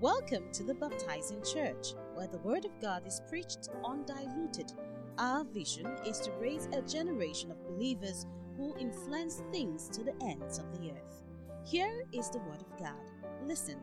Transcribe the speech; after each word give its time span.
Welcome 0.00 0.44
to 0.52 0.62
the 0.62 0.74
Baptizing 0.74 1.42
Church, 1.42 1.94
where 2.14 2.28
the 2.28 2.38
Word 2.38 2.64
of 2.64 2.70
God 2.80 3.06
is 3.06 3.20
preached 3.28 3.68
undiluted. 3.84 4.72
Our 5.18 5.44
vision 5.44 5.86
is 6.06 6.20
to 6.20 6.30
raise 6.32 6.66
a 6.66 6.82
generation 6.82 7.50
of 7.50 7.66
believers 7.66 8.26
who 8.56 8.76
influence 8.78 9.42
things 9.50 9.88
to 9.90 10.04
the 10.04 10.14
ends 10.22 10.58
of 10.58 10.70
the 10.78 10.92
earth. 10.92 11.22
Here 11.64 12.04
is 12.12 12.30
the 12.30 12.38
Word 12.40 12.60
of 12.60 12.78
God. 12.78 13.10
Listen 13.44 13.78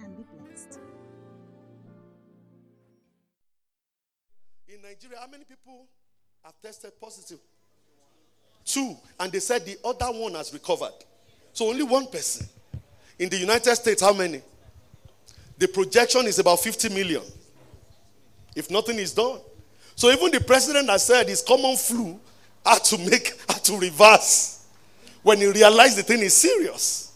and 0.00 0.16
be 0.16 0.24
blessed. 0.36 0.80
In 4.68 4.82
Nigeria, 4.82 5.18
how 5.20 5.28
many 5.28 5.44
people 5.44 5.86
have 6.42 6.54
tested 6.60 6.92
positive? 7.00 7.38
Two. 8.64 8.96
And 9.20 9.30
they 9.30 9.40
said 9.40 9.64
the 9.64 9.78
other 9.84 10.06
one 10.06 10.34
has 10.34 10.52
recovered. 10.52 10.94
So 11.52 11.68
only 11.68 11.84
one 11.84 12.06
person. 12.08 12.48
In 13.18 13.28
the 13.28 13.36
United 13.38 13.74
States, 13.76 14.02
how 14.02 14.12
many? 14.12 14.42
The 15.58 15.68
projection 15.68 16.26
is 16.26 16.38
about 16.38 16.60
50 16.60 16.90
million. 16.90 17.22
If 18.54 18.70
nothing 18.70 18.98
is 18.98 19.12
done. 19.12 19.38
So 19.94 20.10
even 20.10 20.30
the 20.30 20.40
president 20.40 20.88
has 20.90 21.06
said 21.06 21.28
his 21.28 21.42
common 21.42 21.76
flu 21.76 22.20
had 22.64 22.84
to 22.84 22.98
make, 22.98 23.32
had 23.48 23.64
to 23.64 23.78
reverse 23.78 24.66
when 25.22 25.38
he 25.38 25.46
realized 25.46 25.98
the 25.98 26.02
thing 26.02 26.20
is 26.20 26.34
serious. 26.34 27.12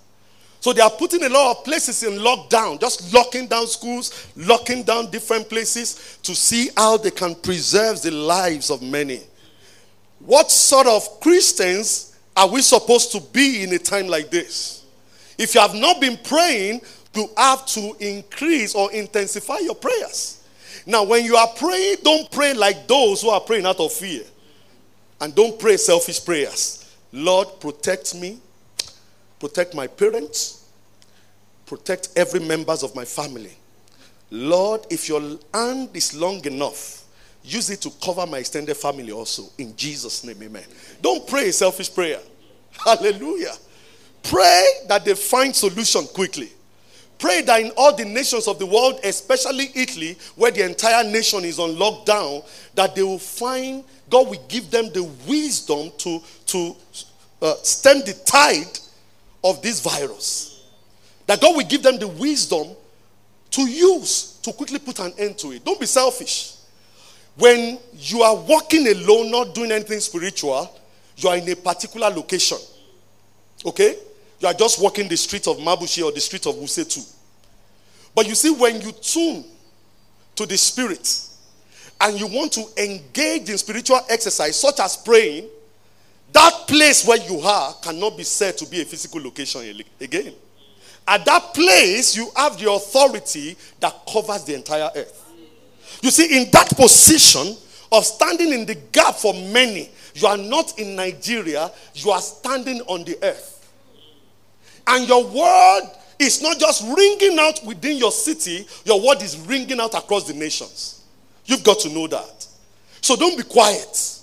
So 0.61 0.75
they 0.75 0.83
are 0.83 0.91
putting 0.91 1.25
a 1.25 1.29
lot 1.29 1.57
of 1.57 1.65
places 1.65 2.03
in 2.03 2.19
lockdown, 2.19 2.79
just 2.81 3.15
locking 3.15 3.47
down 3.47 3.67
schools, 3.67 4.27
locking 4.37 4.83
down 4.83 5.11
different 5.11 5.49
places 5.49 6.19
to 6.23 6.35
see 6.35 6.69
how 6.77 6.99
they 6.99 7.11
can 7.11 7.35
preserve 7.35 8.03
the 8.03 8.11
lives 8.11 8.71
of 8.71 8.83
many. 8.83 9.23
What 10.19 10.51
sort 10.51 10.87
of 10.87 11.21
Christians 11.21 12.19
are 12.37 12.49
we 12.49 12.61
supposed 12.61 13.11
to 13.13 13.21
be 13.21 13.63
in 13.63 13.73
a 13.73 13.79
time 13.79 14.07
like 14.07 14.31
this? 14.31 14.80
If 15.41 15.55
you 15.55 15.61
have 15.61 15.75
not 15.75 16.01
been 16.01 16.19
praying, 16.19 16.83
you 17.15 17.29
have 17.37 17.67
to 17.67 17.97
increase 17.99 18.75
or 18.75 18.93
intensify 18.93 19.59
your 19.59 19.75
prayers. 19.75 20.45
Now, 20.87 21.03
when 21.03 21.25
you 21.25 21.35
are 21.35 21.49
praying, 21.49 21.97
don't 22.05 22.31
pray 22.31 22.55
like 22.55 22.87
those 22.87 23.23
who 23.23 23.31
are 23.31 23.41
praying 23.41 23.67
out 23.67 23.81
of 23.81 23.93
fear. 23.93 24.23
And 25.21 25.35
don't 25.35 25.59
pray 25.59 25.77
selfish 25.77 26.25
prayers. 26.25 26.95
Lord, 27.13 27.49
protect 27.59 28.15
me 28.15 28.39
protect 29.41 29.75
my 29.75 29.89
parents, 29.89 30.67
protect 31.67 32.11
every 32.15 32.41
members 32.41 32.85
of 32.85 32.95
my 32.95 33.05
family. 33.05 33.53
Lord, 34.31 34.87
if 34.91 35.09
your 35.09 35.21
hand 35.53 35.89
is 35.95 36.15
long 36.15 36.45
enough, 36.45 37.05
use 37.43 37.71
it 37.71 37.81
to 37.81 37.91
cover 38.05 38.27
my 38.27 38.39
extended 38.39 38.77
family 38.77 39.11
also. 39.11 39.45
In 39.59 39.75
Jesus' 39.75 40.23
name, 40.23 40.41
amen. 40.43 40.63
Don't 41.01 41.27
pray 41.27 41.49
a 41.49 41.53
selfish 41.53 41.93
prayer. 41.93 42.21
Hallelujah. 42.85 43.55
Pray 44.23 44.65
that 44.89 45.05
they 45.05 45.15
find 45.15 45.55
solution 45.55 46.07
quickly. 46.09 46.51
Pray 47.19 47.43
that 47.43 47.61
in 47.61 47.71
all 47.77 47.95
the 47.95 48.05
nations 48.05 48.49
of 48.49 48.59
the 48.59 48.65
world, 48.65 48.99
especially 49.05 49.69
Italy, 49.75 50.17
where 50.37 50.51
the 50.51 50.65
entire 50.65 51.05
nation 51.05 51.45
is 51.45 51.59
on 51.59 51.71
lockdown, 51.77 52.45
that 52.75 52.95
they 52.95 53.03
will 53.03 53.19
find, 53.19 53.85
God 54.09 54.29
will 54.29 54.43
give 54.49 54.71
them 54.71 54.91
the 54.93 55.03
wisdom 55.29 55.91
to, 55.99 56.23
to 56.47 56.77
uh, 57.43 57.55
stem 57.63 57.99
the 58.01 58.15
tide 58.25 58.79
of 59.45 59.61
this 59.61 59.81
virus. 59.83 60.65
That 61.27 61.41
God 61.41 61.57
will 61.57 61.67
give 61.67 61.83
them 61.83 61.99
the 61.99 62.09
wisdom 62.09 62.69
to 63.51 63.63
use 63.63 64.39
to 64.43 64.53
quickly 64.53 64.79
put 64.79 64.99
an 65.01 65.13
end 65.19 65.37
to 65.39 65.53
it. 65.53 65.65
Don't 65.65 65.79
be 65.79 65.87
selfish. 65.87 66.55
When 67.37 67.79
you 67.99 68.23
are 68.23 68.37
walking 68.37 68.87
alone, 68.89 69.31
not 69.31 69.55
doing 69.55 69.73
anything 69.73 70.01
spiritual, 70.01 70.75
you 71.17 71.29
are 71.29 71.37
in 71.37 71.49
a 71.49 71.57
particular 71.57 72.09
location. 72.09 72.59
Okay? 73.65 73.97
You 74.41 74.49
are 74.49 74.55
just 74.55 74.81
walking 74.81 75.07
the 75.07 75.17
street 75.17 75.47
of 75.47 75.59
Mabushi 75.59 76.03
or 76.05 76.13
the 76.13 76.21
street 76.21 76.47
of 76.47 76.55
Wuse 76.55 76.89
2. 76.93 77.01
But 78.15 78.27
you 78.27 78.35
see, 78.35 78.51
when 78.51 78.81
you 78.81 78.91
tune 78.93 79.45
to 80.35 80.47
the 80.47 80.57
spirit 80.57 81.27
and 82.01 82.19
you 82.19 82.27
want 82.27 82.53
to 82.53 82.65
engage 82.83 83.51
in 83.51 83.59
spiritual 83.59 84.01
exercise, 84.09 84.59
such 84.59 84.81
as 84.81 84.97
praying, 84.97 85.49
that 86.33 86.65
place 86.67 87.07
where 87.07 87.19
you 87.19 87.41
are 87.41 87.75
cannot 87.83 88.17
be 88.17 88.23
said 88.23 88.57
to 88.59 88.67
be 88.67 88.81
a 88.81 88.85
physical 88.85 89.21
location 89.21 89.83
again. 90.01 90.33
At 91.07 91.25
that 91.27 91.55
place, 91.55 92.17
you 92.17 92.31
have 92.37 92.59
the 92.59 92.71
authority 92.71 93.57
that 93.81 93.95
covers 94.11 94.45
the 94.45 94.55
entire 94.55 94.91
earth. 94.95 95.27
You 96.03 96.11
see, 96.11 96.41
in 96.41 96.51
that 96.53 96.69
position 96.77 97.57
of 97.93 98.05
standing 98.05 98.53
in 98.53 98.65
the 98.65 98.77
gap 98.93 99.17
for 99.17 99.35
many, 99.35 99.91
you 100.15 100.27
are 100.27 100.37
not 100.37 100.79
in 100.79 100.97
Nigeria, 100.97 101.71
you 101.95 102.11
are 102.11 102.21
standing 102.21 102.81
on 102.83 103.05
the 103.05 103.19
earth. 103.23 103.60
And 104.87 105.09
your 105.09 105.25
word 105.25 105.91
is 106.19 106.43
not 106.43 106.59
just 106.59 106.85
ringing 106.97 107.39
out 107.39 107.65
within 107.65 107.97
your 107.97 108.13
city, 108.13 108.67
your 108.85 109.01
word 109.01 109.23
is 109.23 109.39
ringing 109.39 109.81
out 109.81 109.95
across 109.95 110.27
the 110.27 110.35
nations. 110.35 111.03
You've 111.47 111.65
got 111.65 111.81
to 111.81 111.89
know 111.89 112.07
that. 112.09 112.47
So 113.01 113.17
don't 113.17 113.37
be 113.37 113.43
quiet. 113.43 114.19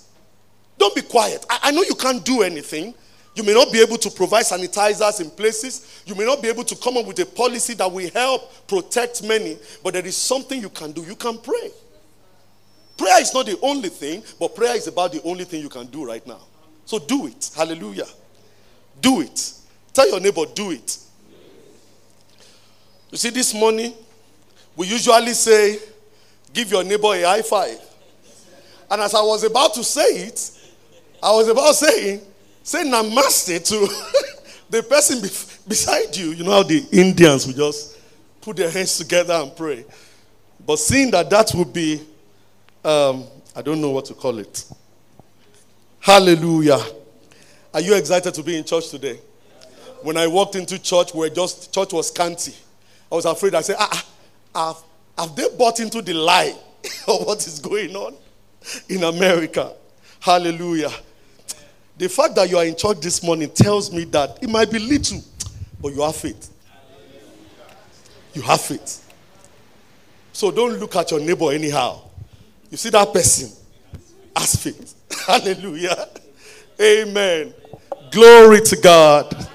Don't 0.78 0.94
be 0.94 1.02
quiet. 1.02 1.44
I, 1.50 1.58
I 1.64 1.70
know 1.72 1.82
you 1.82 1.94
can't 1.94 2.24
do 2.24 2.42
anything. 2.42 2.94
You 3.34 3.42
may 3.44 3.54
not 3.54 3.72
be 3.72 3.80
able 3.80 3.98
to 3.98 4.10
provide 4.10 4.44
sanitizers 4.44 5.20
in 5.20 5.30
places. 5.30 6.02
You 6.06 6.14
may 6.14 6.24
not 6.24 6.42
be 6.42 6.48
able 6.48 6.64
to 6.64 6.76
come 6.76 6.96
up 6.96 7.06
with 7.06 7.18
a 7.20 7.26
policy 7.26 7.74
that 7.74 7.90
will 7.90 8.10
help 8.10 8.66
protect 8.66 9.22
many. 9.22 9.58
But 9.82 9.94
there 9.94 10.06
is 10.06 10.16
something 10.16 10.60
you 10.60 10.70
can 10.70 10.92
do. 10.92 11.02
You 11.02 11.14
can 11.14 11.38
pray. 11.38 11.70
Prayer 12.96 13.20
is 13.20 13.32
not 13.32 13.46
the 13.46 13.56
only 13.62 13.90
thing, 13.90 14.24
but 14.40 14.56
prayer 14.56 14.74
is 14.74 14.88
about 14.88 15.12
the 15.12 15.22
only 15.22 15.44
thing 15.44 15.62
you 15.62 15.68
can 15.68 15.86
do 15.86 16.04
right 16.04 16.26
now. 16.26 16.40
So 16.84 16.98
do 16.98 17.28
it. 17.28 17.50
Hallelujah. 17.54 18.06
Do 19.00 19.20
it. 19.20 19.52
Tell 19.98 20.08
your 20.10 20.20
neighbor, 20.20 20.44
do 20.54 20.70
it. 20.70 20.96
You 23.10 23.18
see, 23.18 23.30
this 23.30 23.52
morning, 23.52 23.92
we 24.76 24.86
usually 24.86 25.32
say, 25.32 25.80
give 26.52 26.70
your 26.70 26.84
neighbor 26.84 27.08
a 27.14 27.22
high 27.22 27.42
five. 27.42 27.80
And 28.88 29.02
as 29.02 29.12
I 29.12 29.22
was 29.22 29.42
about 29.42 29.74
to 29.74 29.82
say 29.82 30.06
it, 30.28 30.52
I 31.20 31.32
was 31.32 31.48
about 31.48 31.74
saying, 31.74 32.20
say 32.62 32.84
namaste 32.84 33.66
to 33.70 33.88
the 34.70 34.84
person 34.84 35.20
beside 35.66 36.16
you. 36.16 36.26
You 36.30 36.44
know 36.44 36.52
how 36.52 36.62
the 36.62 36.86
Indians 36.92 37.48
will 37.48 37.54
just 37.54 37.98
put 38.40 38.56
their 38.56 38.70
hands 38.70 38.98
together 38.98 39.34
and 39.34 39.56
pray. 39.56 39.84
But 40.64 40.78
seeing 40.78 41.10
that 41.10 41.28
that 41.28 41.50
would 41.56 41.72
be, 41.72 42.02
um, 42.84 43.24
I 43.56 43.62
don't 43.62 43.80
know 43.80 43.90
what 43.90 44.04
to 44.04 44.14
call 44.14 44.38
it. 44.38 44.64
Hallelujah. 45.98 46.78
Are 47.74 47.80
you 47.80 47.96
excited 47.96 48.32
to 48.32 48.44
be 48.44 48.56
in 48.56 48.62
church 48.62 48.90
today? 48.90 49.18
When 50.02 50.16
I 50.16 50.26
walked 50.26 50.54
into 50.56 50.78
church, 50.78 51.14
where 51.14 51.28
just 51.30 51.72
church 51.72 51.92
was 51.92 52.08
scanty. 52.08 52.54
I 53.10 53.14
was 53.14 53.24
afraid. 53.24 53.54
I 53.54 53.62
said, 53.62 53.76
ah, 53.78 54.06
ah, 54.54 54.74
have, 54.74 55.26
have 55.26 55.36
they 55.36 55.48
bought 55.56 55.80
into 55.80 56.02
the 56.02 56.14
lie 56.14 56.54
of 57.08 57.26
what 57.26 57.46
is 57.46 57.58
going 57.58 57.94
on 57.96 58.14
in 58.88 59.04
America? 59.04 59.72
Hallelujah. 60.20 60.90
The 61.96 62.08
fact 62.08 62.36
that 62.36 62.48
you 62.48 62.58
are 62.58 62.64
in 62.64 62.76
church 62.76 63.00
this 63.00 63.22
morning 63.22 63.50
tells 63.50 63.92
me 63.92 64.04
that 64.04 64.38
it 64.42 64.48
might 64.48 64.70
be 64.70 64.78
little, 64.78 65.22
but 65.80 65.92
you 65.92 66.02
have 66.02 66.14
faith. 66.14 66.52
You 68.34 68.42
have 68.42 68.60
faith. 68.60 69.04
So 70.32 70.52
don't 70.52 70.78
look 70.78 70.94
at 70.94 71.10
your 71.10 71.18
neighbor 71.18 71.50
anyhow. 71.50 72.00
You 72.70 72.76
see 72.76 72.90
that 72.90 73.12
person 73.12 73.50
has 74.36 74.54
faith. 74.54 74.94
Hallelujah. 75.26 76.08
Amen. 76.80 77.52
Glory 78.12 78.60
to 78.60 78.76
God. 78.76 79.48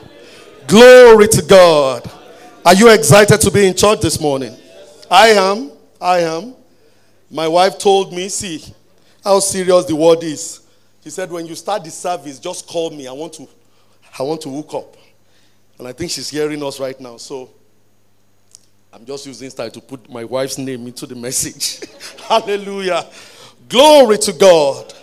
Glory 0.67 1.27
to 1.27 1.41
God. 1.41 2.09
Are 2.65 2.73
you 2.73 2.89
excited 2.89 3.39
to 3.41 3.51
be 3.51 3.67
in 3.67 3.75
church 3.75 4.01
this 4.01 4.19
morning? 4.19 4.55
I 5.09 5.29
am. 5.29 5.71
I 5.99 6.19
am. 6.19 6.55
My 7.29 7.47
wife 7.47 7.77
told 7.77 8.13
me, 8.13 8.29
see 8.29 8.63
how 9.23 9.39
serious 9.39 9.85
the 9.85 9.95
word 9.95 10.23
is. 10.23 10.61
She 11.03 11.09
said, 11.09 11.31
when 11.31 11.45
you 11.45 11.55
start 11.55 11.83
the 11.83 11.91
service, 11.91 12.39
just 12.39 12.67
call 12.67 12.89
me. 12.89 13.07
I 13.07 13.11
want 13.11 13.33
to, 13.33 13.47
I 14.17 14.23
want 14.23 14.41
to 14.41 14.49
hook 14.49 14.73
up. 14.73 14.95
And 15.79 15.87
I 15.87 15.91
think 15.91 16.11
she's 16.11 16.29
hearing 16.29 16.63
us 16.63 16.79
right 16.79 16.99
now. 16.99 17.17
So 17.17 17.49
I'm 18.91 19.05
just 19.05 19.25
using 19.25 19.49
style 19.49 19.71
to 19.71 19.81
put 19.81 20.09
my 20.09 20.23
wife's 20.23 20.57
name 20.57 20.85
into 20.87 21.07
the 21.07 21.15
message. 21.15 21.81
Hallelujah. 22.27 23.05
Glory 23.67 24.17
to 24.19 24.33
God. 24.33 24.93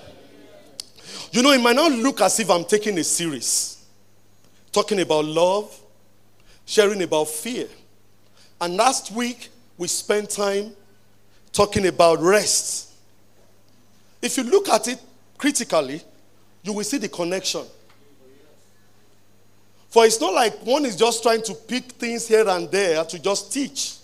You 1.32 1.42
know, 1.42 1.52
it 1.52 1.60
might 1.60 1.76
not 1.76 1.92
look 1.92 2.20
as 2.20 2.38
if 2.40 2.48
I'm 2.50 2.64
taking 2.64 2.98
a 2.98 3.04
series, 3.04 3.79
talking 4.72 5.00
about 5.00 5.24
love, 5.24 5.78
sharing 6.66 7.02
about 7.02 7.28
fear. 7.28 7.66
And 8.60 8.76
last 8.76 9.10
week, 9.12 9.48
we 9.78 9.88
spent 9.88 10.30
time 10.30 10.72
talking 11.52 11.86
about 11.86 12.20
rest. 12.20 12.92
If 14.22 14.36
you 14.36 14.44
look 14.44 14.68
at 14.68 14.86
it 14.88 15.00
critically, 15.38 16.02
you 16.62 16.72
will 16.72 16.84
see 16.84 16.98
the 16.98 17.08
connection. 17.08 17.62
For 19.88 20.04
it's 20.06 20.20
not 20.20 20.34
like 20.34 20.54
one 20.64 20.84
is 20.84 20.94
just 20.94 21.22
trying 21.22 21.42
to 21.42 21.54
pick 21.54 21.84
things 21.92 22.28
here 22.28 22.48
and 22.48 22.70
there 22.70 23.04
to 23.04 23.18
just 23.18 23.52
teach. 23.52 23.96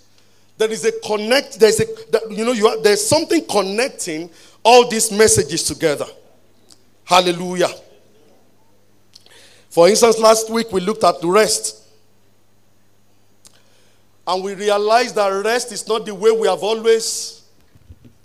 There 0.57 0.69
is 0.71 0.83
a 0.83 0.91
connect, 1.05 1.59
there's 1.59 1.79
a, 1.79 1.85
you 2.29 2.43
know, 2.43 2.51
you 2.51 2.67
are, 2.67 2.81
there's 2.81 3.07
something 3.07 3.45
connecting 3.45 4.29
all 4.63 4.89
these 4.89 5.11
messages 5.11 5.63
together. 5.63 6.07
Hallelujah. 7.05 7.69
For 9.77 9.87
instance, 9.87 10.17
last 10.17 10.49
week 10.49 10.71
we 10.71 10.81
looked 10.81 11.03
at 11.03 11.21
the 11.21 11.27
rest. 11.27 11.83
and 14.25 14.43
we 14.43 14.55
realized 14.55 15.13
that 15.13 15.27
rest 15.27 15.71
is 15.71 15.87
not 15.87 16.03
the 16.03 16.15
way 16.15 16.31
we 16.31 16.47
have 16.47 16.63
always 16.63 17.43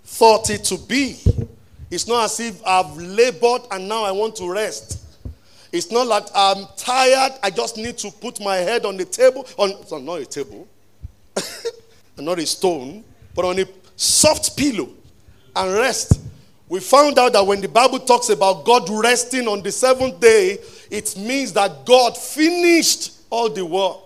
thought 0.03 0.49
it 0.49 0.63
to 0.63 0.79
be. 0.79 1.19
It's 1.91 2.07
not 2.07 2.25
as 2.25 2.39
if 2.39 2.59
I've 2.65 2.97
labored 2.97 3.61
and 3.69 3.87
now 3.87 4.03
I 4.03 4.11
want 4.11 4.35
to 4.37 4.51
rest. 4.51 4.97
It's 5.71 5.91
not 5.91 6.07
like 6.07 6.25
I'm 6.33 6.65
tired, 6.75 7.33
I 7.43 7.51
just 7.51 7.77
need 7.77 7.99
to 7.99 8.09
put 8.09 8.41
my 8.41 8.55
head 8.55 8.83
on 8.83 8.97
the 8.97 9.05
table, 9.05 9.45
on 9.59 9.85
so 9.85 9.99
not 9.99 10.21
a 10.21 10.25
table, 10.25 10.67
not 12.17 12.39
a 12.39 12.47
stone, 12.47 13.03
but 13.35 13.45
on 13.45 13.59
a 13.59 13.65
soft 13.95 14.57
pillow 14.57 14.89
and 15.55 15.73
rest. 15.75 16.19
We 16.67 16.79
found 16.79 17.19
out 17.19 17.33
that 17.33 17.45
when 17.45 17.61
the 17.61 17.67
Bible 17.67 17.99
talks 17.99 18.29
about 18.29 18.65
God 18.65 18.89
resting 18.89 19.47
on 19.47 19.61
the 19.61 19.71
seventh 19.71 20.19
day, 20.19 20.57
it 20.93 21.17
means 21.17 21.51
that 21.53 21.87
God 21.87 22.15
finished 22.15 23.13
all 23.31 23.49
the 23.49 23.65
work 23.65 23.97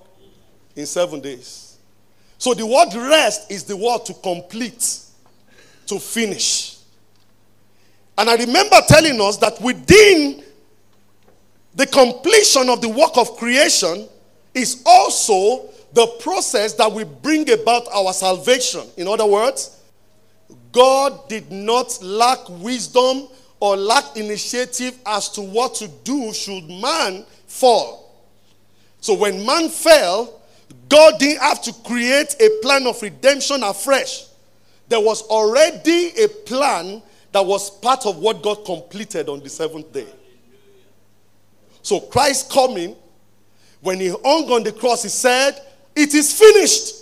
in 0.73 0.85
seven 0.85 1.19
days. 1.19 1.77
So 2.37 2.53
the 2.53 2.65
word 2.65 2.93
rest 2.95 3.51
is 3.51 3.65
the 3.65 3.75
word 3.75 4.05
to 4.05 4.13
complete, 4.13 5.01
to 5.87 5.99
finish. 5.99 6.77
And 8.17 8.29
I 8.29 8.37
remember 8.37 8.77
telling 8.87 9.19
us 9.19 9.35
that 9.35 9.59
within 9.59 10.45
the 11.75 11.87
completion 11.87 12.69
of 12.69 12.79
the 12.79 12.87
work 12.87 13.17
of 13.17 13.35
creation 13.35 14.07
is 14.53 14.81
also 14.85 15.69
the 15.91 16.07
process 16.21 16.71
that 16.75 16.89
will 16.89 17.05
bring 17.05 17.49
about 17.51 17.89
our 17.93 18.13
salvation. 18.13 18.83
In 18.95 19.09
other 19.09 19.25
words, 19.25 19.77
God 20.71 21.27
did 21.27 21.51
not 21.51 22.01
lack 22.01 22.47
wisdom 22.47 23.27
or 23.59 23.75
lack 23.75 24.15
initiative 24.17 24.97
as 25.05 25.29
to 25.29 25.41
what 25.41 25.75
to 25.75 25.87
do 26.03 26.33
should 26.33 26.69
man 26.69 27.25
fall. 27.47 28.15
So 29.01 29.13
when 29.15 29.45
man 29.45 29.69
fell, 29.69 30.41
God 30.89 31.19
didn't 31.19 31.41
have 31.41 31.61
to 31.63 31.73
create 31.85 32.35
a 32.39 32.49
plan 32.61 32.85
of 32.87 33.01
redemption 33.01 33.63
afresh. 33.63 34.25
There 34.89 34.99
was 34.99 35.21
already 35.23 36.11
a 36.23 36.27
plan 36.27 37.01
that 37.31 37.45
was 37.45 37.69
part 37.69 38.05
of 38.05 38.17
what 38.17 38.41
God 38.41 38.65
completed 38.65 39.27
on 39.29 39.39
the 39.41 39.49
seventh 39.49 39.91
day. 39.91 40.07
So 41.81 41.99
Christ 41.99 42.51
coming, 42.51 42.95
when 43.81 43.99
he 43.99 44.09
hung 44.09 44.49
on 44.51 44.63
the 44.63 44.71
cross, 44.71 45.03
he 45.03 45.09
said, 45.09 45.61
It 45.95 46.13
is 46.13 46.37
finished. 46.37 46.95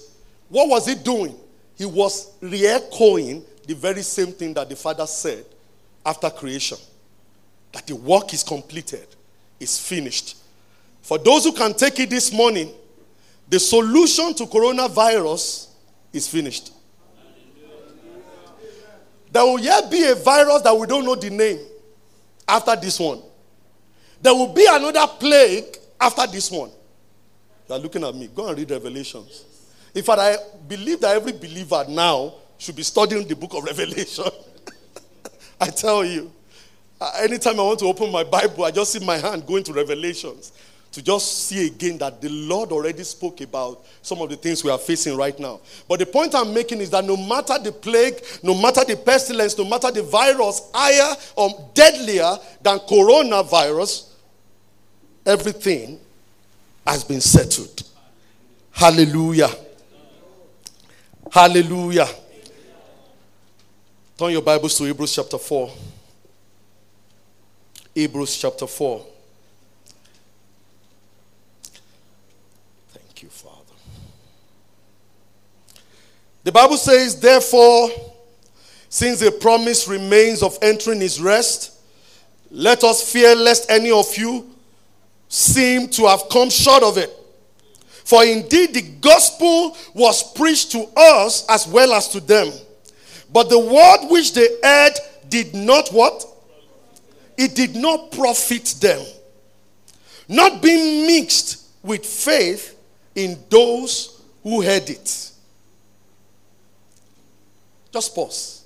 What 0.50 0.70
was 0.70 0.86
he 0.86 0.96
doing? 0.96 1.36
He 1.78 1.86
was 1.86 2.32
re 2.42 2.68
echoing 2.68 3.44
the 3.68 3.74
very 3.76 4.02
same 4.04 4.32
thing 4.32 4.54
that 4.54 4.70
the 4.70 4.76
Father 4.76 5.08
said 5.08 5.46
after 6.06 6.30
creation 6.30 6.78
that 7.72 7.88
the 7.88 7.96
work 7.96 8.34
is 8.34 8.44
completed, 8.44 9.08
is 9.60 9.80
finished. 9.80 10.38
For 11.02 11.18
those 11.18 11.44
who 11.44 11.52
can 11.52 11.74
take 11.74 12.00
it 12.00 12.10
this 12.10 12.32
morning, 12.32 12.72
the 13.48 13.60
solution 13.60 14.34
to 14.36 14.46
coronavirus 14.46 15.68
is 16.14 16.28
finished. 16.28 16.72
There 19.32 19.44
will 19.44 19.60
yet 19.60 19.92
be 19.92 20.06
a 20.06 20.16
virus 20.16 20.62
that 20.62 20.76
we 20.78 20.88
don't 20.88 21.04
know 21.04 21.16
the 21.16 21.30
name 21.30 21.60
after 22.48 22.76
this 22.76 23.00
one. 23.00 23.22
There 24.22 24.34
will 24.34 24.54
be 24.54 24.66
another 24.70 25.06
plague 25.20 25.78
after 26.00 26.26
this 26.26 26.50
one. 26.50 26.72
You 27.68 27.76
are 27.76 27.80
looking 27.80 28.04
at 28.04 28.16
me. 28.16 28.30
Go 28.34 28.48
and 28.48 28.58
read 28.58 28.72
Revelations. 28.72 29.44
In 29.94 30.04
fact, 30.04 30.20
I 30.20 30.38
believe 30.68 31.02
that 31.02 31.16
every 31.16 31.34
believer 31.34 31.86
now 31.90 32.34
should 32.58 32.76
be 32.76 32.84
studying 32.84 33.28
the 33.28 33.36
book 33.36 33.54
of 33.56 33.64
Revelation. 33.66 34.26
I 35.60 35.68
tell 35.68 36.04
you. 36.06 36.32
Anytime 37.20 37.60
I 37.60 37.64
want 37.64 37.80
to 37.80 37.86
open 37.86 38.12
my 38.12 38.24
Bible, 38.24 38.64
I 38.64 38.72
just 38.72 38.94
see 38.94 39.06
my 39.06 39.18
hand 39.18 39.46
going 39.46 39.64
to 39.66 39.74
Revelations 39.74 40.54
to 40.96 41.02
just 41.02 41.48
see 41.48 41.68
again 41.68 41.98
that 41.98 42.22
the 42.22 42.30
Lord 42.30 42.72
already 42.72 43.04
spoke 43.04 43.42
about 43.42 43.84
some 44.02 44.22
of 44.22 44.30
the 44.30 44.38
things 44.38 44.64
we 44.64 44.72
are 44.72 44.78
facing 44.78 45.18
right 45.18 45.38
now. 45.38 45.60
But 45.90 46.00
the 46.00 46.06
point 46.06 46.34
I'm 46.34 46.54
making 46.54 46.80
is 46.80 46.90
that 46.92 47.04
no 47.04 47.18
matter 47.18 47.60
the 47.60 47.74
plague, 47.74 48.24
no 48.42 48.54
matter 48.54 48.82
the 48.86 48.96
pestilence, 48.96 49.58
no 49.58 49.66
matter 49.66 49.92
the 49.92 50.04
virus 50.04 50.62
higher 50.74 51.14
or 51.36 51.70
deadlier 51.74 52.38
than 52.62 52.80
coronavirus, 52.80 54.08
everything 55.26 56.00
has 56.88 57.04
been 57.04 57.20
settled. 57.20 57.84
Hallelujah. 58.72 59.50
Hallelujah. 61.30 62.08
Turn 64.18 64.32
your 64.32 64.42
Bibles 64.42 64.78
to 64.78 64.86
Hebrews 64.86 65.14
chapter 65.14 65.38
4. 65.38 65.70
Hebrews 67.94 68.38
chapter 68.38 68.66
4. 68.66 69.06
Thank 72.94 73.24
you, 73.24 73.28
Father. 73.28 73.74
The 76.46 76.52
Bible 76.54 76.78
says, 76.78 77.20
therefore, 77.20 77.90
since 78.88 79.20
the 79.20 79.32
promise 79.32 79.86
remains 79.86 80.42
of 80.42 80.58
entering 80.62 81.02
his 81.02 81.20
rest, 81.20 81.74
let 82.50 82.86
us 82.86 83.12
fear 83.12 83.36
lest 83.36 83.70
any 83.70 83.92
of 83.92 84.16
you 84.16 84.50
seem 85.28 85.90
to 85.90 86.08
have 86.08 86.30
come 86.30 86.50
short 86.50 86.84
of 86.84 86.98
it. 86.98 87.12
For 88.06 88.24
indeed 88.24 88.74
the 88.74 88.82
gospel 89.02 89.76
was 89.94 90.32
preached 90.32 90.72
to 90.72 90.88
us 90.96 91.46
as 91.50 91.68
well 91.68 91.92
as 91.92 92.08
to 92.10 92.22
them. 92.22 92.54
But 93.32 93.50
the 93.50 93.60
word 93.60 94.10
which 94.10 94.34
they 94.34 94.48
heard 94.64 94.94
did 95.30 95.54
not 95.54 95.90
what? 95.90 96.26
It 97.38 97.56
did 97.56 97.76
not 97.76 98.12
profit 98.12 98.76
them. 98.80 99.06
Not 100.28 100.62
being 100.62 101.06
mixed 101.06 101.64
with 101.84 102.06
faith 102.06 102.78
in 103.14 103.38
those 103.50 104.22
who 104.44 104.62
heard 104.62 104.90
it. 104.90 105.32
Just 107.92 108.16
pause. 108.16 108.64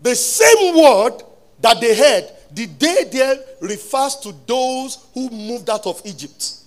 The 0.00 0.14
same 0.14 0.76
word 0.76 1.22
that 1.60 1.80
they 1.80 1.96
heard, 1.96 2.30
the 2.52 2.66
day 2.66 3.04
there 3.10 3.36
refers 3.60 4.16
to 4.16 4.34
those 4.46 5.06
who 5.14 5.28
moved 5.30 5.68
out 5.68 5.86
of 5.86 6.00
Egypt. 6.04 6.57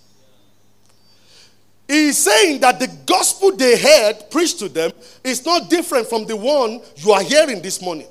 He 1.92 2.06
is 2.06 2.16
saying 2.16 2.60
that 2.60 2.80
the 2.80 2.86
gospel 3.04 3.54
they 3.54 3.78
heard 3.78 4.30
preached 4.30 4.58
to 4.60 4.70
them 4.70 4.92
is 5.22 5.44
not 5.44 5.68
different 5.68 6.06
from 6.08 6.24
the 6.24 6.34
one 6.34 6.80
you 6.96 7.12
are 7.12 7.22
hearing 7.22 7.60
this 7.60 7.82
morning. 7.82 8.06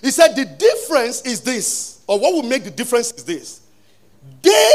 He 0.00 0.10
said 0.10 0.34
the 0.34 0.46
difference 0.46 1.20
is 1.20 1.42
this, 1.42 2.00
or 2.06 2.18
what 2.18 2.32
will 2.32 2.48
make 2.48 2.64
the 2.64 2.70
difference 2.70 3.12
is 3.12 3.24
this. 3.24 3.60
They 4.40 4.72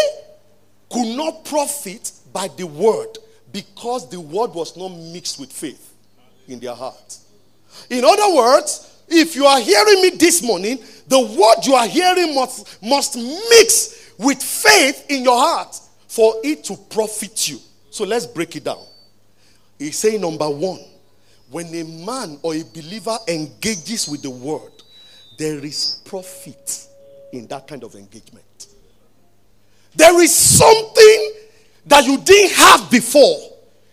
could 0.91 1.17
not 1.17 1.43
profit 1.43 2.11
by 2.31 2.49
the 2.49 2.67
word 2.67 3.17
because 3.51 4.07
the 4.11 4.19
word 4.19 4.53
was 4.53 4.77
not 4.77 4.89
mixed 4.89 5.39
with 5.39 5.51
faith 5.51 5.91
in 6.47 6.59
their 6.59 6.75
heart. 6.75 7.17
In 7.89 8.05
other 8.05 8.35
words, 8.35 8.95
if 9.07 9.35
you 9.35 9.47
are 9.47 9.59
hearing 9.59 10.03
me 10.03 10.11
this 10.11 10.43
morning, 10.43 10.77
the 11.07 11.19
word 11.19 11.65
you 11.65 11.73
are 11.73 11.87
hearing 11.87 12.35
must, 12.35 12.83
must 12.83 13.15
mix 13.15 14.11
with 14.19 14.39
faith 14.39 15.03
in 15.09 15.23
your 15.23 15.39
heart 15.39 15.75
for 16.07 16.35
it 16.43 16.63
to 16.65 16.77
profit 16.77 17.49
you. 17.49 17.57
So 17.91 18.05
let's 18.05 18.25
break 18.25 18.55
it 18.55 18.63
down. 18.63 18.83
He's 19.77 19.99
saying, 19.99 20.21
number 20.21 20.49
one, 20.49 20.79
when 21.49 21.67
a 21.75 21.83
man 21.83 22.39
or 22.41 22.55
a 22.55 22.63
believer 22.63 23.17
engages 23.27 24.07
with 24.07 24.21
the 24.21 24.29
word, 24.29 24.71
there 25.37 25.59
is 25.59 26.01
profit 26.05 26.87
in 27.33 27.47
that 27.47 27.67
kind 27.67 27.83
of 27.83 27.93
engagement. 27.95 28.67
There 29.93 30.21
is 30.21 30.33
something 30.33 31.33
that 31.85 32.05
you 32.05 32.17
didn't 32.19 32.55
have 32.55 32.89
before 32.89 33.37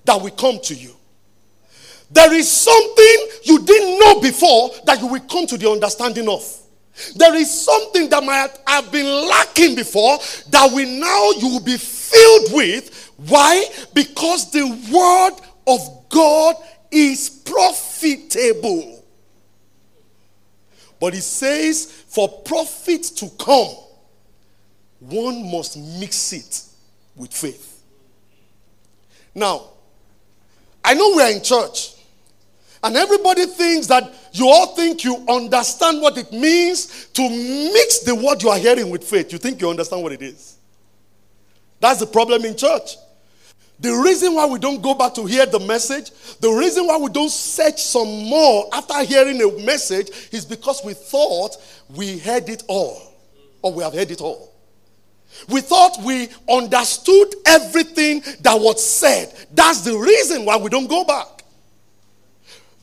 that 0.04 0.22
will 0.22 0.30
come 0.30 0.60
to 0.60 0.74
you. 0.74 0.94
There 2.10 2.32
is 2.32 2.50
something 2.50 3.28
you 3.44 3.64
didn't 3.64 3.98
know 3.98 4.20
before 4.20 4.70
that 4.86 5.00
you 5.00 5.08
will 5.08 5.20
come 5.20 5.46
to 5.48 5.58
the 5.58 5.68
understanding 5.68 6.28
of. 6.28 6.42
There 7.16 7.34
is 7.34 7.48
something 7.64 8.08
that 8.10 8.22
might 8.24 8.50
have 8.66 8.90
been 8.90 9.28
lacking 9.28 9.74
before 9.74 10.18
that 10.50 10.70
we 10.72 10.84
now 10.98 11.30
you 11.32 11.48
will 11.48 11.64
be 11.64 11.76
filled 11.76 12.52
with 12.52 13.08
why? 13.18 13.64
Because 13.94 14.50
the 14.52 14.64
word 14.92 15.32
of 15.66 16.08
God 16.08 16.54
is 16.90 17.28
profitable. 17.28 19.04
But 21.00 21.14
he 21.14 21.20
says, 21.20 22.04
for 22.08 22.28
profit 22.28 23.02
to 23.16 23.28
come, 23.38 23.74
one 25.00 25.50
must 25.50 25.76
mix 25.76 26.32
it 26.32 26.62
with 27.16 27.32
faith. 27.32 27.82
Now, 29.34 29.70
I 30.84 30.94
know 30.94 31.14
we're 31.14 31.30
in 31.30 31.42
church, 31.42 31.94
and 32.82 32.96
everybody 32.96 33.46
thinks 33.46 33.88
that 33.88 34.12
you 34.32 34.48
all 34.48 34.74
think 34.74 35.04
you 35.04 35.24
understand 35.28 36.00
what 36.00 36.18
it 36.18 36.32
means 36.32 37.06
to 37.14 37.22
mix 37.22 38.00
the 38.00 38.14
word 38.14 38.42
you 38.42 38.50
are 38.50 38.58
hearing 38.58 38.90
with 38.90 39.04
faith. 39.04 39.32
You 39.32 39.38
think 39.38 39.60
you 39.60 39.68
understand 39.68 40.02
what 40.02 40.12
it 40.12 40.22
is. 40.22 40.56
That's 41.80 42.00
the 42.00 42.06
problem 42.06 42.44
in 42.44 42.56
church. 42.56 42.96
The 43.80 43.92
reason 43.92 44.34
why 44.34 44.46
we 44.46 44.58
don't 44.58 44.82
go 44.82 44.94
back 44.94 45.14
to 45.14 45.24
hear 45.24 45.46
the 45.46 45.60
message, 45.60 46.10
the 46.40 46.50
reason 46.50 46.86
why 46.86 46.96
we 46.96 47.10
don't 47.10 47.30
search 47.30 47.80
some 47.80 48.08
more 48.24 48.68
after 48.72 49.04
hearing 49.04 49.40
a 49.40 49.64
message 49.64 50.10
is 50.32 50.44
because 50.44 50.84
we 50.84 50.94
thought 50.94 51.56
we 51.94 52.18
heard 52.18 52.48
it 52.48 52.64
all 52.66 53.14
or 53.62 53.72
we 53.72 53.84
have 53.84 53.94
heard 53.94 54.10
it 54.10 54.20
all. 54.20 54.52
We 55.48 55.60
thought 55.60 56.02
we 56.04 56.28
understood 56.50 57.34
everything 57.46 58.22
that 58.40 58.58
was 58.58 58.84
said. 58.84 59.32
That's 59.52 59.82
the 59.82 59.96
reason 59.96 60.44
why 60.44 60.56
we 60.56 60.70
don't 60.70 60.88
go 60.88 61.04
back. 61.04 61.37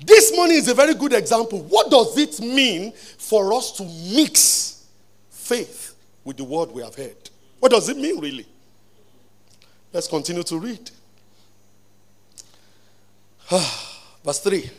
This 0.05 0.35
morning 0.35 0.57
is 0.57 0.67
a 0.67 0.75
very 0.75 0.93
good 0.93 1.13
example. 1.13 1.63
What 1.63 1.89
does 1.89 2.15
it 2.15 2.39
mean 2.39 2.91
for 2.91 3.51
us 3.53 3.71
to 3.71 3.83
mix 4.15 4.85
faith 5.31 5.95
with 6.23 6.37
the 6.37 6.43
word 6.43 6.69
we 6.71 6.83
have 6.83 6.93
heard? 6.93 7.15
What 7.59 7.71
does 7.71 7.89
it 7.89 7.97
mean, 7.97 8.19
really? 8.19 8.45
Let's 9.91 10.07
continue 10.07 10.43
to 10.43 10.59
read. 10.59 10.91
Verse 14.23 14.39
3 14.41 14.69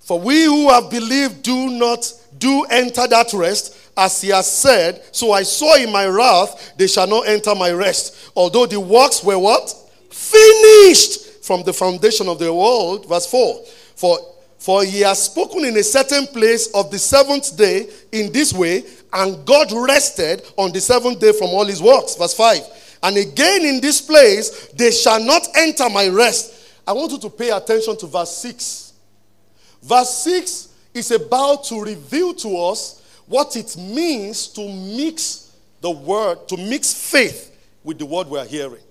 For 0.00 0.18
we 0.18 0.44
who 0.46 0.68
have 0.70 0.90
believed 0.90 1.44
do 1.44 1.70
not 1.70 2.12
do 2.38 2.64
enter 2.68 3.06
that 3.06 3.32
rest, 3.34 3.76
as 3.96 4.20
he 4.20 4.30
has 4.30 4.50
said, 4.50 5.00
So 5.12 5.30
I 5.30 5.44
saw 5.44 5.76
in 5.76 5.92
my 5.92 6.08
wrath, 6.08 6.72
they 6.76 6.88
shall 6.88 7.06
not 7.06 7.28
enter 7.28 7.54
my 7.54 7.70
rest. 7.70 8.32
Although 8.34 8.66
the 8.66 8.80
works 8.80 9.22
were 9.22 9.38
what? 9.38 9.72
Finished 10.10 11.44
from 11.44 11.62
the 11.62 11.72
foundation 11.72 12.28
of 12.28 12.40
the 12.40 12.52
world. 12.52 13.08
Verse 13.08 13.26
4 13.26 13.64
For 13.96 14.18
for 14.58 14.84
he 14.84 15.00
has 15.02 15.22
spoken 15.22 15.64
in 15.64 15.76
a 15.76 15.82
certain 15.82 16.26
place 16.26 16.68
of 16.74 16.90
the 16.90 16.98
seventh 16.98 17.56
day 17.56 17.88
in 18.10 18.32
this 18.32 18.52
way, 18.52 18.84
and 19.12 19.44
God 19.46 19.70
rested 19.70 20.42
on 20.56 20.72
the 20.72 20.80
seventh 20.80 21.20
day 21.20 21.32
from 21.32 21.50
all 21.50 21.64
his 21.64 21.80
works. 21.80 22.16
Verse 22.16 22.34
5. 22.34 22.98
And 23.02 23.16
again 23.16 23.64
in 23.64 23.80
this 23.80 24.00
place, 24.00 24.68
they 24.74 24.90
shall 24.90 25.20
not 25.22 25.46
enter 25.54 25.88
my 25.88 26.08
rest. 26.08 26.72
I 26.86 26.92
want 26.92 27.12
you 27.12 27.18
to 27.18 27.30
pay 27.30 27.50
attention 27.50 27.96
to 27.98 28.06
verse 28.06 28.36
6. 28.38 28.94
Verse 29.82 30.10
6 30.18 30.68
is 30.94 31.10
about 31.10 31.64
to 31.64 31.80
reveal 31.80 32.34
to 32.34 32.56
us 32.58 33.20
what 33.26 33.54
it 33.56 33.76
means 33.76 34.48
to 34.48 34.68
mix 34.68 35.56
the 35.80 35.90
word, 35.90 36.48
to 36.48 36.56
mix 36.56 36.92
faith 36.92 37.56
with 37.84 37.98
the 37.98 38.06
word 38.06 38.28
we 38.28 38.38
are 38.38 38.44
hearing. 38.44 38.82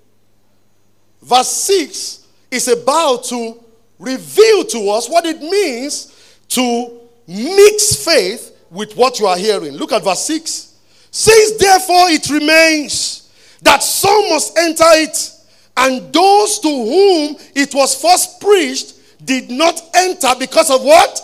Verse 1.21 1.49
6 1.49 2.27
is 2.51 2.67
about 2.67 3.23
to 3.25 3.64
reveal 3.99 4.63
to 4.65 4.89
us 4.89 5.09
what 5.09 5.25
it 5.25 5.41
means 5.41 6.39
to 6.49 6.99
mix 7.27 8.03
faith 8.05 8.55
with 8.69 8.95
what 8.95 9.19
you 9.19 9.27
are 9.27 9.37
hearing. 9.37 9.73
Look 9.73 9.91
at 9.91 10.03
verse 10.03 10.25
6. 10.25 10.73
Since 11.11 11.57
therefore 11.57 12.09
it 12.09 12.29
remains 12.29 13.31
that 13.61 13.81
some 13.81 14.29
must 14.29 14.57
enter 14.57 14.83
it, 14.87 15.31
and 15.77 16.13
those 16.13 16.59
to 16.59 16.69
whom 16.69 17.35
it 17.55 17.73
was 17.73 17.99
first 17.99 18.39
preached 18.39 18.93
did 19.25 19.49
not 19.49 19.81
enter 19.93 20.29
because 20.37 20.69
of 20.69 20.83
what? 20.83 21.21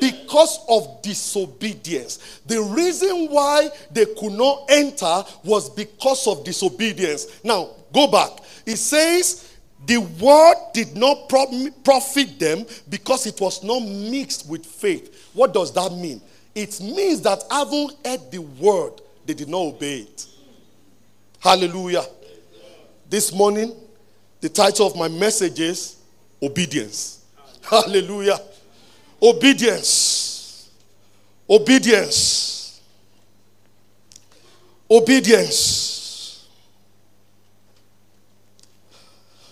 because 0.00 0.60
of 0.68 1.02
disobedience. 1.02 2.40
The 2.46 2.60
reason 2.62 3.28
why 3.28 3.70
they 3.90 4.06
could 4.06 4.32
not 4.32 4.66
enter 4.68 5.24
was 5.44 5.70
because 5.70 6.26
of 6.26 6.44
disobedience. 6.44 7.26
Now, 7.44 7.70
go 7.92 8.06
back. 8.06 8.30
It 8.66 8.76
says 8.76 9.47
the 9.88 9.96
word 9.96 10.54
did 10.74 10.94
not 10.94 11.30
profit 11.30 12.38
them 12.38 12.66
because 12.90 13.26
it 13.26 13.40
was 13.40 13.64
not 13.64 13.80
mixed 13.80 14.46
with 14.46 14.66
faith. 14.66 15.30
What 15.32 15.54
does 15.54 15.72
that 15.72 15.90
mean? 15.92 16.20
It 16.54 16.78
means 16.78 17.22
that 17.22 17.42
having 17.50 17.88
heard 18.04 18.30
the 18.30 18.38
word, 18.38 19.00
they 19.24 19.32
did 19.32 19.48
not 19.48 19.60
obey 19.60 20.00
it. 20.00 20.26
Hallelujah. 21.40 22.04
This 23.08 23.32
morning, 23.32 23.74
the 24.42 24.50
title 24.50 24.86
of 24.86 24.94
my 24.94 25.08
message 25.08 25.58
is 25.58 25.96
Obedience. 26.42 27.24
Hallelujah. 27.62 28.38
Obedience. 29.22 30.68
Obedience. 31.48 32.82
Obedience. 34.90 35.94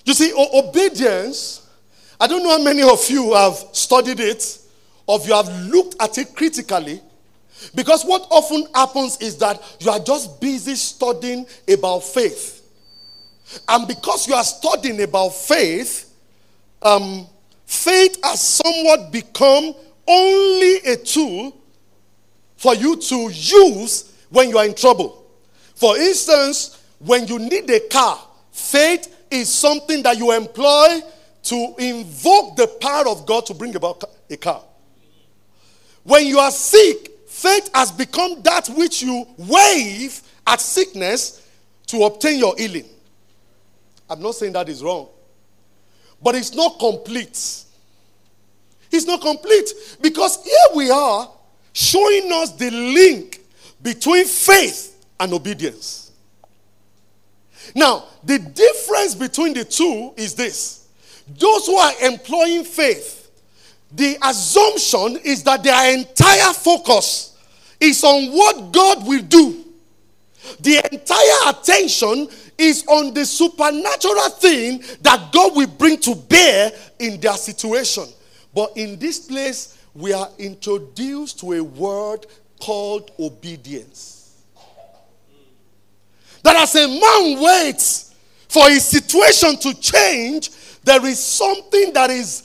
You 0.04 0.05
see, 0.16 0.32
obedience, 0.54 1.68
I 2.18 2.26
don't 2.26 2.42
know 2.42 2.50
how 2.50 2.62
many 2.62 2.82
of 2.82 3.08
you 3.10 3.34
have 3.34 3.56
studied 3.72 4.20
it, 4.20 4.58
or 5.06 5.20
you 5.20 5.34
have 5.34 5.48
looked 5.66 6.00
at 6.00 6.18
it 6.18 6.34
critically. 6.34 7.00
Because 7.74 8.04
what 8.04 8.26
often 8.30 8.66
happens 8.74 9.18
is 9.20 9.36
that 9.38 9.62
you 9.80 9.90
are 9.90 10.00
just 10.00 10.40
busy 10.40 10.74
studying 10.74 11.46
about 11.68 12.00
faith. 12.00 12.62
And 13.68 13.86
because 13.86 14.26
you 14.26 14.34
are 14.34 14.44
studying 14.44 15.00
about 15.02 15.30
faith, 15.30 16.12
um, 16.82 17.26
faith 17.64 18.18
has 18.24 18.42
somewhat 18.42 19.12
become 19.12 19.74
only 20.06 20.76
a 20.78 20.96
tool 20.96 21.56
for 22.56 22.74
you 22.74 22.96
to 22.96 23.30
use 23.32 24.12
when 24.30 24.50
you 24.50 24.58
are 24.58 24.66
in 24.66 24.74
trouble. 24.74 25.24
For 25.74 25.96
instance, 25.96 26.82
when 26.98 27.26
you 27.26 27.38
need 27.38 27.68
a 27.70 27.80
car, 27.88 28.18
faith 28.50 29.15
is 29.30 29.52
something 29.52 30.02
that 30.02 30.16
you 30.16 30.32
employ 30.32 31.00
to 31.44 31.74
invoke 31.78 32.56
the 32.56 32.66
power 32.80 33.08
of 33.08 33.26
God 33.26 33.46
to 33.46 33.54
bring 33.54 33.74
about 33.76 34.02
a 34.28 34.36
car. 34.36 34.62
When 36.02 36.26
you 36.26 36.38
are 36.38 36.50
sick, 36.50 37.10
faith 37.28 37.70
has 37.74 37.92
become 37.92 38.42
that 38.42 38.68
which 38.68 39.02
you 39.02 39.26
wave 39.36 40.20
at 40.46 40.60
sickness 40.60 41.46
to 41.86 42.02
obtain 42.04 42.38
your 42.38 42.56
healing. 42.56 42.86
I'm 44.08 44.20
not 44.20 44.34
saying 44.34 44.52
that 44.52 44.68
is 44.68 44.82
wrong. 44.82 45.08
But 46.22 46.34
it's 46.34 46.54
not 46.54 46.78
complete. 46.78 47.64
It's 48.90 49.06
not 49.06 49.20
complete 49.20 49.68
because 50.00 50.42
here 50.44 50.76
we 50.76 50.90
are 50.90 51.30
showing 51.72 52.32
us 52.32 52.52
the 52.52 52.70
link 52.70 53.40
between 53.82 54.24
faith 54.24 55.04
and 55.20 55.32
obedience. 55.32 56.05
Now, 57.76 58.04
the 58.24 58.38
difference 58.38 59.14
between 59.14 59.52
the 59.52 59.62
two 59.62 60.14
is 60.16 60.34
this 60.34 60.88
those 61.28 61.66
who 61.66 61.76
are 61.76 61.92
employing 62.02 62.64
faith, 62.64 63.30
the 63.92 64.16
assumption 64.22 65.20
is 65.22 65.42
that 65.42 65.62
their 65.62 65.92
entire 65.92 66.54
focus 66.54 67.36
is 67.78 68.02
on 68.02 68.32
what 68.32 68.72
God 68.72 69.06
will 69.06 69.22
do. 69.22 69.62
The 70.60 70.88
entire 70.90 71.50
attention 71.50 72.28
is 72.56 72.82
on 72.86 73.12
the 73.12 73.26
supernatural 73.26 74.30
thing 74.30 74.82
that 75.02 75.30
God 75.30 75.54
will 75.54 75.66
bring 75.66 75.98
to 75.98 76.14
bear 76.14 76.72
in 76.98 77.20
their 77.20 77.34
situation. 77.34 78.04
But 78.54 78.74
in 78.76 78.98
this 78.98 79.18
place, 79.18 79.76
we 79.94 80.14
are 80.14 80.30
introduced 80.38 81.40
to 81.40 81.52
a 81.52 81.62
word 81.62 82.26
called 82.58 83.10
obedience. 83.18 84.15
That 86.46 86.54
as 86.58 86.76
a 86.76 86.86
man 86.86 87.42
waits 87.42 88.14
for 88.48 88.70
his 88.70 88.84
situation 88.84 89.58
to 89.58 89.74
change, 89.80 90.50
there 90.84 91.04
is 91.04 91.18
something 91.18 91.92
that 91.92 92.08
is 92.08 92.44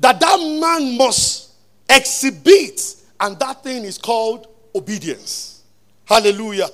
that 0.00 0.18
that 0.18 0.36
man 0.60 0.98
must 0.98 1.52
exhibit, 1.88 2.96
and 3.20 3.38
that 3.38 3.62
thing 3.62 3.84
is 3.84 3.98
called 3.98 4.48
obedience. 4.74 5.62
Hallelujah. 6.06 6.66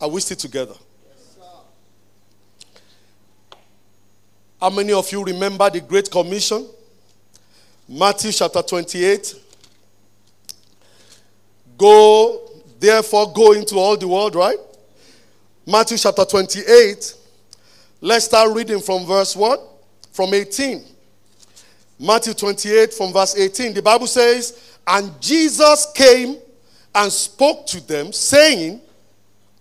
Are 0.00 0.08
we 0.08 0.20
still 0.20 0.36
together? 0.36 0.74
How 4.60 4.70
many 4.70 4.92
of 4.92 5.10
you 5.10 5.24
remember 5.24 5.68
the 5.68 5.80
Great 5.80 6.08
Commission? 6.12 6.64
Matthew 7.88 8.30
chapter 8.30 8.62
28. 8.62 9.34
Go, 11.76 12.52
therefore, 12.78 13.32
go 13.32 13.50
into 13.50 13.80
all 13.80 13.96
the 13.96 14.06
world, 14.06 14.36
right? 14.36 14.58
Matthew 15.70 15.98
chapter 15.98 16.24
28. 16.24 17.14
Let's 18.00 18.24
start 18.24 18.56
reading 18.56 18.80
from 18.80 19.06
verse 19.06 19.36
what? 19.36 19.60
From 20.10 20.34
18. 20.34 20.84
Matthew 22.00 22.34
28 22.34 22.92
from 22.92 23.12
verse 23.12 23.36
18. 23.36 23.74
The 23.74 23.82
Bible 23.82 24.08
says, 24.08 24.76
And 24.84 25.12
Jesus 25.20 25.86
came 25.94 26.38
and 26.92 27.12
spoke 27.12 27.68
to 27.68 27.86
them, 27.86 28.12
saying, 28.12 28.80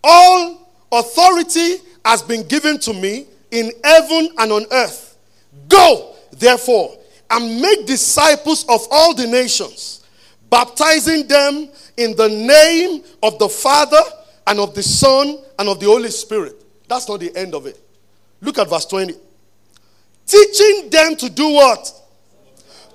All 0.04 0.72
authority 0.92 1.76
has 2.04 2.24
been 2.24 2.48
given 2.48 2.80
to 2.80 2.94
me 2.94 3.28
in 3.52 3.72
heaven 3.84 4.30
and 4.40 4.52
on 4.52 4.66
earth. 4.72 5.16
Go, 5.68 6.16
therefore, 6.32 6.98
and 7.30 7.62
make 7.62 7.86
disciples 7.86 8.66
of 8.68 8.82
all 8.90 9.14
the 9.14 9.28
nations, 9.28 10.04
baptizing 10.50 11.28
them 11.28 11.70
in 11.98 12.16
the 12.16 12.30
name 12.30 13.04
of 13.22 13.38
the 13.38 13.48
Father 13.48 14.02
and 14.48 14.60
of 14.60 14.74
the 14.74 14.84
Son 14.84 15.38
and 15.58 15.70
of 15.70 15.80
the 15.80 15.86
Holy 15.86 16.10
Spirit. 16.10 16.56
That's 16.88 17.08
not 17.08 17.20
the 17.20 17.36
end 17.36 17.54
of 17.54 17.66
it. 17.66 17.80
Look 18.42 18.58
at 18.58 18.70
verse 18.70 18.86
20. 18.86 19.14
Teaching 20.26 20.90
them 20.90 21.16
to 21.16 21.30
do 21.30 21.50
what? 21.50 21.92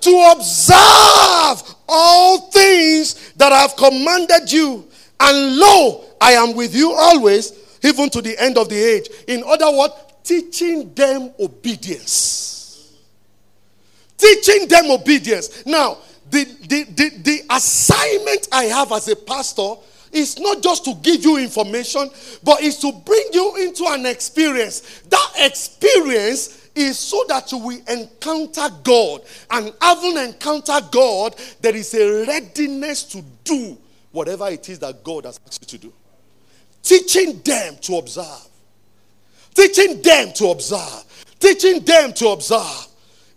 To 0.01 0.31
observe 0.31 1.75
all 1.87 2.49
things 2.51 3.31
that 3.33 3.51
I 3.51 3.59
have 3.59 3.75
commanded 3.75 4.51
you. 4.51 4.87
And 5.19 5.57
lo, 5.57 6.05
I 6.19 6.33
am 6.33 6.55
with 6.55 6.75
you 6.75 6.93
always, 6.93 7.53
even 7.83 8.09
to 8.11 8.21
the 8.21 8.37
end 8.37 8.57
of 8.57 8.69
the 8.69 8.77
age. 8.77 9.09
In 9.27 9.43
other 9.45 9.71
words, 9.75 9.93
teaching 10.23 10.93
them 10.93 11.31
obedience. 11.39 12.91
Teaching 14.17 14.67
them 14.67 14.91
obedience. 14.91 15.65
Now, 15.65 15.97
the, 16.29 16.43
the, 16.43 16.83
the, 16.83 17.09
the 17.21 17.41
assignment 17.49 18.47
I 18.51 18.65
have 18.65 18.91
as 18.91 19.07
a 19.07 19.15
pastor 19.15 19.75
is 20.15 20.39
not 20.39 20.61
just 20.63 20.85
to 20.85 20.95
give 20.95 21.23
you 21.23 21.37
information, 21.37 22.09
but 22.43 22.63
it's 22.63 22.77
to 22.77 22.91
bring 22.91 23.27
you 23.33 23.55
into 23.57 23.85
an 23.87 24.05
experience. 24.05 25.01
That 25.09 25.31
experience 25.37 26.69
is 26.75 26.97
so 26.97 27.23
that 27.27 27.51
you 27.51 27.57
will 27.57 27.79
encounter 27.87 28.67
God. 28.83 29.21
And 29.51 29.73
having 29.81 30.17
encountered 30.17 30.91
God, 30.91 31.35
there 31.61 31.75
is 31.75 31.93
a 31.93 32.25
readiness 32.25 33.03
to 33.05 33.23
do 33.43 33.77
whatever 34.11 34.47
it 34.49 34.67
is 34.69 34.79
that 34.79 35.03
God 35.03 35.25
has 35.25 35.39
asked 35.45 35.61
you 35.61 35.79
to 35.79 35.87
do. 35.87 35.93
Teaching 36.83 37.39
them 37.39 37.75
to 37.81 37.97
observe. 37.97 38.47
Teaching 39.53 40.01
them 40.01 40.33
to 40.33 40.47
observe. 40.49 41.03
Teaching 41.39 41.79
them 41.83 42.13
to 42.13 42.29
observe. 42.29 42.87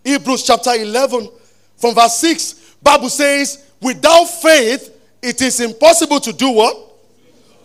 Hebrews 0.04 0.44
chapter 0.44 0.74
11 0.74 1.28
from 1.76 1.94
verse 1.94 2.18
6, 2.18 2.76
Bible 2.82 3.08
says, 3.08 3.70
without 3.80 4.24
faith, 4.24 4.97
it 5.22 5.42
is 5.42 5.60
impossible 5.60 6.20
to 6.20 6.32
do 6.32 6.50
what? 6.50 6.76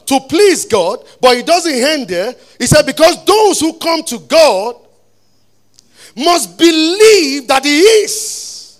To 0.07 0.19
please 0.21 0.65
God. 0.65 0.99
But 1.21 1.37
it 1.37 1.45
doesn't 1.45 1.73
end 1.73 2.07
there. 2.07 2.33
He 2.57 2.65
said, 2.65 2.85
because 2.85 3.23
those 3.25 3.59
who 3.59 3.73
come 3.73 4.03
to 4.03 4.19
God 4.19 4.75
must 6.15 6.57
believe 6.57 7.47
that 7.47 7.63
He 7.63 7.79
is. 7.79 8.79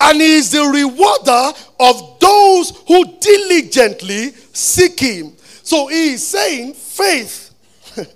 And 0.00 0.20
He 0.20 0.36
is 0.36 0.52
the 0.52 0.62
rewarder 0.62 1.58
of 1.80 2.18
those 2.20 2.70
who 2.86 3.18
diligently 3.18 4.32
seek 4.52 5.00
Him. 5.00 5.32
So 5.62 5.86
He 5.88 6.14
is 6.14 6.26
saying 6.26 6.74
faith 6.74 7.54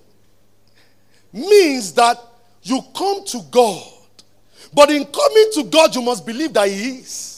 means 1.33 1.93
that 1.93 2.19
you 2.62 2.83
come 2.95 3.25
to 3.26 3.40
God. 3.50 3.87
But 4.73 4.90
in 4.90 5.05
coming 5.05 5.50
to 5.55 5.64
God, 5.64 5.95
you 5.95 6.02
must 6.02 6.25
believe 6.25 6.52
that 6.52 6.69
He 6.69 6.99
is. 6.99 7.29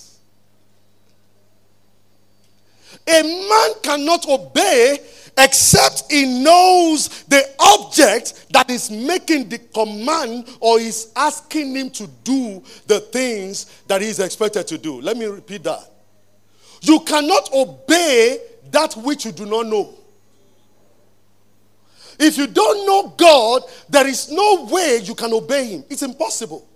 A 3.06 3.22
man 3.22 3.70
cannot 3.82 4.28
obey 4.28 4.98
except 5.38 6.10
he 6.10 6.42
knows 6.42 7.24
the 7.24 7.42
object 7.58 8.46
that 8.52 8.70
is 8.70 8.90
making 8.90 9.48
the 9.48 9.58
command 9.58 10.48
or 10.60 10.78
is 10.78 11.10
asking 11.16 11.74
him 11.74 11.90
to 11.90 12.06
do 12.22 12.62
the 12.86 13.00
things 13.00 13.64
that 13.86 14.02
he 14.02 14.08
is 14.08 14.20
expected 14.20 14.66
to 14.68 14.78
do. 14.78 15.00
Let 15.00 15.16
me 15.16 15.26
repeat 15.26 15.62
that. 15.64 15.90
You 16.82 17.00
cannot 17.00 17.52
obey 17.52 18.38
that 18.70 18.94
which 18.96 19.24
you 19.24 19.32
do 19.32 19.46
not 19.46 19.66
know. 19.66 19.94
If 22.18 22.36
you 22.36 22.46
don't 22.46 22.86
know 22.86 23.14
God, 23.16 23.62
there 23.88 24.06
is 24.06 24.30
no 24.30 24.68
way 24.70 25.00
you 25.02 25.14
can 25.14 25.32
obey 25.32 25.66
him. 25.66 25.84
It's 25.88 26.02
impossible. 26.02 26.68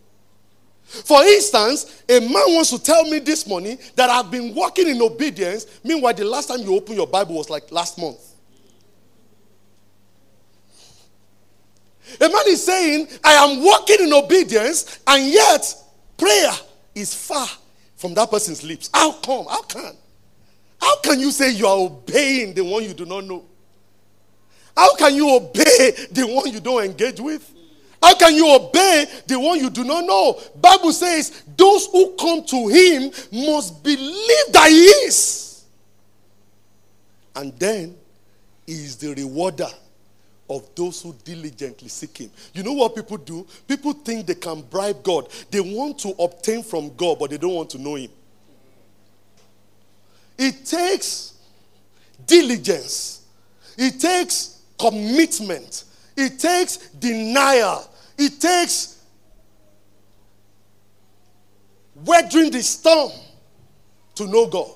For 0.87 1.23
instance, 1.25 2.03
a 2.09 2.21
man 2.21 2.55
wants 2.55 2.71
to 2.71 2.83
tell 2.83 3.05
me 3.05 3.19
this 3.19 3.47
morning 3.47 3.79
that 3.97 4.09
I've 4.09 4.31
been 4.31 4.55
walking 4.55 4.89
in 4.89 5.03
obedience. 5.03 5.67
Meanwhile, 5.83 6.15
the 6.15 6.25
last 6.25 6.47
time 6.47 6.61
you 6.61 6.75
opened 6.75 6.97
your 6.97 7.09
Bible 7.09 7.35
was 7.35 7.51
like 7.51 7.71
last 7.73 7.99
month. 7.99 8.21
A 12.21 12.29
man 12.29 12.43
is 12.47 12.65
saying, 12.65 13.09
I 13.25 13.33
am 13.33 13.65
walking 13.65 14.01
in 14.01 14.13
obedience, 14.13 15.01
and 15.07 15.29
yet 15.29 15.75
prayer 16.17 16.53
is 16.95 17.13
far 17.13 17.49
from 17.97 18.15
that 18.15 18.31
person's 18.31 18.63
lips. 18.63 18.89
How 18.95 19.13
come? 19.13 19.47
How 19.47 19.63
can? 19.63 19.93
How 20.81 21.01
can 21.01 21.19
you 21.19 21.33
say 21.33 21.51
you 21.51 21.67
are 21.67 21.79
obeying 21.79 22.55
the 22.55 22.63
one 22.63 22.85
you 22.85 22.95
do 22.95 23.05
not 23.05 23.25
know? 23.25 23.45
How 24.77 24.95
can 24.95 25.15
you 25.17 25.35
obey 25.35 25.91
the 26.13 26.27
one 26.31 26.53
you 26.53 26.61
don't 26.61 26.85
engage 26.85 27.19
with? 27.19 27.53
How 28.03 28.15
can 28.15 28.35
you 28.35 28.55
obey 28.55 29.07
the 29.27 29.39
one 29.39 29.59
you 29.59 29.71
do 29.71 29.85
not 29.85 30.05
know? 30.05 30.41
Bible 30.61 30.93
says 30.93 31.43
those 31.57 31.87
who 31.87 32.15
come 32.19 32.45
to 32.45 32.69
him 32.69 33.11
must 33.33 33.83
believe 33.83 34.53
that 34.53 34.69
he 34.69 34.85
is. 35.07 35.65
And 37.35 37.59
then 37.59 37.97
he 38.67 38.73
is 38.73 38.97
the 38.97 39.15
rewarder 39.15 39.69
of 40.49 40.69
those 40.75 41.03
who 41.03 41.15
diligently 41.25 41.89
seek 41.89 42.19
him. 42.19 42.31
You 42.55 42.63
know 42.63 42.73
what 42.73 42.95
people 42.95 43.17
do? 43.17 43.47
People 43.67 43.93
think 43.93 44.27
they 44.27 44.35
can 44.35 44.63
bribe 44.63 45.03
God. 45.03 45.29
They 45.51 45.61
want 45.61 45.99
to 46.01 46.11
obtain 46.11 46.63
from 46.63 46.95
God, 46.97 47.19
but 47.19 47.31
they 47.31 47.39
don't 47.39 47.55
want 47.55 47.71
to 47.71 47.79
know 47.79 47.97
him. 47.97 48.11
It 50.39 50.65
takes 50.65 51.35
diligence. 52.27 53.25
It 53.77 54.01
takes 54.01 54.63
commitment. 54.79 55.85
It 56.17 56.39
takes 56.39 56.77
denial. 56.91 57.91
It 58.19 58.41
takes 58.41 59.03
weathering 61.95 62.51
the 62.51 62.63
storm 62.63 63.13
to 64.15 64.27
know 64.27 64.47
God. 64.47 64.71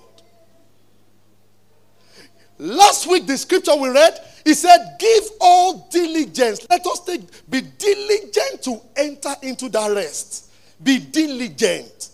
Last 2.59 3.07
week, 3.07 3.27
the 3.27 3.39
scripture 3.39 3.75
we 3.75 3.89
read, 3.89 4.19
he 4.45 4.53
said, 4.53 4.97
Give 4.99 5.25
all 5.41 5.89
diligence. 5.91 6.67
Let 6.69 6.87
us 6.87 7.01
take, 7.05 7.23
be 7.49 7.63
diligent 7.63 8.63
to 8.65 8.81
enter 8.97 9.35
into 9.43 9.69
that 9.71 9.91
rest. 9.95 10.51
Be 10.83 10.99
diligent. 10.99 12.11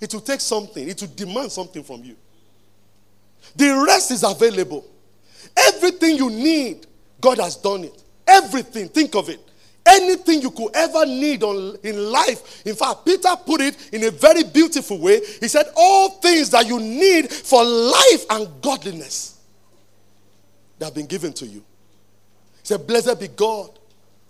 It 0.00 0.14
will 0.14 0.20
take 0.20 0.40
something, 0.40 0.88
it 0.88 1.00
will 1.00 1.08
demand 1.08 1.52
something 1.52 1.82
from 1.82 2.04
you. 2.04 2.16
The 3.56 3.84
rest 3.86 4.12
is 4.12 4.22
available. 4.22 4.86
Everything 5.56 6.16
you 6.16 6.30
need, 6.30 6.86
God 7.20 7.38
has 7.38 7.56
done 7.56 7.84
it. 7.84 8.02
Everything, 8.26 8.88
think 8.88 9.14
of 9.16 9.28
it. 9.28 9.40
Anything 9.90 10.42
you 10.42 10.50
could 10.50 10.70
ever 10.74 11.04
need 11.04 11.42
on, 11.42 11.76
in 11.82 12.12
life. 12.12 12.64
In 12.64 12.74
fact, 12.76 13.04
Peter 13.04 13.34
put 13.44 13.60
it 13.60 13.92
in 13.92 14.04
a 14.04 14.10
very 14.10 14.44
beautiful 14.44 14.98
way. 14.98 15.20
He 15.40 15.48
said, 15.48 15.66
All 15.76 16.10
things 16.20 16.50
that 16.50 16.66
you 16.66 16.78
need 16.78 17.30
for 17.30 17.64
life 17.64 18.24
and 18.30 18.48
godliness 18.62 19.40
that 20.78 20.86
have 20.86 20.94
been 20.94 21.06
given 21.06 21.32
to 21.34 21.46
you. 21.46 21.58
He 21.58 22.64
said, 22.64 22.86
Blessed 22.86 23.18
be 23.18 23.28
God 23.28 23.70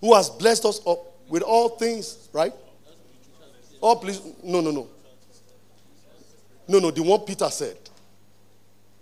who 0.00 0.14
has 0.14 0.30
blessed 0.30 0.64
us 0.64 0.80
up 0.86 0.98
with 1.28 1.42
all 1.42 1.70
things, 1.70 2.28
right? 2.32 2.52
Oh, 3.82 3.96
please. 3.96 4.20
No, 4.42 4.60
no, 4.60 4.70
no. 4.70 4.88
No, 6.68 6.78
no, 6.78 6.90
the 6.90 7.02
one 7.02 7.20
Peter 7.20 7.48
said. 7.50 7.76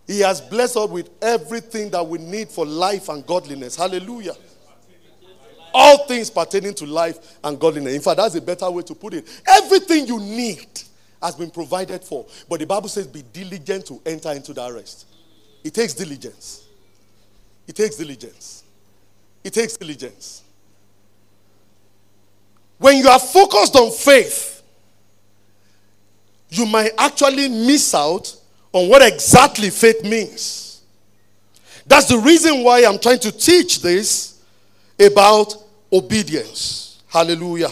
He 0.06 0.20
has 0.20 0.40
blessed 0.40 0.76
us 0.76 0.88
with 0.88 1.10
everything 1.20 1.90
that 1.90 2.06
we 2.06 2.18
need 2.18 2.48
for 2.48 2.64
life 2.64 3.10
and 3.10 3.26
godliness. 3.26 3.76
Hallelujah. 3.76 4.34
All 5.74 6.06
things 6.06 6.30
pertaining 6.30 6.74
to 6.74 6.86
life 6.86 7.38
and 7.44 7.58
godliness. 7.58 7.94
In 7.94 8.00
fact, 8.00 8.16
that's 8.18 8.34
a 8.34 8.40
better 8.40 8.70
way 8.70 8.82
to 8.82 8.94
put 8.94 9.14
it. 9.14 9.42
Everything 9.46 10.06
you 10.06 10.18
need 10.18 10.66
has 11.22 11.34
been 11.34 11.50
provided 11.50 12.04
for. 12.04 12.26
But 12.48 12.60
the 12.60 12.66
Bible 12.66 12.88
says, 12.88 13.06
be 13.06 13.22
diligent 13.32 13.86
to 13.86 14.00
enter 14.06 14.32
into 14.32 14.52
that 14.54 14.72
rest. 14.72 15.06
It 15.64 15.74
takes 15.74 15.94
diligence. 15.94 16.64
It 17.66 17.76
takes 17.76 17.96
diligence. 17.96 18.64
It 19.44 19.52
takes 19.52 19.76
diligence. 19.76 20.42
When 22.78 22.96
you 22.98 23.08
are 23.08 23.18
focused 23.18 23.74
on 23.76 23.90
faith, 23.90 24.62
you 26.50 26.64
might 26.64 26.92
actually 26.96 27.48
miss 27.48 27.94
out 27.94 28.34
on 28.72 28.88
what 28.88 29.02
exactly 29.02 29.70
faith 29.70 30.02
means. 30.04 30.82
That's 31.86 32.06
the 32.06 32.18
reason 32.18 32.62
why 32.62 32.84
I'm 32.84 32.98
trying 32.98 33.18
to 33.20 33.32
teach 33.32 33.80
this 33.80 34.37
about 34.98 35.54
obedience. 35.92 37.02
Hallelujah. 37.08 37.70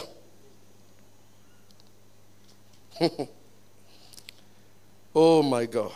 oh 5.14 5.42
my 5.42 5.66
God. 5.66 5.92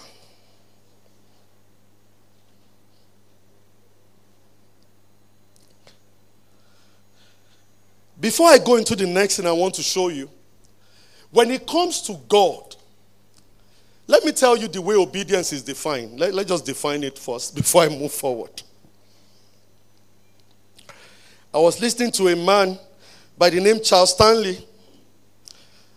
Before 8.21 8.49
I 8.49 8.59
go 8.59 8.77
into 8.77 8.95
the 8.95 9.07
next 9.07 9.37
thing 9.39 9.47
I 9.47 9.53
want 9.53 9.75
to 9.75 9.83
show 9.83 10.09
you, 10.09 10.29
when 11.31 11.51
it 11.51 11.67
comes 11.67 12.03
to 12.03 12.21
God, 12.29 12.77
let 14.07 14.25
me 14.25 14.33
tell 14.33 14.57
you 14.57 14.69
the 14.69 14.83
way 14.83 14.97
obedience 14.97 15.53
is 15.53 15.63
defined. 15.63 16.19
Let, 16.21 16.35
let's 16.35 16.51
just 16.51 16.67
define 16.67 17.03
it 17.03 17.19
first 17.19 17.55
before 17.57 17.83
I 17.83 17.89
move 17.89 18.13
forward. 18.13 18.63
I 21.53 21.59
was 21.59 21.81
listening 21.81 22.13
to 22.13 22.29
a 22.29 22.37
man 22.37 22.79
by 23.37 23.51
the 23.51 23.61
name 23.61 23.81
Charles 23.83 24.13
Stanley, 24.13 24.65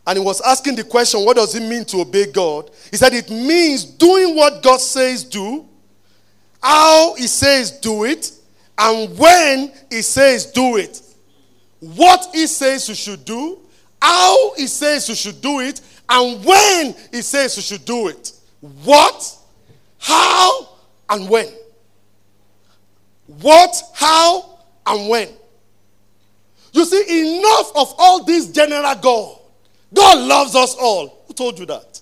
and 0.05 0.17
he 0.17 0.23
was 0.23 0.41
asking 0.41 0.75
the 0.75 0.83
question, 0.83 1.21
What 1.21 1.37
does 1.37 1.53
it 1.55 1.61
mean 1.61 1.85
to 1.85 2.01
obey 2.01 2.31
God? 2.31 2.71
He 2.89 2.97
said, 2.97 3.13
It 3.13 3.29
means 3.29 3.85
doing 3.85 4.35
what 4.35 4.63
God 4.63 4.81
says 4.81 5.23
do, 5.23 5.65
how 6.61 7.13
He 7.15 7.27
says 7.27 7.71
do 7.79 8.03
it, 8.05 8.31
and 8.77 9.17
when 9.17 9.71
He 9.91 10.01
says 10.01 10.47
do 10.47 10.77
it. 10.77 11.01
What 11.79 12.29
He 12.33 12.47
says 12.47 12.89
you 12.89 12.95
should 12.95 13.23
do, 13.23 13.59
how 14.01 14.55
He 14.55 14.67
says 14.67 15.07
you 15.07 15.15
should 15.15 15.39
do 15.39 15.59
it, 15.59 15.81
and 16.09 16.43
when 16.43 16.95
He 17.11 17.21
says 17.21 17.55
you 17.55 17.61
should 17.61 17.85
do 17.85 18.07
it. 18.07 18.31
What, 18.83 19.37
how, 19.99 20.69
and 21.09 21.29
when. 21.29 21.47
What, 23.27 23.81
how, 23.93 24.59
and 24.85 25.09
when. 25.09 25.29
You 26.73 26.86
see, 26.86 27.38
enough 27.38 27.71
of 27.75 27.93
all 27.97 28.23
this 28.23 28.47
general 28.47 28.95
God. 28.95 29.38
God 29.93 30.27
loves 30.27 30.55
us 30.55 30.75
all. 30.75 31.23
Who 31.27 31.33
told 31.33 31.59
you 31.59 31.67
that? 31.67 32.01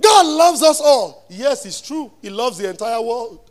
God 0.00 0.26
loves 0.26 0.62
us 0.62 0.80
all. 0.80 1.26
Yes, 1.28 1.66
it's 1.66 1.80
true. 1.80 2.10
He 2.22 2.30
loves 2.30 2.58
the 2.58 2.70
entire 2.70 3.02
world. 3.02 3.50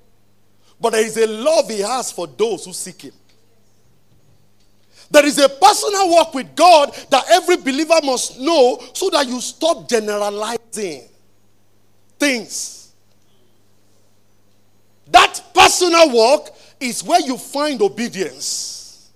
But 0.80 0.92
there 0.92 1.06
is 1.06 1.18
a 1.18 1.28
love 1.28 1.70
He 1.70 1.82
has 1.82 2.12
for 2.12 2.26
those 2.26 2.66
who 2.66 2.74
seek 2.74 3.02
Him. 3.02 3.14
There 5.12 5.26
is 5.26 5.40
a 5.40 5.50
personal 5.50 6.10
walk 6.10 6.34
with 6.34 6.56
God 6.56 6.94
that 7.10 7.26
every 7.32 7.58
believer 7.58 8.00
must 8.04 8.40
know 8.40 8.80
so 8.94 9.10
that 9.10 9.28
you 9.28 9.42
stop 9.42 9.90
generalizing 9.90 11.04
things. 12.18 12.94
That 15.12 15.42
personal 15.54 16.12
walk 16.12 16.56
is 16.80 17.04
where 17.04 17.20
you 17.22 17.38
find 17.38 17.82
obedience. 17.82 19.12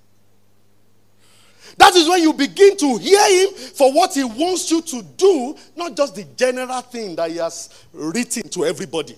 That 1.78 1.96
is 1.96 2.08
when 2.08 2.22
you 2.22 2.34
begin 2.34 2.78
to 2.78 2.98
hear 2.98 3.48
Him 3.48 3.54
for 3.54 3.92
what 3.92 4.14
He 4.14 4.24
wants 4.24 4.70
you 4.70 4.82
to 4.82 5.02
do, 5.02 5.56
not 5.76 5.98
just 5.98 6.16
the 6.16 6.24
general 6.36 6.82
thing 6.82 7.16
that 7.16 7.32
He 7.32 7.38
has 7.38 7.86
written 7.94 8.48
to 8.50 8.66
everybody. 8.66 9.18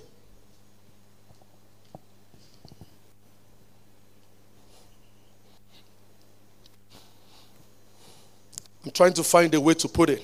I'm 8.86 8.92
trying 8.92 9.14
to 9.14 9.24
find 9.24 9.54
a 9.56 9.60
way 9.60 9.74
to 9.74 9.88
put 9.88 10.12
it. 10.12 10.24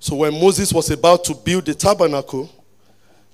So 0.00 0.16
when 0.16 0.32
Moses 0.32 0.72
was 0.72 0.90
about 0.90 1.24
to 1.24 1.34
build 1.34 1.66
the 1.66 1.74
tabernacle, 1.74 2.50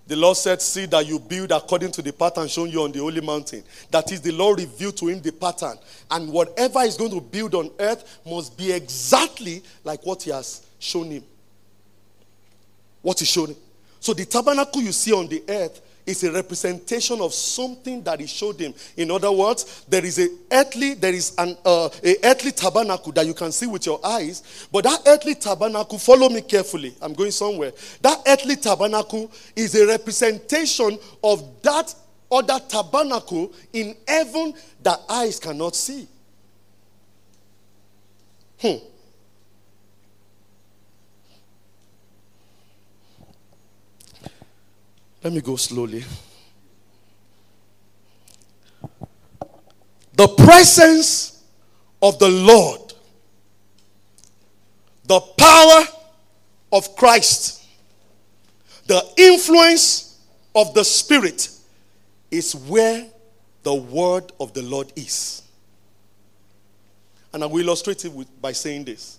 the 0.07 0.17
Lord 0.17 0.37
said, 0.37 0.61
See 0.61 0.87
that 0.87 1.07
you 1.07 1.19
build 1.19 1.51
according 1.51 1.93
to 1.93 2.03
the 2.03 2.13
pattern 2.13 2.47
shown 2.49 2.71
you 2.71 2.83
on 2.83 2.93
the 2.93 2.99
holy 2.99 3.21
mountain. 3.21 3.63
That 3.91 4.13
is, 4.13 4.21
the 4.21 4.33
Lord 4.33 4.59
revealed 4.59 4.97
to 4.99 5.09
him 5.09 5.21
the 5.21 5.33
pattern. 5.33 5.79
And 6.11 6.31
whatever 6.31 6.83
he's 6.83 6.97
going 6.97 7.11
to 7.13 7.21
build 7.21 7.55
on 7.55 7.71
earth 7.79 8.21
must 8.27 8.57
be 8.57 8.71
exactly 8.73 9.63
like 9.83 10.05
what 10.05 10.23
he 10.23 10.31
has 10.31 10.67
shown 10.79 11.11
him. 11.11 11.25
What 13.01 13.19
he 13.19 13.25
showed 13.25 13.51
him. 13.51 13.57
So 14.01 14.13
the 14.13 14.27
tabernacle 14.27 14.83
you 14.83 14.93
see 14.93 15.13
on 15.13 15.27
the 15.27 15.43
earth 15.49 15.81
is 16.07 16.23
a 16.25 16.33
representation 16.33 17.21
of 17.21 17.33
something 17.33 18.03
that 18.03 18.21
he 18.21 18.27
showed 18.27 18.61
him. 18.61 18.75
In 18.97 19.11
other 19.11 19.33
words, 19.33 19.85
there 19.89 20.05
is 20.05 20.19
a 20.19 20.29
earthly, 20.53 20.95
there 20.95 21.15
is 21.15 21.35
an 21.39 21.57
uh, 21.65 21.89
a 22.03 22.17
earthly 22.25 22.53
tabernacle 22.53 23.13
that 23.13 23.27
you 23.27 23.35
can 23.35 23.53
see 23.53 23.67
with 23.67 23.87
your 23.87 24.05
eyes. 24.05 24.69
But 24.71 24.85
that 24.85 25.01
earthly 25.07 25.35
tabernacle, 25.35 25.99
follow 25.99 26.29
me 26.29 26.43
carefully. 26.43 26.95
I'm 27.01 27.15
going 27.15 27.31
somewhere. 27.31 27.73
That 28.03 28.23
earthly 28.27 28.57
tabernacle 28.57 29.31
is 29.57 29.75
a 29.75 29.87
representation 29.87 30.99
of 31.23 31.63
that 31.63 31.95
other 32.31 32.59
tabernacle 32.69 33.53
in 33.73 33.95
heaven 34.07 34.55
that 34.83 35.01
eyes 35.09 35.39
cannot 35.39 35.75
see. 35.77 36.07
Hmm. 38.61 38.77
Let 45.25 45.33
me 45.33 45.41
go 45.41 45.57
slowly. 45.57 46.05
The 50.13 50.29
presence 50.29 51.43
of 52.03 52.19
the 52.19 52.29
Lord, 52.29 52.93
the 55.07 55.21
power 55.21 55.85
of 56.71 56.95
Christ, 56.95 57.65
the 58.87 59.03
influence 59.17 60.21
of 60.55 60.75
the 60.75 60.85
Spirit 60.85 61.49
is 62.31 62.55
where 62.55 63.07
the 63.63 63.75
word 63.75 64.31
of 64.39 64.53
the 64.53 64.63
Lord 64.63 64.93
is. 64.95 65.43
And 67.33 67.43
I 67.43 67.47
will 67.47 67.61
illustrate 67.61 68.05
it 68.05 68.13
with, 68.13 68.29
by 68.43 68.53
saying 68.53 68.85
this. 68.85 69.19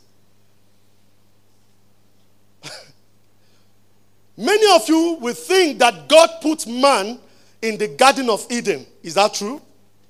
Many 4.38 4.76
of 4.76 4.88
you 4.89 5.17
will 5.21 5.34
think 5.34 5.80
that 5.80 6.10
God 6.10 6.30
put 6.41 6.67
man 6.67 7.19
in 7.62 7.78
the 7.78 7.88
Garden 7.88 8.30
of 8.30 8.45
Eden. 8.50 8.86
Is 9.02 9.13
that 9.15 9.34
true? 9.34 9.62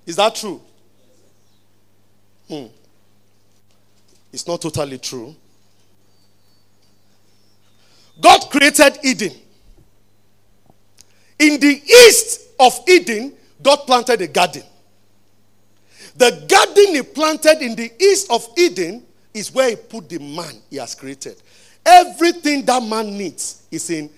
Is 0.06 0.16
that 0.16 0.36
true? 0.36 0.62
Hmm. 2.48 2.66
It's 4.32 4.48
not 4.48 4.62
totally 4.62 4.98
true. 4.98 5.36
God 8.20 8.50
created 8.50 8.98
Eden. 9.04 9.32
In 11.40 11.60
the 11.60 11.82
east 12.08 12.42
of 12.60 12.80
Eden, 12.88 13.34
God 13.62 13.78
planted 13.86 14.22
a 14.22 14.28
garden. 14.28 14.64
The 16.18 16.46
garden 16.48 16.96
he 16.96 17.02
planted 17.02 17.62
in 17.62 17.76
the 17.76 17.92
east 18.02 18.32
of 18.32 18.48
Eden 18.58 19.04
is 19.34 19.54
where 19.54 19.70
he 19.70 19.76
put 19.76 20.08
the 20.08 20.18
man 20.20 20.62
he 20.70 20.78
has 20.78 20.96
created. 20.96 21.42
Everything 21.86 22.66
that 22.66 22.82
man 22.82 23.18
needs 23.18 23.68
is 23.72 23.90
in 23.90 24.10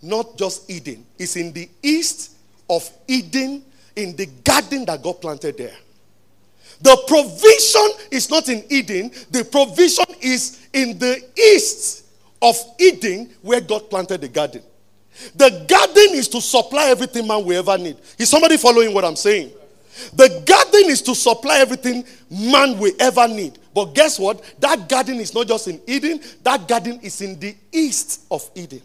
not 0.00 0.36
just 0.36 0.70
Eden, 0.70 1.04
it's 1.18 1.36
in 1.36 1.52
the 1.52 1.68
east 1.82 2.36
of 2.68 2.88
Eden, 3.08 3.62
in 3.96 4.16
the 4.16 4.26
garden 4.44 4.84
that 4.86 5.02
God 5.02 5.20
planted 5.20 5.56
there. 5.56 5.76
The 6.80 6.96
provision 7.06 8.08
is 8.10 8.28
not 8.30 8.48
in 8.48 8.64
Eden, 8.70 9.10
the 9.30 9.44
provision 9.44 10.04
is 10.20 10.66
in 10.72 10.98
the 10.98 11.22
east 11.36 12.04
of 12.42 12.56
Eden 12.78 13.30
where 13.42 13.60
God 13.60 13.88
planted 13.88 14.20
the 14.20 14.28
garden. 14.28 14.62
The 15.36 15.64
garden 15.68 16.18
is 16.18 16.28
to 16.28 16.40
supply 16.40 16.86
everything 16.86 17.26
man 17.26 17.44
will 17.44 17.58
ever 17.58 17.78
need. 17.78 17.96
Is 18.18 18.28
somebody 18.28 18.56
following 18.56 18.92
what 18.92 19.04
I'm 19.04 19.16
saying? 19.16 19.52
The 20.14 20.42
garden 20.46 20.90
is 20.90 21.02
to 21.02 21.14
supply 21.14 21.58
everything 21.58 22.04
man 22.30 22.78
will 22.78 22.92
ever 22.98 23.28
need. 23.28 23.58
But 23.74 23.94
guess 23.94 24.18
what? 24.18 24.42
That 24.60 24.88
garden 24.88 25.16
is 25.16 25.34
not 25.34 25.48
just 25.48 25.68
in 25.68 25.80
Eden, 25.86 26.20
that 26.42 26.66
garden 26.68 27.00
is 27.02 27.20
in 27.20 27.38
the 27.38 27.54
east 27.72 28.22
of 28.30 28.48
Eden. 28.54 28.82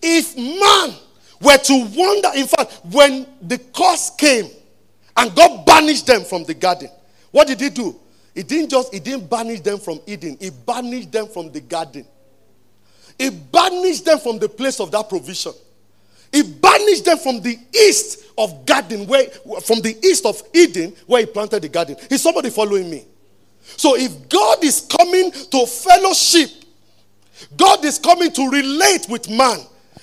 If 0.00 0.36
man 0.36 0.94
were 1.40 1.58
to 1.58 1.88
wonder, 1.96 2.28
in 2.36 2.46
fact, 2.46 2.80
when 2.90 3.26
the 3.42 3.58
curse 3.58 4.10
came 4.10 4.48
and 5.16 5.34
God 5.34 5.66
banished 5.66 6.06
them 6.06 6.24
from 6.24 6.44
the 6.44 6.54
garden, 6.54 6.88
what 7.30 7.48
did 7.48 7.60
he 7.60 7.70
do? 7.70 7.98
He 8.34 8.42
didn't 8.42 8.70
just, 8.70 8.92
he 8.92 9.00
didn't 9.00 9.28
banish 9.28 9.60
them 9.60 9.78
from 9.78 10.00
Eden, 10.06 10.36
he 10.40 10.50
banished 10.50 11.12
them 11.12 11.26
from 11.26 11.50
the 11.50 11.60
garden. 11.60 12.06
He 13.18 13.30
banished 13.30 14.04
them 14.04 14.18
from 14.18 14.38
the 14.38 14.48
place 14.48 14.80
of 14.80 14.90
that 14.92 15.08
provision. 15.08 15.52
He 16.32 16.42
banished 16.42 17.04
them 17.04 17.18
from 17.18 17.40
the 17.42 17.58
east 17.74 18.24
of 18.38 18.64
garden, 18.64 19.06
where 19.06 19.28
from 19.60 19.80
the 19.80 19.96
east 20.02 20.24
of 20.24 20.42
Eden, 20.54 20.94
where 21.06 21.20
he 21.20 21.26
planted 21.26 21.62
the 21.62 21.68
garden. 21.68 21.96
Is 22.10 22.22
somebody 22.22 22.48
following 22.50 22.90
me? 22.90 23.04
So 23.62 23.96
if 23.96 24.28
God 24.28 24.64
is 24.64 24.80
coming 24.80 25.30
to 25.30 25.66
fellowship, 25.66 26.50
God 27.56 27.84
is 27.84 27.98
coming 27.98 28.32
to 28.32 28.48
relate 28.48 29.06
with 29.08 29.28
man. 29.28 29.58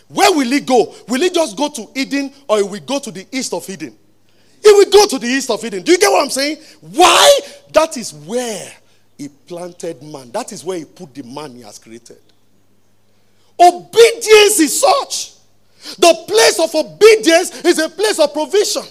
Where 0.07 0.31
will 0.31 0.49
he 0.49 0.59
go? 0.59 0.93
Will 1.07 1.21
he 1.21 1.29
just 1.29 1.57
go 1.57 1.69
to 1.69 1.87
Eden 1.95 2.31
or 2.47 2.63
will 2.63 2.73
he 2.73 2.79
go 2.79 2.99
to 2.99 3.11
the 3.11 3.25
east 3.31 3.53
of 3.53 3.67
Eden? 3.69 3.95
He 4.63 4.71
will 4.71 4.89
go 4.89 5.07
to 5.07 5.19
the 5.19 5.27
east 5.27 5.49
of 5.49 5.63
Eden. 5.63 5.83
Do 5.83 5.91
you 5.91 5.97
get 5.97 6.11
what 6.11 6.23
I'm 6.23 6.29
saying? 6.29 6.57
Why? 6.81 7.39
That 7.73 7.95
is 7.97 8.13
where 8.13 8.71
he 9.17 9.29
planted 9.29 10.01
man. 10.03 10.31
That 10.31 10.51
is 10.51 10.63
where 10.63 10.77
he 10.77 10.85
put 10.85 11.13
the 11.13 11.23
man 11.23 11.55
he 11.55 11.61
has 11.61 11.79
created. 11.79 12.17
Obedience 13.59 14.59
is 14.59 14.81
such 14.81 15.38
the 15.97 16.25
place 16.27 16.59
of 16.59 16.73
obedience 16.75 17.63
is 17.63 17.79
a 17.79 17.89
place 17.89 18.19
of 18.19 18.33
provision. 18.33 18.83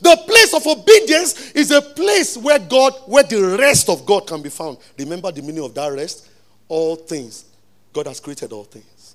The 0.00 0.16
place 0.26 0.54
of 0.54 0.66
obedience 0.66 1.52
is 1.52 1.70
a 1.70 1.80
place 1.82 2.36
where 2.36 2.58
God, 2.58 2.94
where 3.06 3.22
the 3.22 3.56
rest 3.58 3.88
of 3.88 4.06
God 4.06 4.26
can 4.26 4.42
be 4.42 4.48
found. 4.48 4.78
Remember 4.98 5.30
the 5.30 5.42
meaning 5.42 5.64
of 5.64 5.74
that 5.74 5.92
rest? 5.92 6.28
All 6.68 6.96
things. 6.96 7.44
God 7.92 8.06
has 8.06 8.20
created 8.20 8.52
all 8.52 8.64
things. 8.64 9.14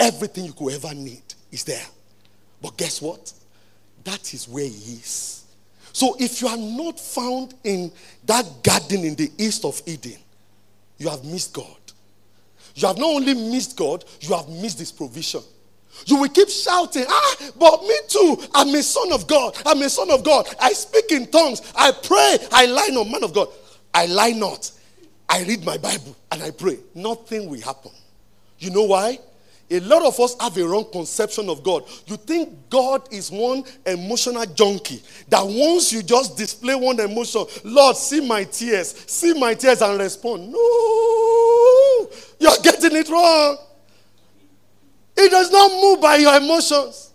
Everything 0.00 0.46
you 0.46 0.52
could 0.52 0.72
ever 0.72 0.94
need 0.94 1.22
is 1.52 1.64
there. 1.64 1.84
But 2.60 2.76
guess 2.76 3.00
what? 3.00 3.32
That 4.04 4.34
is 4.34 4.48
where 4.48 4.64
He 4.64 4.94
is. 4.94 5.44
So 5.92 6.16
if 6.18 6.42
you 6.42 6.48
are 6.48 6.56
not 6.56 6.98
found 6.98 7.54
in 7.62 7.92
that 8.24 8.46
garden 8.62 9.04
in 9.04 9.14
the 9.14 9.30
east 9.38 9.64
of 9.64 9.80
Eden, 9.86 10.16
you 10.98 11.08
have 11.08 11.24
missed 11.24 11.52
God. 11.52 11.76
You 12.74 12.88
have 12.88 12.98
not 12.98 13.14
only 13.14 13.34
missed 13.34 13.76
God, 13.76 14.04
you 14.20 14.34
have 14.34 14.48
missed 14.48 14.78
His 14.78 14.90
provision. 14.90 15.42
You 16.06 16.20
will 16.20 16.28
keep 16.28 16.48
shouting, 16.48 17.04
ah, 17.08 17.36
but 17.58 17.82
me 17.82 17.96
too. 18.08 18.38
I'm 18.54 18.74
a 18.74 18.82
son 18.82 19.12
of 19.12 19.26
God. 19.26 19.56
I'm 19.64 19.80
a 19.82 19.88
son 19.88 20.10
of 20.10 20.24
God. 20.24 20.46
I 20.60 20.72
speak 20.72 21.12
in 21.12 21.26
tongues. 21.30 21.62
I 21.76 21.92
pray. 21.92 22.38
I 22.52 22.66
lie 22.66 22.88
not, 22.90 23.08
man 23.08 23.24
of 23.24 23.32
God. 23.32 23.48
I 23.92 24.06
lie 24.06 24.32
not. 24.32 24.70
I 25.28 25.42
read 25.44 25.64
my 25.64 25.78
Bible 25.78 26.16
and 26.32 26.42
I 26.42 26.50
pray. 26.50 26.78
Nothing 26.94 27.48
will 27.48 27.60
happen. 27.60 27.92
You 28.58 28.70
know 28.70 28.84
why? 28.84 29.18
A 29.70 29.80
lot 29.80 30.04
of 30.04 30.20
us 30.20 30.36
have 30.40 30.56
a 30.58 30.68
wrong 30.68 30.84
conception 30.92 31.48
of 31.48 31.62
God. 31.62 31.84
You 32.06 32.16
think 32.16 32.68
God 32.68 33.12
is 33.12 33.30
one 33.30 33.64
emotional 33.86 34.44
junkie 34.44 35.02
that 35.28 35.42
once 35.42 35.92
you 35.92 36.02
just 36.02 36.36
display 36.36 36.74
one 36.74 37.00
emotion, 37.00 37.46
Lord, 37.64 37.96
see 37.96 38.26
my 38.26 38.44
tears, 38.44 38.94
see 39.06 39.32
my 39.32 39.54
tears 39.54 39.80
and 39.80 39.98
respond. 39.98 40.52
No, 40.52 42.10
you're 42.38 42.62
getting 42.62 42.94
it 42.94 43.08
wrong. 43.08 43.56
It 45.16 45.30
does 45.30 45.50
not 45.50 45.70
move 45.80 46.00
by 46.00 46.16
your 46.16 46.36
emotions. 46.36 47.12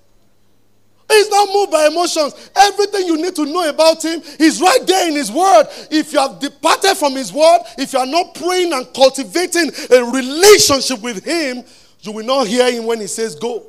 He's 1.10 1.30
not 1.30 1.50
moved 1.52 1.72
by 1.72 1.88
emotions. 1.88 2.52
Everything 2.56 3.08
you 3.08 3.18
need 3.18 3.36
to 3.36 3.46
know 3.46 3.68
about 3.68 4.04
him 4.06 4.22
is 4.40 4.62
right 4.62 4.80
there 4.86 5.10
in 5.10 5.16
his 5.16 5.32
word. 5.32 5.66
If 5.90 6.14
you 6.14 6.20
have 6.20 6.40
departed 6.40 6.96
from 6.96 7.14
his 7.14 7.34
word, 7.34 7.62
if 7.80 7.94
you 7.94 8.00
are 8.00 8.06
not 8.06 8.36
praying 8.36 8.72
and 8.74 8.94
cultivating 8.94 9.72
a 9.90 10.04
relationship 10.04 11.02
with 11.02 11.26
him, 11.26 11.64
you 12.02 12.12
will 12.12 12.26
not 12.26 12.48
hear 12.48 12.72
him 12.72 12.86
when 12.86 13.00
he 13.00 13.08
says 13.08 13.36
go. 13.36 13.66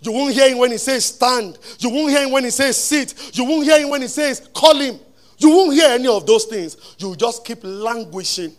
You 0.00 0.12
won't 0.12 0.34
hear 0.34 0.48
him 0.48 0.58
when 0.58 0.70
he 0.70 0.78
says 0.78 1.06
stand. 1.06 1.58
You 1.80 1.90
won't 1.90 2.10
hear 2.10 2.22
him 2.22 2.30
when 2.30 2.44
he 2.44 2.50
says 2.50 2.76
sit. 2.76 3.36
You 3.36 3.44
won't 3.44 3.64
hear 3.64 3.80
him 3.80 3.90
when 3.90 4.02
he 4.02 4.08
says 4.08 4.48
call 4.54 4.76
him. 4.76 5.00
You 5.38 5.50
won't 5.50 5.74
hear 5.74 5.88
any 5.88 6.06
of 6.06 6.24
those 6.24 6.44
things. 6.44 6.76
You 6.98 7.16
just 7.16 7.44
keep 7.44 7.58
languishing 7.62 8.54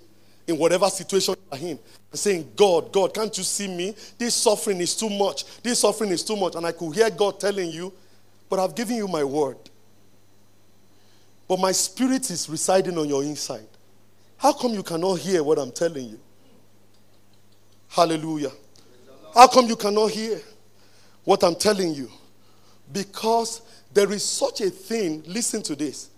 in 0.47 0.57
whatever 0.57 0.89
situation 0.89 1.35
you're 1.51 1.61
in 1.61 1.79
and 2.11 2.19
saying, 2.19 2.49
God, 2.55 2.91
God, 2.93 3.13
can't 3.13 3.37
you 3.37 3.43
see 3.43 3.67
me? 3.67 3.93
This 4.17 4.33
suffering 4.33 4.79
is 4.79 4.95
too 4.95 5.09
much. 5.09 5.61
This 5.61 5.79
suffering 5.79 6.11
is 6.11 6.23
too 6.23 6.37
much. 6.37 6.55
And 6.55 6.65
I 6.65 6.71
could 6.71 6.95
hear 6.95 7.09
God 7.09 7.39
telling 7.39 7.69
you, 7.69 7.93
but 8.49 8.59
I've 8.59 8.73
given 8.73 8.95
you 8.95 9.07
my 9.07 9.23
word. 9.23 9.57
But 11.47 11.59
my 11.59 11.73
spirit 11.73 12.29
is 12.29 12.49
residing 12.49 12.97
on 12.97 13.07
your 13.09 13.23
inside. 13.23 13.67
How 14.37 14.53
come 14.53 14.73
you 14.73 14.83
cannot 14.83 15.15
hear 15.15 15.43
what 15.43 15.57
I'm 15.57 15.71
telling 15.71 16.09
you? 16.09 16.19
Hallelujah. 17.89 18.51
How 19.33 19.47
come 19.47 19.67
you 19.67 19.75
cannot 19.75 20.11
hear 20.11 20.39
what 21.23 21.43
I'm 21.43 21.55
telling 21.55 21.93
you? 21.93 22.09
Because 22.91 23.61
there 23.93 24.11
is 24.11 24.23
such 24.23 24.61
a 24.61 24.69
thing, 24.69 25.23
listen 25.25 25.61
to 25.63 25.75
this. 25.75 26.09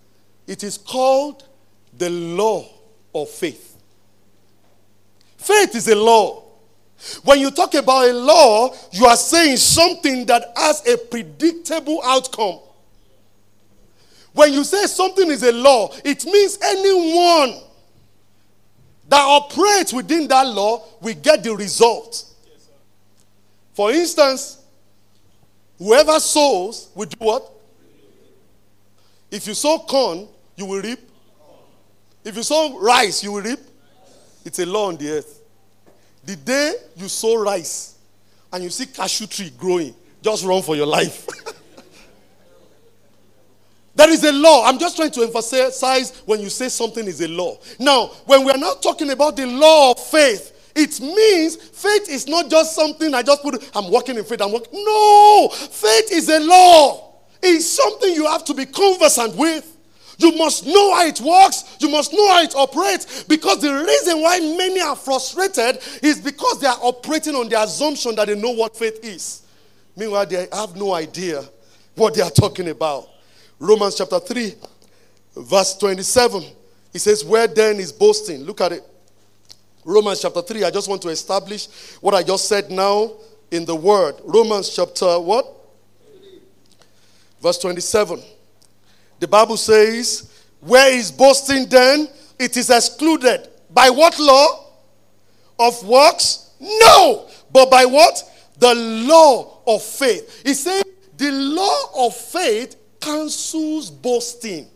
It 0.46 0.62
is 0.62 0.78
called 0.78 1.48
the 1.96 2.10
law 2.10 2.68
of 3.14 3.28
faith. 3.28 3.69
Faith 5.40 5.74
is 5.74 5.88
a 5.88 5.94
law. 5.94 6.42
When 7.24 7.40
you 7.40 7.50
talk 7.50 7.72
about 7.72 8.10
a 8.10 8.12
law, 8.12 8.74
you 8.92 9.06
are 9.06 9.16
saying 9.16 9.56
something 9.56 10.26
that 10.26 10.52
has 10.54 10.86
a 10.86 10.98
predictable 10.98 12.02
outcome. 12.04 12.58
When 14.34 14.52
you 14.52 14.64
say 14.64 14.84
something 14.84 15.30
is 15.30 15.42
a 15.42 15.52
law, 15.52 15.94
it 16.04 16.26
means 16.26 16.58
anyone 16.62 17.62
that 19.08 19.22
operates 19.22 19.94
within 19.94 20.28
that 20.28 20.46
law 20.46 20.84
will 21.00 21.14
get 21.14 21.42
the 21.42 21.56
result. 21.56 22.22
For 23.72 23.92
instance, 23.92 24.62
whoever 25.78 26.20
sows 26.20 26.90
will 26.94 27.06
do 27.06 27.16
what? 27.18 27.50
If 29.30 29.46
you 29.46 29.54
sow 29.54 29.78
corn, 29.78 30.28
you 30.54 30.66
will 30.66 30.82
reap. 30.82 31.00
If 32.24 32.36
you 32.36 32.42
sow 32.42 32.78
rice, 32.78 33.24
you 33.24 33.32
will 33.32 33.42
reap. 33.42 33.60
It's 34.44 34.58
a 34.58 34.66
law 34.66 34.88
on 34.88 34.96
the 34.96 35.10
earth. 35.10 35.42
The 36.24 36.36
day 36.36 36.74
you 36.96 37.08
sow 37.08 37.36
rice 37.36 37.96
and 38.52 38.64
you 38.64 38.70
see 38.70 38.86
cashew 38.86 39.26
tree 39.26 39.52
growing, 39.56 39.94
just 40.22 40.44
run 40.44 40.62
for 40.62 40.76
your 40.76 40.86
life. 40.86 41.26
there 43.94 44.10
is 44.10 44.24
a 44.24 44.32
law. 44.32 44.66
I'm 44.66 44.78
just 44.78 44.96
trying 44.96 45.10
to 45.12 45.22
emphasize 45.22 46.22
when 46.26 46.40
you 46.40 46.50
say 46.50 46.68
something 46.68 47.06
is 47.06 47.20
a 47.20 47.28
law. 47.28 47.58
Now, 47.78 48.08
when 48.26 48.44
we 48.44 48.52
are 48.52 48.58
not 48.58 48.82
talking 48.82 49.10
about 49.10 49.36
the 49.36 49.46
law 49.46 49.92
of 49.92 49.98
faith, 49.98 50.56
it 50.74 51.00
means 51.00 51.56
faith 51.56 52.08
is 52.08 52.28
not 52.28 52.48
just 52.48 52.74
something 52.74 53.12
I 53.14 53.22
just 53.22 53.42
put, 53.42 53.70
I'm 53.74 53.90
walking 53.90 54.16
in 54.16 54.24
faith, 54.24 54.40
I'm 54.40 54.52
walking. 54.52 54.84
No! 54.84 55.48
Faith 55.48 56.12
is 56.12 56.28
a 56.28 56.40
law. 56.40 57.14
It's 57.42 57.66
something 57.66 58.14
you 58.14 58.26
have 58.26 58.44
to 58.44 58.54
be 58.54 58.66
conversant 58.66 59.34
with. 59.36 59.76
You 60.20 60.36
must 60.36 60.66
know 60.66 60.94
how 60.94 61.06
it 61.06 61.18
works. 61.20 61.76
You 61.80 61.88
must 61.88 62.12
know 62.12 62.28
how 62.28 62.42
it 62.42 62.54
operates. 62.54 63.24
Because 63.24 63.60
the 63.60 63.72
reason 63.72 64.20
why 64.20 64.38
many 64.38 64.80
are 64.80 64.94
frustrated 64.94 65.78
is 66.02 66.20
because 66.20 66.60
they 66.60 66.66
are 66.66 66.78
operating 66.82 67.34
on 67.34 67.48
the 67.48 67.60
assumption 67.60 68.14
that 68.16 68.28
they 68.28 68.38
know 68.38 68.50
what 68.50 68.76
faith 68.76 69.00
is. 69.02 69.42
Meanwhile, 69.96 70.26
they 70.26 70.46
have 70.52 70.76
no 70.76 70.92
idea 70.92 71.42
what 71.94 72.14
they 72.14 72.20
are 72.20 72.30
talking 72.30 72.68
about. 72.68 73.08
Romans 73.58 73.96
chapter 73.96 74.20
3, 74.20 74.54
verse 75.36 75.76
27. 75.78 76.44
He 76.92 76.98
says, 76.98 77.24
Where 77.24 77.46
then 77.46 77.76
is 77.76 77.90
boasting? 77.90 78.44
Look 78.44 78.60
at 78.60 78.72
it. 78.72 78.84
Romans 79.86 80.20
chapter 80.20 80.42
3. 80.42 80.64
I 80.64 80.70
just 80.70 80.88
want 80.88 81.00
to 81.02 81.08
establish 81.08 81.68
what 82.02 82.14
I 82.14 82.22
just 82.22 82.46
said 82.46 82.70
now 82.70 83.12
in 83.50 83.64
the 83.64 83.74
word. 83.74 84.16
Romans 84.24 84.74
chapter 84.74 85.18
what? 85.18 85.46
Verse 87.40 87.58
27. 87.58 88.20
The 89.20 89.28
Bible 89.28 89.56
says, 89.56 90.30
Where 90.60 90.92
is 90.92 91.12
boasting 91.12 91.68
then? 91.68 92.08
It 92.38 92.56
is 92.56 92.70
excluded. 92.70 93.48
By 93.70 93.90
what 93.90 94.18
law? 94.18 94.66
Of 95.58 95.86
works? 95.86 96.50
No. 96.58 97.28
But 97.52 97.70
by 97.70 97.84
what? 97.84 98.22
The 98.58 98.74
law 98.74 99.60
of 99.66 99.82
faith. 99.82 100.42
He 100.44 100.54
said, 100.54 100.82
The 101.16 101.30
law 101.30 102.06
of 102.06 102.16
faith 102.16 102.76
cancels 102.98 103.90
boasting. 103.90 104.66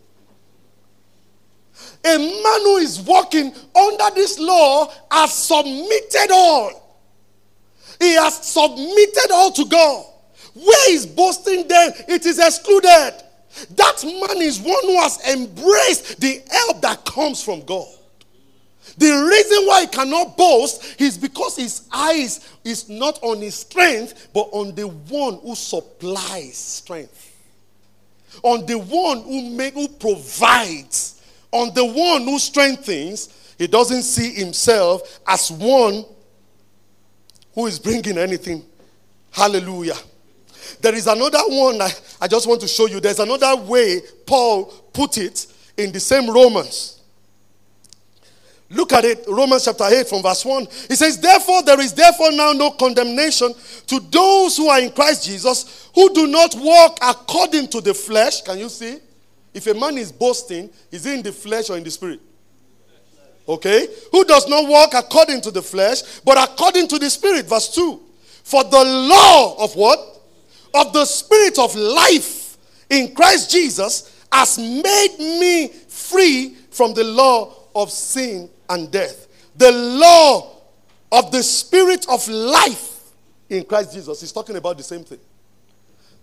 A 2.05 2.17
man 2.17 2.61
who 2.61 2.77
is 2.77 3.01
walking 3.01 3.53
under 3.75 4.15
this 4.15 4.39
law 4.39 4.91
has 5.11 5.33
submitted 5.33 6.31
all. 6.31 6.99
He 7.99 8.13
has 8.13 8.35
submitted 8.45 9.31
all 9.31 9.51
to 9.51 9.65
God. 9.65 10.05
Where 10.53 10.93
is 10.93 11.05
boasting 11.05 11.67
then? 11.67 11.93
It 12.07 12.25
is 12.25 12.37
excluded. 12.39 13.24
That 13.75 14.03
man 14.03 14.41
is 14.41 14.59
one 14.59 14.83
who 14.83 14.99
has 14.99 15.19
embraced 15.29 16.19
the 16.19 16.41
help 16.51 16.81
that 16.81 17.05
comes 17.05 17.43
from 17.43 17.61
God. 17.61 17.87
The 18.97 19.07
reason 19.07 19.67
why 19.67 19.81
he 19.81 19.87
cannot 19.87 20.37
boast 20.37 21.01
is 21.01 21.17
because 21.17 21.55
his 21.57 21.87
eyes 21.91 22.47
is 22.63 22.87
not 22.87 23.21
on 23.23 23.41
his 23.41 23.55
strength, 23.55 24.29
but 24.33 24.47
on 24.51 24.75
the 24.75 24.87
one 24.87 25.39
who 25.39 25.55
supplies 25.55 26.55
strength. 26.55 27.33
On 28.43 28.65
the 28.65 28.77
one 28.77 29.23
who 29.23 29.49
make 29.49 29.73
who 29.73 29.87
provides. 29.87 31.21
On 31.51 31.73
the 31.73 31.85
one 31.85 32.23
who 32.23 32.37
strengthens. 32.39 33.53
He 33.57 33.67
doesn't 33.67 34.03
see 34.03 34.33
himself 34.33 35.19
as 35.25 35.51
one 35.51 36.05
who 37.53 37.67
is 37.67 37.79
bringing 37.79 38.17
anything. 38.17 38.63
Hallelujah. 39.31 39.97
There 40.81 40.95
is 40.95 41.07
another 41.07 41.41
one 41.47 41.81
I, 41.81 41.91
I 42.21 42.27
just 42.27 42.47
want 42.47 42.61
to 42.61 42.67
show 42.67 42.87
you. 42.87 42.99
There's 42.99 43.19
another 43.19 43.55
way 43.55 44.01
Paul 44.25 44.65
put 44.93 45.17
it 45.17 45.47
in 45.77 45.91
the 45.91 45.99
same 45.99 46.29
Romans. 46.29 46.95
Look 48.69 48.93
at 48.93 49.05
it, 49.05 49.25
Romans 49.27 49.65
chapter 49.65 49.85
8 49.85 50.07
from 50.07 50.23
verse 50.23 50.43
1. 50.43 50.65
He 50.87 50.95
says, 50.95 51.19
Therefore, 51.19 51.61
there 51.63 51.79
is 51.79 51.93
therefore 51.93 52.31
now 52.31 52.51
no 52.51 52.71
condemnation 52.71 53.53
to 53.87 53.99
those 54.09 54.57
who 54.57 54.67
are 54.67 54.79
in 54.79 54.91
Christ 54.91 55.25
Jesus, 55.25 55.89
who 55.93 56.13
do 56.13 56.25
not 56.25 56.55
walk 56.55 56.97
according 57.01 57.67
to 57.69 57.81
the 57.81 57.93
flesh. 57.93 58.41
Can 58.41 58.57
you 58.57 58.69
see? 58.69 58.97
If 59.53 59.67
a 59.67 59.73
man 59.73 59.97
is 59.97 60.11
boasting, 60.11 60.69
is 60.91 61.05
he 61.05 61.13
in 61.13 61.21
the 61.21 61.31
flesh 61.31 61.69
or 61.69 61.77
in 61.77 61.83
the 61.83 61.91
spirit? 61.91 62.19
Okay? 63.47 63.87
Who 64.11 64.25
does 64.25 64.47
not 64.49 64.67
walk 64.67 64.93
according 64.95 65.41
to 65.41 65.51
the 65.51 65.61
flesh, 65.61 66.19
but 66.25 66.37
according 66.37 66.87
to 66.89 66.99
the 66.99 67.09
spirit. 67.09 67.45
Verse 67.45 67.73
2. 67.73 68.01
For 68.43 68.63
the 68.63 68.83
law 68.83 69.63
of 69.63 69.75
what? 69.75 70.14
Of 70.75 70.93
the 70.93 71.05
Spirit 71.05 71.57
of 71.57 71.75
life 71.75 72.57
in 72.89 73.13
Christ 73.15 73.51
Jesus 73.51 74.25
has 74.31 74.57
made 74.57 75.15
me 75.19 75.69
free 75.87 76.55
from 76.69 76.93
the 76.93 77.03
law 77.03 77.53
of 77.73 77.89
sin 77.89 78.49
and 78.69 78.91
death. 78.91 79.27
The 79.55 79.71
law 79.71 80.51
of 81.11 81.31
the 81.31 81.41
Spirit 81.41 82.05
of 82.09 82.27
life 82.27 83.11
in 83.49 83.63
Christ 83.63 83.93
Jesus 83.93 84.21
is 84.21 84.31
talking 84.31 84.57
about 84.57 84.77
the 84.77 84.83
same 84.83 85.03
thing. 85.03 85.19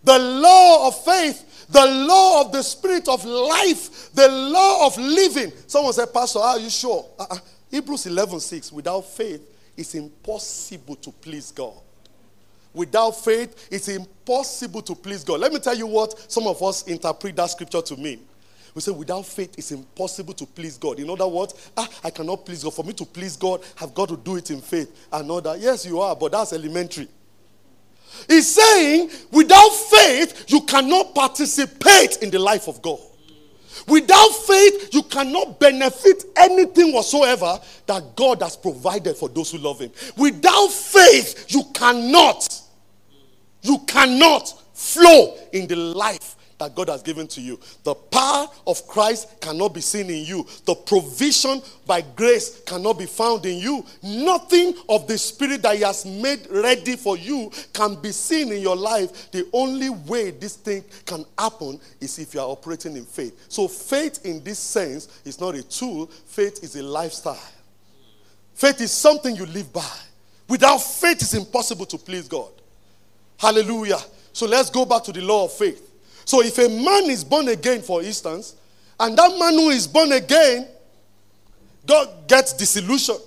The 0.05 0.19
law 0.19 0.89
of 0.89 1.05
faith, 1.05 1.67
the 1.69 1.87
law 1.87 2.43
of 2.43 2.53
the 2.53 2.63
Spirit 2.63 3.09
of 3.09 3.25
life, 3.25 4.13
the 4.13 4.29
law 4.29 4.87
of 4.87 4.99
living. 4.99 5.53
Someone 5.67 5.93
said, 5.93 6.13
Pastor, 6.13 6.41
are 6.41 6.59
you 6.59 6.71
sure? 6.71 7.07
Uh-uh. 7.19 7.39
Hebrews 7.71 8.07
11 8.07 8.41
6, 8.41 8.73
without 8.73 9.03
faith, 9.03 9.41
it's 9.77 9.95
impossible 9.95 10.97
to 10.97 11.11
please 11.13 11.53
God. 11.53 11.75
Without 12.75 13.13
faith, 13.13 13.69
it's 13.71 13.89
impossible 13.89 14.83
to 14.83 14.95
please 14.95 15.25
God. 15.25 15.41
Let 15.41 15.53
me 15.53 15.59
tell 15.59 15.77
you 15.77 15.87
what 15.87 16.31
some 16.31 16.47
of 16.47 16.63
us 16.63 16.85
interpret 16.85 17.37
that 17.37 17.51
scripture 17.51 17.83
to 17.83 17.97
mean. 17.97 18.21
We 18.75 18.81
say, 18.81 18.93
without 18.93 19.27
faith, 19.27 19.55
it's 19.59 19.71
impossible 19.71 20.33
to 20.35 20.47
please 20.47 20.79
God. 20.79 20.99
In 20.99 21.11
other 21.11 21.29
words, 21.29 21.71
ah, 21.77 21.87
I 22.03 22.09
cannot 22.09 22.47
please 22.47 22.65
God. 22.65 22.73
For 22.73 22.85
me 22.85 22.95
to 22.95 23.05
please 23.05 23.37
God, 23.37 23.63
I've 23.81 23.93
got 23.93 24.09
to 24.09 24.17
do 24.17 24.37
it 24.37 24.51
in 24.51 24.63
faith. 24.63 25.09
I 25.13 25.21
know 25.21 25.41
that. 25.41 25.61
Yes, 25.61 25.85
you 25.85 26.01
are, 26.01 26.17
but 26.17 26.33
that's 26.33 26.55
elementary. 26.55 27.09
He's 28.29 28.55
saying, 28.55 29.11
without 29.31 29.69
faith, 29.69 30.47
you 30.49 30.63
cannot 30.63 31.15
participate 31.15 32.23
in 32.23 32.31
the 32.31 32.39
life 32.39 32.69
of 32.69 32.81
God. 32.81 32.99
Without 33.89 34.29
faith, 34.47 34.95
you 34.95 35.03
cannot 35.03 35.59
benefit 35.59 36.25
anything 36.37 36.93
whatsoever 36.93 37.59
that 37.87 38.17
God 38.17 38.43
has 38.43 38.57
provided 38.57 39.17
for 39.17 39.29
those 39.29 39.51
who 39.51 39.59
love 39.59 39.81
Him. 39.81 39.91
Without 40.17 40.69
faith, 40.69 41.47
you 41.49 41.65
cannot 41.75 42.62
you 43.63 43.79
cannot 43.87 44.49
flow 44.75 45.37
in 45.53 45.67
the 45.67 45.77
life 45.77 46.37
that 46.63 46.75
God 46.77 46.89
has 46.91 47.03
given 47.03 47.27
to 47.29 47.41
you. 47.41 47.59
The 47.83 47.95
power 47.95 48.47
of 48.67 48.87
Christ 48.87 49.41
cannot 49.41 49.75
be 49.75 49.81
seen 49.81 50.09
in 50.09 50.25
you. 50.25 50.47
The 50.65 50.75
provision 50.75 51.61
by 51.87 52.03
grace 52.03 52.63
cannot 52.65 52.99
be 52.99 53.07
found 53.07 53.45
in 53.47 53.59
you. 53.59 53.85
Nothing 54.03 54.75
of 54.89 55.09
the 55.09 55.19
Spirit 55.19 55.63
that 55.63 55.77
He 55.77 55.83
has 55.83 56.07
made 56.07 56.47
ready 56.51 56.95
for 56.95 57.17
you 57.17 57.51
can 57.73 57.97
be 57.97 58.13
seen 58.13 58.53
in 58.53 58.61
your 58.61 58.77
life. 58.77 59.31
The 59.33 59.49
only 59.53 59.91
way 59.91 60.31
this 60.31 60.55
thing 60.55 60.85
can 61.05 61.25
happen 61.37 61.81
is 62.01 62.19
if 62.21 62.35
you 62.35 62.41
are 62.41 62.49
operating 62.49 62.97
in 62.97 63.05
faith. 63.05 63.47
So, 63.49 63.67
faith 63.67 64.25
in 64.25 64.43
this 64.45 64.61
sense 64.61 65.21
is 65.25 65.41
not 65.41 65.57
a 65.57 65.63
tool, 65.65 66.07
faith 66.07 66.63
is 66.63 66.77
a 66.77 66.83
lifestyle. 66.83 67.39
Faith 68.55 68.81
is 68.81 68.93
something 68.93 69.35
you 69.35 69.47
live 69.47 69.73
by. 69.73 69.97
Without 70.49 70.79
faith, 70.79 71.23
it's 71.23 71.35
impossible 71.35 71.87
to 71.87 71.99
please 71.99 72.29
God. 72.29 72.51
Hallelujah. 73.43 73.99
So 74.33 74.47
let's 74.47 74.71
go 74.71 74.85
back 74.85 75.03
to 75.03 75.13
the 75.13 75.21
law 75.21 75.47
of 75.47 75.53
faith. 75.53 75.91
So 76.25 76.45
if 76.45 76.57
a 76.59 76.69
man 76.69 77.11
is 77.11 77.25
born 77.25 77.49
again, 77.49 77.83
for 77.83 78.01
instance, 78.01 78.55
and 79.01 79.19
that 79.19 79.37
man 79.37 79.55
who 79.55 79.71
is 79.71 79.89
born 79.89 80.13
again, 80.13 80.69
God 81.85 82.29
gets 82.29 82.53
disillusioned, 82.53 83.19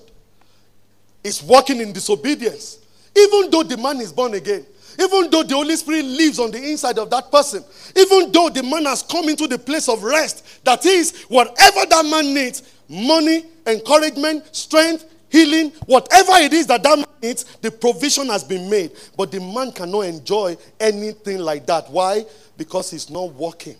is 1.21 1.43
walking 1.43 1.81
in 1.81 1.91
disobedience, 1.91 2.79
even 3.13 3.51
though 3.51 3.63
the 3.63 3.75
man 3.75 3.99
is 3.99 4.13
born 4.13 4.35
again, 4.35 4.65
even 4.97 5.29
though 5.29 5.43
the 5.43 5.53
Holy 5.53 5.75
Spirit 5.75 6.05
lives 6.05 6.39
on 6.39 6.49
the 6.49 6.63
inside 6.63 6.97
of 6.97 7.09
that 7.09 7.29
person, 7.29 7.61
even 7.93 8.31
though 8.31 8.47
the 8.47 8.63
man 8.63 8.85
has 8.85 9.03
come 9.03 9.27
into 9.27 9.47
the 9.47 9.59
place 9.59 9.89
of 9.89 10.01
rest, 10.01 10.63
that 10.63 10.85
is, 10.85 11.23
whatever 11.23 11.85
that 11.89 12.05
man 12.05 12.33
needs 12.33 12.63
money, 12.87 13.43
encouragement, 13.67 14.55
strength, 14.55 15.03
healing, 15.35 15.71
whatever 15.85 16.33
it 16.35 16.53
is 16.53 16.67
that 16.67 16.81
that 16.83 16.97
man 16.97 17.07
needs, 17.21 17.43
the 17.57 17.69
provision 17.69 18.27
has 18.27 18.43
been 18.43 18.69
made. 18.69 18.91
But 19.17 19.31
the 19.31 19.39
man 19.39 19.71
cannot 19.71 20.01
enjoy 20.01 20.57
anything 20.79 21.39
like 21.39 21.65
that. 21.65 21.89
Why? 21.89 22.25
Because 22.57 22.91
he's 22.91 23.09
not 23.09 23.33
walking 23.33 23.75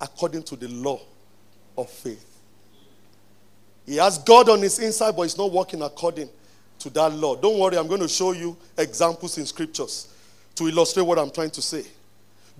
according 0.00 0.42
to 0.44 0.56
the 0.56 0.68
law 0.68 1.00
of 1.76 1.90
faith. 1.90 2.28
He 3.84 3.96
has 3.96 4.18
God 4.18 4.48
on 4.48 4.62
his 4.62 4.78
inside, 4.78 5.16
but 5.16 5.22
he's 5.22 5.38
not 5.38 5.50
walking 5.50 5.82
according 5.82 6.28
to 6.78 6.90
that 6.90 7.12
law. 7.12 7.36
Don't 7.36 7.58
worry, 7.58 7.76
I'm 7.76 7.88
going 7.88 8.00
to 8.00 8.08
show 8.08 8.32
you 8.32 8.56
examples 8.78 9.38
in 9.38 9.46
scriptures 9.46 10.08
to 10.54 10.68
illustrate 10.68 11.02
what 11.02 11.18
I'm 11.18 11.30
trying 11.30 11.50
to 11.50 11.62
say. 11.62 11.84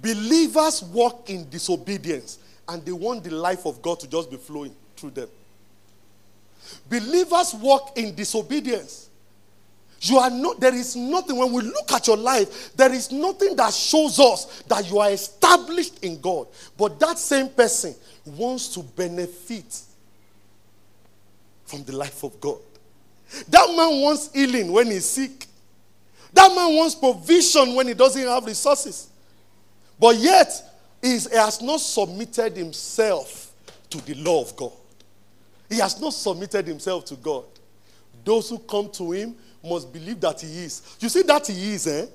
Believers 0.00 0.82
walk 0.82 1.30
in 1.30 1.48
disobedience 1.48 2.38
and 2.68 2.84
they 2.84 2.92
want 2.92 3.24
the 3.24 3.30
life 3.30 3.66
of 3.66 3.80
God 3.82 4.00
to 4.00 4.08
just 4.08 4.30
be 4.30 4.36
flowing 4.36 4.74
through 4.96 5.10
them. 5.10 5.28
Believers 6.88 7.54
walk 7.54 7.96
in 7.96 8.14
disobedience. 8.14 9.08
You 10.00 10.18
are 10.18 10.30
not, 10.30 10.58
there 10.58 10.74
is 10.74 10.96
nothing, 10.96 11.36
when 11.36 11.52
we 11.52 11.62
look 11.62 11.92
at 11.92 12.08
your 12.08 12.16
life, 12.16 12.74
there 12.76 12.92
is 12.92 13.12
nothing 13.12 13.54
that 13.54 13.72
shows 13.72 14.18
us 14.18 14.62
that 14.62 14.90
you 14.90 14.98
are 14.98 15.10
established 15.10 16.02
in 16.02 16.20
God. 16.20 16.48
But 16.76 16.98
that 16.98 17.18
same 17.18 17.48
person 17.48 17.94
wants 18.26 18.74
to 18.74 18.82
benefit 18.82 19.80
from 21.64 21.84
the 21.84 21.96
life 21.96 22.24
of 22.24 22.40
God. 22.40 22.58
That 23.48 23.66
man 23.76 24.00
wants 24.00 24.30
healing 24.32 24.72
when 24.72 24.88
he's 24.88 25.06
sick. 25.06 25.46
That 26.32 26.48
man 26.48 26.74
wants 26.74 26.96
provision 26.96 27.74
when 27.74 27.86
he 27.86 27.94
doesn't 27.94 28.26
have 28.26 28.44
resources. 28.44 29.08
But 30.00 30.16
yet, 30.16 30.50
he 31.00 31.12
has 31.32 31.62
not 31.62 31.80
submitted 31.80 32.56
himself 32.56 33.52
to 33.90 34.04
the 34.04 34.14
law 34.16 34.42
of 34.42 34.56
God. 34.56 34.72
He 35.72 35.78
has 35.78 35.98
not 35.98 36.12
submitted 36.12 36.66
himself 36.66 37.06
to 37.06 37.16
God. 37.16 37.44
Those 38.22 38.50
who 38.50 38.58
come 38.58 38.90
to 38.90 39.12
him 39.12 39.34
must 39.64 39.90
believe 39.90 40.20
that 40.20 40.38
he 40.42 40.64
is. 40.64 40.96
You 41.00 41.08
see 41.08 41.22
that 41.22 41.46
he 41.46 41.72
is, 41.72 41.86
eh? 41.86 42.06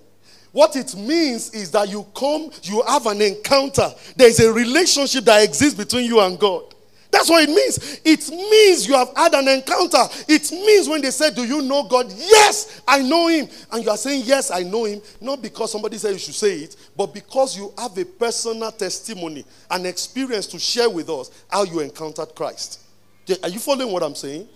What 0.52 0.76
it 0.76 0.96
means 0.96 1.50
is 1.56 1.72
that 1.72 1.89
you 1.89 2.06
come, 2.15 2.52
you 2.62 2.84
have 2.88 3.08
an 3.08 3.20
encounter. 3.20 3.89
There 4.15 4.30
is 4.30 4.39
a 4.41 4.54
relationship 4.54 5.24
that 5.26 5.43
exists 5.43 5.74
between 5.74 6.06
you 6.06 6.20
and 6.20 6.38
God. 6.38 6.76
That's 7.10 7.30
what 7.30 7.43
it 7.43 7.50
means. 7.50 8.00
It 8.06 8.30
means 8.30 8.88
you 8.88 8.93
have 8.93 9.12
had 9.15 9.34
an 9.34 9.48
encounter. 9.48 10.04
It 10.28 10.52
means 10.52 10.88
when 10.88 11.02
they 11.02 11.10
say, 11.10 11.32
Do 11.32 11.43
you 11.43 11.63
know 11.63 11.84
God? 11.84 12.13
Yes, 12.15 12.82
I 12.88 13.02
know 13.02 13.28
Him. 13.28 13.48
And 13.72 13.84
you 13.84 13.89
are 13.89 13.98
saying, 13.98 14.22
Yes, 14.24 14.52
I 14.52 14.62
know 14.62 14.86
Him. 14.86 15.02
Not 15.20 15.41
because 15.41 15.72
somebody 15.72 15.98
said 15.98 16.12
you 16.12 16.20
should 16.20 16.36
say 16.36 16.60
it, 16.60 16.76
but 16.96 17.12
because 17.12 17.58
you 17.58 17.74
have 17.78 17.98
a 17.98 18.06
personal 18.06 18.72
testimony, 18.72 19.46
an 19.72 19.88
experience 19.88 20.46
to 20.48 20.60
share 20.60 20.89
with 20.89 21.10
us 21.10 21.32
how 21.50 21.63
you 21.63 21.80
encountered 21.80 22.36
Christ. 22.36 22.82
Are 23.44 23.50
you 23.50 23.60
following 23.60 23.92
what 23.92 24.04
I'm 24.04 24.16
saying? 24.16 24.48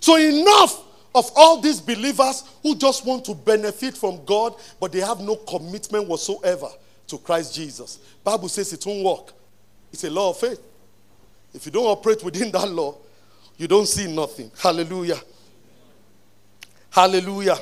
So, 0.00 0.16
enough 0.16 0.82
of 1.14 1.30
all 1.36 1.60
these 1.60 1.80
believers 1.80 2.44
who 2.62 2.74
just 2.76 3.06
want 3.06 3.24
to 3.24 3.34
benefit 3.34 3.96
from 3.96 4.24
God, 4.24 4.54
but 4.80 4.92
they 4.92 5.00
have 5.00 5.20
no 5.20 5.36
commitment 5.36 6.08
whatsoever 6.08 6.68
to 7.06 7.18
Christ 7.18 7.54
Jesus. 7.54 7.98
Bible 8.22 8.48
says 8.48 8.72
it 8.72 8.84
won't 8.84 9.04
work. 9.04 9.32
It's 9.92 10.04
a 10.04 10.10
law 10.10 10.30
of 10.30 10.38
faith. 10.38 10.60
If 11.52 11.66
you 11.66 11.72
don't 11.72 11.86
operate 11.86 12.22
within 12.24 12.50
that 12.50 12.68
law, 12.68 12.96
you 13.56 13.68
don't 13.68 13.86
see 13.86 14.12
nothing. 14.12 14.50
Hallelujah. 14.60 15.20
Hallelujah. 16.90 17.58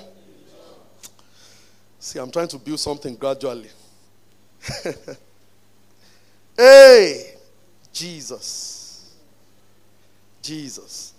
See, 1.99 2.19
I'm 2.19 2.31
trying 2.31 2.49
to 2.49 2.59
build 2.59 2.81
something 2.81 3.15
gradually. 3.17 3.71
hey, 6.57 7.35
Jesus. 7.93 8.82
Jesus, 10.43 11.15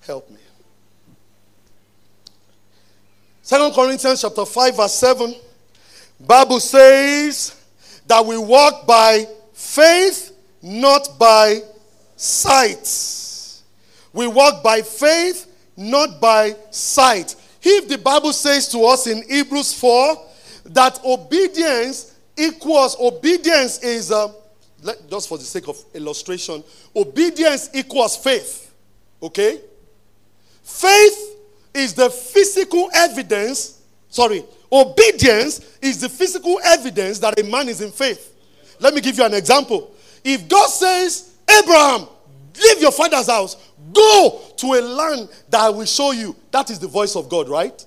help 0.00 0.30
me. 0.30 0.38
Second 3.42 3.74
Corinthians 3.74 4.22
chapter 4.22 4.46
5 4.46 4.76
verse 4.76 4.94
7 4.94 5.34
Bible 6.20 6.60
says 6.60 7.60
that 8.06 8.24
we 8.24 8.38
walk 8.38 8.86
by 8.86 9.26
faith 9.52 10.34
not 10.62 11.18
by 11.18 11.60
sight. 12.16 13.60
We 14.12 14.26
walk 14.28 14.62
by 14.62 14.80
faith 14.80 15.46
not 15.76 16.20
by 16.20 16.56
sight. 16.70 17.34
If 17.62 17.88
the 17.88 17.98
Bible 17.98 18.32
says 18.32 18.68
to 18.68 18.84
us 18.84 19.06
in 19.06 19.28
Hebrews 19.28 19.74
4 19.74 20.26
that 20.66 21.00
obedience 21.04 22.14
equals 22.36 22.96
obedience 22.98 23.82
is 23.82 24.10
uh, 24.10 24.32
let, 24.84 25.08
just 25.08 25.28
for 25.28 25.38
the 25.38 25.44
sake 25.44 25.66
of 25.66 25.82
illustration, 25.94 26.62
obedience 26.94 27.70
equals 27.72 28.16
faith. 28.16 28.72
Okay? 29.22 29.60
Faith 30.62 31.36
is 31.72 31.94
the 31.94 32.10
physical 32.10 32.90
evidence, 32.94 33.80
sorry, 34.10 34.44
obedience 34.70 35.78
is 35.80 36.00
the 36.00 36.08
physical 36.08 36.60
evidence 36.62 37.18
that 37.18 37.40
a 37.40 37.44
man 37.44 37.68
is 37.68 37.80
in 37.80 37.90
faith. 37.90 38.32
Let 38.78 38.94
me 38.94 39.00
give 39.00 39.16
you 39.16 39.24
an 39.24 39.32
example. 39.32 39.94
If 40.22 40.48
God 40.48 40.68
says, 40.68 41.34
Abraham, 41.48 42.06
leave 42.62 42.80
your 42.82 42.92
father's 42.92 43.28
house, 43.28 43.56
go 43.92 44.42
to 44.58 44.66
a 44.74 44.80
land 44.80 45.30
that 45.48 45.62
I 45.62 45.70
will 45.70 45.86
show 45.86 46.12
you, 46.12 46.36
that 46.50 46.68
is 46.70 46.78
the 46.78 46.88
voice 46.88 47.16
of 47.16 47.30
God, 47.30 47.48
right? 47.48 47.84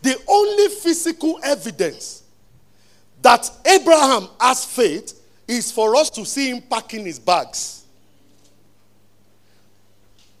The 0.00 0.18
only 0.28 0.68
physical 0.68 1.38
evidence 1.42 2.22
that 3.20 3.50
Abraham 3.66 4.28
has 4.40 4.64
faith 4.64 5.20
is 5.46 5.70
for 5.70 5.96
us 5.96 6.10
to 6.10 6.24
see 6.24 6.50
him 6.50 6.62
packing 6.62 7.04
his 7.04 7.18
bags, 7.18 7.84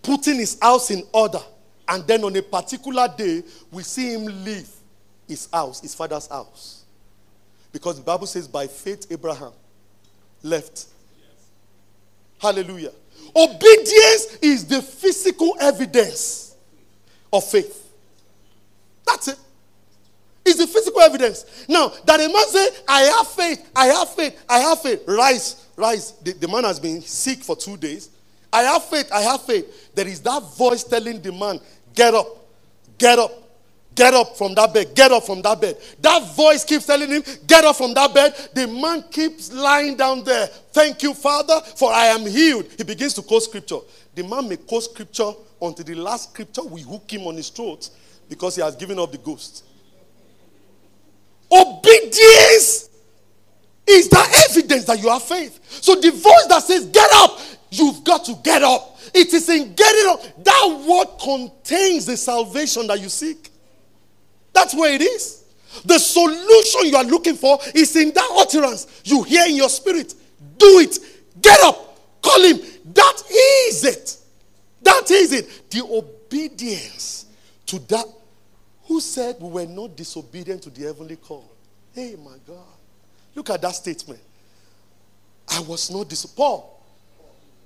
putting 0.02 0.36
his 0.36 0.58
house 0.60 0.90
in 0.90 1.04
order, 1.12 1.40
and 1.88 2.06
then 2.06 2.24
on 2.24 2.34
a 2.36 2.42
particular 2.42 3.08
day, 3.16 3.42
we 3.70 3.82
see 3.82 4.12
him 4.12 4.26
leave 4.44 4.68
his 5.28 5.48
house, 5.52 5.80
his 5.80 5.94
father's 5.94 6.26
house. 6.26 6.84
Because 7.72 7.96
the 7.96 8.02
Bible 8.02 8.26
says, 8.26 8.48
by 8.48 8.66
faith, 8.66 9.06
Abraham 9.10 9.52
left. 10.42 10.86
Hallelujah. 12.38 12.92
Obedience 13.34 14.38
is 14.42 14.66
the 14.66 14.80
physical 14.80 15.56
evidence 15.60 16.54
of 17.32 17.44
faith. 17.44 17.92
That's 19.06 19.28
it. 19.28 19.38
It's 20.46 20.58
the 20.58 20.66
physical 20.68 21.00
evidence. 21.00 21.66
Now, 21.68 21.88
that 22.04 22.20
a 22.20 22.28
man 22.28 22.46
say, 22.46 22.68
I 22.88 23.00
have 23.02 23.26
faith, 23.26 23.68
I 23.74 23.86
have 23.86 24.14
faith, 24.14 24.44
I 24.48 24.58
have 24.60 24.80
faith. 24.80 25.02
Rise, 25.08 25.66
rise. 25.76 26.12
The, 26.22 26.32
the 26.34 26.46
man 26.46 26.62
has 26.62 26.78
been 26.78 27.02
sick 27.02 27.40
for 27.40 27.56
two 27.56 27.76
days. 27.76 28.10
I 28.52 28.62
have 28.62 28.84
faith, 28.84 29.10
I 29.12 29.22
have 29.22 29.42
faith. 29.42 29.92
There 29.94 30.06
is 30.06 30.20
that 30.20 30.40
voice 30.56 30.84
telling 30.84 31.20
the 31.20 31.32
man, 31.32 31.58
get 31.94 32.14
up, 32.14 32.28
get 32.96 33.18
up, 33.18 33.32
get 33.96 34.14
up 34.14 34.36
from 34.36 34.54
that 34.54 34.72
bed, 34.72 34.94
get 34.94 35.10
up 35.10 35.24
from 35.24 35.42
that 35.42 35.60
bed. 35.60 35.78
That 36.00 36.22
voice 36.36 36.64
keeps 36.64 36.86
telling 36.86 37.10
him, 37.10 37.24
get 37.48 37.64
up 37.64 37.74
from 37.74 37.92
that 37.94 38.14
bed. 38.14 38.50
The 38.54 38.68
man 38.68 39.02
keeps 39.10 39.52
lying 39.52 39.96
down 39.96 40.22
there. 40.22 40.46
Thank 40.46 41.02
you, 41.02 41.12
Father, 41.12 41.60
for 41.74 41.92
I 41.92 42.06
am 42.06 42.24
healed. 42.24 42.66
He 42.78 42.84
begins 42.84 43.14
to 43.14 43.22
quote 43.22 43.42
scripture. 43.42 43.78
The 44.14 44.22
man 44.22 44.48
may 44.48 44.58
quote 44.58 44.84
scripture 44.84 45.32
until 45.60 45.84
the 45.84 45.96
last 45.96 46.30
scripture 46.30 46.62
we 46.62 46.82
hook 46.82 47.12
him 47.12 47.26
on 47.26 47.34
his 47.34 47.48
throat 47.48 47.90
because 48.28 48.54
he 48.54 48.62
has 48.62 48.76
given 48.76 48.98
up 49.00 49.10
the 49.10 49.18
ghost. 49.18 49.64
Obedience 51.50 52.90
is 53.86 54.08
the 54.08 54.44
evidence 54.50 54.84
that 54.84 55.00
you 55.00 55.08
have 55.08 55.22
faith. 55.22 55.60
So 55.82 55.94
the 55.94 56.10
voice 56.10 56.46
that 56.48 56.62
says, 56.62 56.86
Get 56.86 57.08
up, 57.14 57.38
you've 57.70 58.02
got 58.04 58.24
to 58.24 58.34
get 58.42 58.62
up. 58.62 58.98
It 59.14 59.32
is 59.32 59.48
in 59.48 59.74
getting 59.74 60.10
up. 60.10 60.44
That 60.44 60.84
word 60.86 61.18
contains 61.20 62.06
the 62.06 62.16
salvation 62.16 62.86
that 62.88 63.00
you 63.00 63.08
seek. 63.08 63.50
That's 64.52 64.74
where 64.74 64.92
it 64.92 65.02
is. 65.02 65.44
The 65.84 65.98
solution 65.98 66.86
you 66.86 66.96
are 66.96 67.04
looking 67.04 67.34
for 67.34 67.58
is 67.74 67.94
in 67.96 68.12
that 68.14 68.28
utterance 68.32 69.02
you 69.04 69.22
hear 69.22 69.46
in 69.46 69.54
your 69.54 69.68
spirit. 69.68 70.14
Do 70.58 70.80
it. 70.80 70.98
Get 71.40 71.60
up. 71.62 71.98
Call 72.22 72.42
him. 72.42 72.58
That 72.94 73.22
is 73.30 73.84
it. 73.84 74.16
That 74.82 75.10
is 75.10 75.32
it. 75.32 75.70
The 75.70 75.82
obedience 75.82 77.26
to 77.66 77.78
that. 77.80 78.06
Who 78.86 79.00
said 79.00 79.36
we 79.40 79.48
were 79.48 79.66
not 79.66 79.96
disobedient 79.96 80.62
to 80.62 80.70
the 80.70 80.86
heavenly 80.86 81.16
call? 81.16 81.50
Hey, 81.92 82.16
my 82.22 82.36
God. 82.46 82.64
Look 83.34 83.50
at 83.50 83.60
that 83.62 83.74
statement. 83.74 84.20
I 85.48 85.60
was 85.60 85.90
not 85.90 86.08
dis- 86.08 86.26
Paul. 86.26 86.72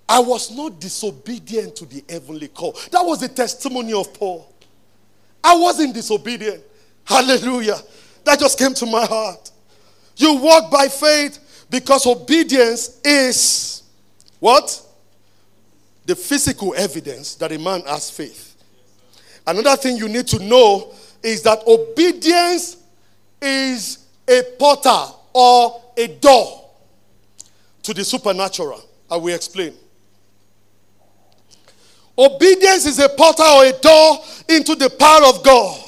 I 0.08 0.18
was 0.18 0.50
not 0.50 0.80
disobedient 0.80 1.76
to 1.76 1.86
the 1.86 2.04
heavenly 2.08 2.48
call. 2.48 2.72
That 2.90 3.02
was 3.02 3.20
the 3.20 3.28
testimony 3.28 3.92
of 3.92 4.12
Paul. 4.14 4.52
I 5.42 5.56
wasn't 5.56 5.94
disobedient. 5.94 6.62
Hallelujah. 7.04 7.78
That 8.24 8.40
just 8.40 8.58
came 8.58 8.74
to 8.74 8.86
my 8.86 9.04
heart. 9.06 9.50
You 10.16 10.34
walk 10.34 10.70
by 10.70 10.88
faith 10.88 11.66
because 11.70 12.06
obedience 12.06 13.00
is 13.04 13.82
what? 14.38 14.82
The 16.06 16.16
physical 16.16 16.74
evidence 16.76 17.36
that 17.36 17.52
a 17.52 17.58
man 17.58 17.82
has 17.82 18.10
faith. 18.10 18.56
Another 19.46 19.76
thing 19.76 19.96
you 19.96 20.08
need 20.08 20.26
to 20.28 20.38
know 20.40 20.92
is 21.22 21.42
that 21.42 21.62
obedience 21.66 22.76
is 23.40 24.06
a 24.28 24.42
portal 24.58 25.24
or 25.32 25.82
a 25.96 26.06
door 26.06 26.70
to 27.82 27.94
the 27.94 28.04
supernatural. 28.04 28.82
I 29.10 29.16
will 29.16 29.34
explain. 29.34 29.74
Obedience 32.16 32.86
is 32.86 32.98
a 32.98 33.08
portal 33.08 33.46
or 33.46 33.64
a 33.64 33.72
door 33.72 34.18
into 34.48 34.74
the 34.74 34.90
power 34.90 35.26
of 35.26 35.42
God. 35.42 35.80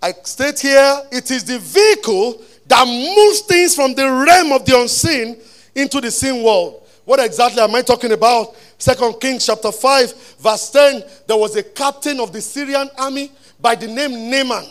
I 0.00 0.12
state 0.22 0.60
here, 0.60 1.02
it 1.10 1.30
is 1.30 1.44
the 1.44 1.58
vehicle 1.58 2.40
that 2.66 2.86
moves 2.86 3.40
things 3.40 3.74
from 3.74 3.94
the 3.94 4.04
realm 4.04 4.52
of 4.52 4.64
the 4.64 4.78
unseen 4.78 5.38
into 5.74 6.00
the 6.00 6.10
seen 6.10 6.42
world. 6.42 6.86
What 7.04 7.20
exactly 7.20 7.62
am 7.62 7.74
I 7.74 7.82
talking 7.82 8.12
about? 8.12 8.54
Second 8.76 9.14
Kings 9.18 9.46
chapter 9.46 9.72
5, 9.72 10.36
verse 10.38 10.70
10. 10.70 11.02
There 11.26 11.36
was 11.36 11.56
a 11.56 11.62
captain 11.62 12.20
of 12.20 12.32
the 12.32 12.40
Syrian 12.40 12.88
army 12.98 13.32
by 13.60 13.74
the 13.74 13.86
name 13.86 14.30
Naaman, 14.30 14.66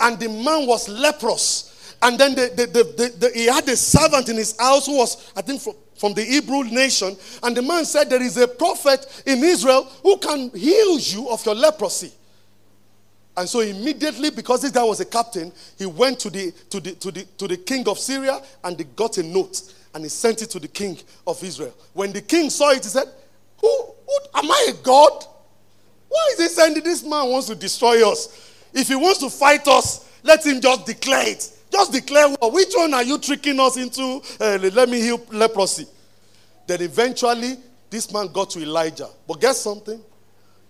and 0.00 0.18
the 0.18 0.28
man 0.28 0.66
was 0.66 0.88
leprous. 0.88 1.96
And 2.02 2.18
then 2.18 2.34
the, 2.34 2.50
the, 2.56 3.04
the, 3.18 3.30
he 3.32 3.46
had 3.46 3.68
a 3.68 3.76
servant 3.76 4.28
in 4.28 4.36
his 4.36 4.58
house 4.58 4.86
who 4.86 4.96
was, 4.96 5.32
I 5.36 5.42
think, 5.42 5.60
from, 5.60 5.74
from 5.96 6.14
the 6.14 6.24
Hebrew 6.24 6.64
nation. 6.64 7.16
And 7.44 7.56
the 7.56 7.62
man 7.62 7.84
said, 7.84 8.10
There 8.10 8.22
is 8.22 8.36
a 8.36 8.48
prophet 8.48 9.22
in 9.24 9.44
Israel 9.44 9.84
who 10.02 10.16
can 10.18 10.50
heal 10.50 10.98
you 10.98 11.28
of 11.28 11.46
your 11.46 11.54
leprosy. 11.54 12.12
And 13.36 13.48
so 13.48 13.60
immediately, 13.60 14.30
because 14.30 14.62
this 14.62 14.72
guy 14.72 14.82
was 14.82 15.00
a 15.00 15.04
captain, 15.04 15.52
he 15.78 15.86
went 15.86 16.18
to 16.20 16.30
the, 16.30 16.52
to 16.70 16.80
the, 16.80 16.92
to 16.92 17.10
the, 17.10 17.24
to 17.38 17.48
the 17.48 17.56
king 17.56 17.88
of 17.88 17.98
Syria 17.98 18.42
and 18.62 18.78
he 18.78 18.84
got 18.84 19.16
a 19.18 19.22
note 19.22 19.72
and 19.94 20.04
he 20.04 20.10
sent 20.10 20.42
it 20.42 20.50
to 20.50 20.58
the 20.58 20.68
king 20.68 20.98
of 21.26 21.42
Israel. 21.42 21.74
When 21.92 22.12
the 22.12 22.20
king 22.20 22.50
saw 22.50 22.70
it, 22.70 22.84
he 22.84 22.90
said, 22.90 23.06
Who, 23.60 23.68
who 23.68 24.18
am 24.34 24.50
I 24.50 24.68
a 24.70 24.82
god? 24.82 25.24
This 26.70 27.02
man 27.02 27.28
wants 27.28 27.48
to 27.48 27.54
destroy 27.54 28.08
us? 28.10 28.50
If 28.72 28.88
he 28.88 28.94
wants 28.94 29.18
to 29.20 29.30
fight 29.30 29.66
us, 29.68 30.08
let 30.22 30.44
him 30.46 30.60
just 30.60 30.86
declare 30.86 31.28
it. 31.28 31.50
Just 31.70 31.92
declare 31.92 32.28
war. 32.28 32.52
Which 32.52 32.72
one 32.74 32.94
are 32.94 33.02
you 33.02 33.18
tricking 33.18 33.58
us 33.58 33.76
into? 33.76 34.20
Uh, 34.40 34.58
let 34.72 34.88
me 34.88 35.00
heal 35.00 35.20
leprosy. 35.30 35.86
Then 36.66 36.82
eventually, 36.82 37.56
this 37.90 38.12
man 38.12 38.28
got 38.28 38.50
to 38.50 38.60
Elijah. 38.60 39.08
But 39.26 39.40
guess 39.40 39.60
something? 39.60 40.00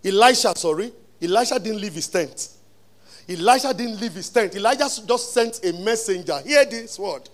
Elisha, 0.04 0.54
sorry, 0.56 0.92
Elisha 1.20 1.58
didn't 1.58 1.80
leave 1.80 1.94
his 1.94 2.08
tent. 2.08 2.48
Elisha 3.28 3.72
didn't 3.72 4.00
leave 4.00 4.12
his 4.12 4.28
tent. 4.28 4.54
Elijah 4.56 4.88
just 5.06 5.32
sent 5.32 5.64
a 5.64 5.72
messenger. 5.72 6.40
Hear 6.40 6.64
this 6.64 6.98
word. 6.98 7.28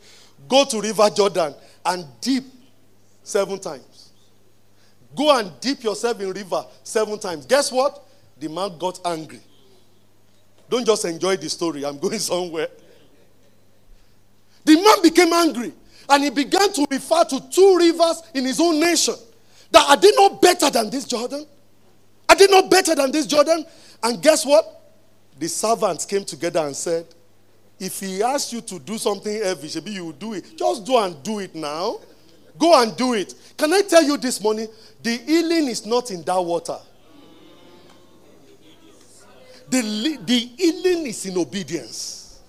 Go 0.47 0.65
to 0.65 0.81
River 0.81 1.09
Jordan 1.11 1.55
and 1.85 2.05
dip 2.21 2.45
seven 3.23 3.59
times. 3.59 4.11
Go 5.17 5.37
and 5.39 5.51
dip 5.61 5.83
yourself 5.83 6.21
in 6.21 6.31
river 6.31 6.65
seven 6.83 7.19
times. 7.19 7.47
Guess 7.47 7.73
what? 7.73 8.05
The 8.41 8.49
man 8.49 8.79
got 8.79 9.01
angry. 9.05 9.41
Don't 10.69 10.87
just 10.87 11.05
enjoy 11.05 11.37
the 11.37 11.49
story. 11.49 11.85
I'm 11.85 11.99
going 12.01 12.19
somewhere. 12.19 12.69
The 14.65 14.75
man 14.75 15.03
became 15.03 15.33
angry 15.33 15.73
and 16.09 16.25
he 16.25 16.31
began 16.31 16.73
to 16.73 16.87
refer 16.91 17.25
to 17.25 17.51
two 17.51 17.77
rivers 17.77 18.23
in 18.35 18.45
his 18.45 18.61
own 18.61 18.81
nation. 18.81 19.15
That 19.71 19.89
are 19.89 19.97
they 19.97 20.11
not 20.13 20.41
better 20.41 20.71
than 20.71 20.91
this 20.91 21.05
Jordan? 21.05 21.47
Are 22.29 22.37
they 22.37 22.47
not 22.47 22.71
better 22.71 22.95
than 22.95 23.11
this 23.11 23.27
Jordan? 23.27 23.65
And 24.03 24.23
guess 24.23 24.45
what? 24.45 24.75
The 25.39 25.49
servants 25.49 26.05
came 26.05 26.25
together 26.25 26.61
and 26.61 26.75
said, 26.75 27.07
If 27.79 28.01
he 28.01 28.23
asks 28.23 28.53
you 28.53 28.61
to 28.63 28.79
do 28.79 28.99
something 28.99 29.43
heavy, 29.43 29.71
maybe 29.75 29.93
you 29.93 30.07
will 30.07 30.13
do 30.13 30.35
it. 30.35 30.57
Just 30.57 30.85
do 30.85 30.97
and 30.99 31.23
do 31.23 31.39
it 31.41 31.55
now. 31.55 31.99
Go 32.59 32.83
and 32.83 32.97
do 32.97 33.15
it. 33.15 33.35
Can 33.57 33.73
I 33.73 33.83
tell 33.83 34.03
you 34.03 34.17
this 34.17 34.41
morning? 34.43 34.69
The 35.03 35.17
healing 35.19 35.69
is 35.69 35.87
not 35.87 36.11
in 36.11 36.23
that 36.25 36.41
water. 36.41 36.79
The, 39.71 40.19
the 40.25 40.39
healing 40.39 41.07
is 41.07 41.27
in 41.27 41.37
obedience. 41.37 42.41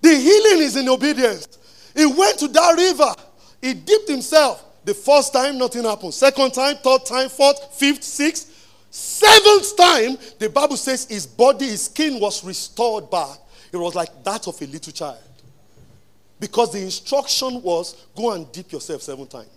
The 0.00 0.14
healing 0.14 0.62
is 0.62 0.76
in 0.76 0.88
obedience. 0.88 1.48
He 1.94 2.06
went 2.06 2.38
to 2.38 2.48
that 2.48 2.76
river. 2.76 3.14
He 3.60 3.74
dipped 3.74 4.08
himself. 4.08 4.64
The 4.84 4.94
first 4.94 5.32
time, 5.32 5.58
nothing 5.58 5.82
happened. 5.82 6.14
Second 6.14 6.52
time, 6.52 6.76
third 6.76 7.04
time, 7.04 7.28
fourth, 7.28 7.74
fifth, 7.74 8.04
sixth. 8.04 8.52
Seventh 8.90 9.76
time, 9.76 10.16
the 10.38 10.48
Bible 10.48 10.76
says 10.76 11.06
his 11.06 11.26
body, 11.26 11.66
his 11.66 11.86
skin 11.86 12.20
was 12.20 12.44
restored 12.44 13.10
back. 13.10 13.38
It 13.72 13.76
was 13.76 13.94
like 13.94 14.22
that 14.24 14.46
of 14.46 14.60
a 14.62 14.66
little 14.66 14.92
child. 14.92 15.18
Because 16.38 16.72
the 16.72 16.80
instruction 16.80 17.60
was 17.62 18.06
go 18.14 18.32
and 18.32 18.50
dip 18.52 18.70
yourself 18.70 19.02
seven 19.02 19.26
times. 19.26 19.55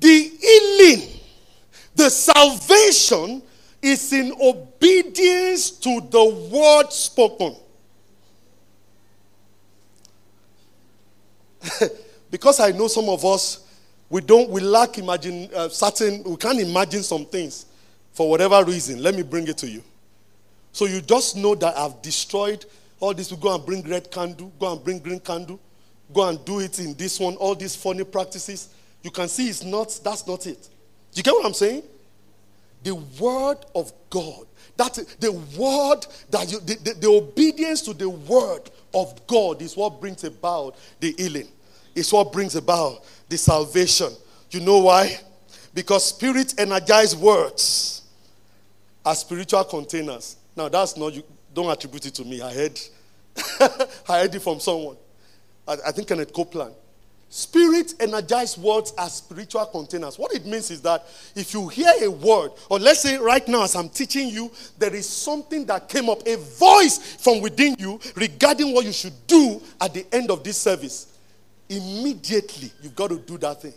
The 0.00 0.32
healing, 0.40 1.08
the 1.94 2.10
salvation 2.10 3.42
is 3.80 4.12
in 4.12 4.32
obedience 4.40 5.70
to 5.70 6.00
the 6.10 6.48
word 6.52 6.92
spoken. 6.92 7.56
because 12.30 12.60
I 12.60 12.70
know 12.72 12.88
some 12.88 13.08
of 13.08 13.24
us, 13.24 13.64
we 14.10 14.20
don't, 14.20 14.48
we 14.50 14.60
lack 14.60 14.98
imagine 14.98 15.48
uh, 15.54 15.68
certain, 15.68 16.22
we 16.24 16.36
can't 16.36 16.60
imagine 16.60 17.02
some 17.02 17.24
things 17.26 17.66
for 18.12 18.28
whatever 18.30 18.64
reason. 18.64 19.02
Let 19.02 19.14
me 19.14 19.22
bring 19.22 19.46
it 19.48 19.58
to 19.58 19.68
you. 19.68 19.82
So 20.72 20.86
you 20.86 21.00
just 21.00 21.36
know 21.36 21.54
that 21.56 21.76
I've 21.76 22.00
destroyed 22.02 22.64
all 23.00 23.14
this. 23.14 23.30
We 23.30 23.36
go 23.36 23.54
and 23.54 23.64
bring 23.64 23.82
red 23.88 24.10
candle, 24.10 24.52
go 24.58 24.72
and 24.72 24.82
bring 24.82 24.98
green 24.98 25.20
candle, 25.20 25.60
go 26.12 26.28
and 26.28 26.42
do 26.44 26.60
it 26.60 26.78
in 26.78 26.94
this 26.94 27.20
one, 27.20 27.36
all 27.36 27.54
these 27.54 27.76
funny 27.76 28.04
practices. 28.04 28.68
You 29.02 29.10
can 29.10 29.28
see 29.28 29.48
it's 29.48 29.64
not, 29.64 29.98
that's 30.02 30.26
not 30.26 30.46
it. 30.46 30.68
You 31.14 31.22
get 31.22 31.32
what 31.32 31.46
I'm 31.46 31.54
saying? 31.54 31.82
The 32.82 32.94
word 32.94 33.58
of 33.74 33.92
God. 34.10 34.46
That 34.76 34.94
the 35.18 35.32
word 35.58 36.06
that 36.30 36.50
you, 36.52 36.60
the, 36.60 36.74
the, 36.76 36.94
the 36.94 37.08
obedience 37.08 37.82
to 37.82 37.94
the 37.94 38.08
word 38.08 38.70
of 38.94 39.26
God 39.26 39.60
is 39.60 39.76
what 39.76 40.00
brings 40.00 40.22
about 40.24 40.76
the 41.00 41.14
healing. 41.18 41.48
It's 41.94 42.12
what 42.12 42.32
brings 42.32 42.54
about 42.54 43.04
the 43.28 43.36
salvation. 43.36 44.12
You 44.50 44.60
know 44.60 44.78
why? 44.78 45.18
Because 45.74 46.06
spirit 46.06 46.54
energized 46.58 47.18
words 47.18 48.02
are 49.04 49.14
spiritual 49.14 49.64
containers. 49.64 50.36
Now 50.56 50.68
that's 50.68 50.96
not 50.96 51.12
you 51.12 51.24
don't 51.52 51.70
attribute 51.70 52.06
it 52.06 52.14
to 52.14 52.24
me. 52.24 52.40
I 52.40 52.54
heard 52.54 52.80
I 54.08 54.20
heard 54.20 54.34
it 54.34 54.40
from 54.40 54.60
someone. 54.60 54.96
I, 55.66 55.76
I 55.86 55.92
think 55.92 56.08
Kenneth 56.08 56.32
Copeland. 56.32 56.74
Spirit 57.30 57.92
energized 58.00 58.56
words 58.56 58.94
are 58.96 59.08
spiritual 59.08 59.66
containers. 59.66 60.18
What 60.18 60.34
it 60.34 60.46
means 60.46 60.70
is 60.70 60.80
that 60.82 61.06
if 61.34 61.52
you 61.52 61.68
hear 61.68 61.92
a 62.00 62.10
word, 62.10 62.52
or 62.70 62.78
let's 62.78 63.00
say 63.00 63.18
right 63.18 63.46
now 63.46 63.64
as 63.64 63.76
I'm 63.76 63.90
teaching 63.90 64.28
you, 64.28 64.50
there 64.78 64.94
is 64.94 65.06
something 65.06 65.66
that 65.66 65.90
came 65.90 66.08
up, 66.08 66.26
a 66.26 66.36
voice 66.36 67.16
from 67.16 67.42
within 67.42 67.76
you 67.78 68.00
regarding 68.14 68.72
what 68.72 68.86
you 68.86 68.92
should 68.92 69.12
do 69.26 69.60
at 69.78 69.92
the 69.92 70.06
end 70.10 70.30
of 70.30 70.42
this 70.42 70.56
service. 70.56 71.18
Immediately, 71.68 72.72
you've 72.80 72.96
got 72.96 73.10
to 73.10 73.18
do 73.18 73.36
that 73.38 73.60
thing. 73.60 73.74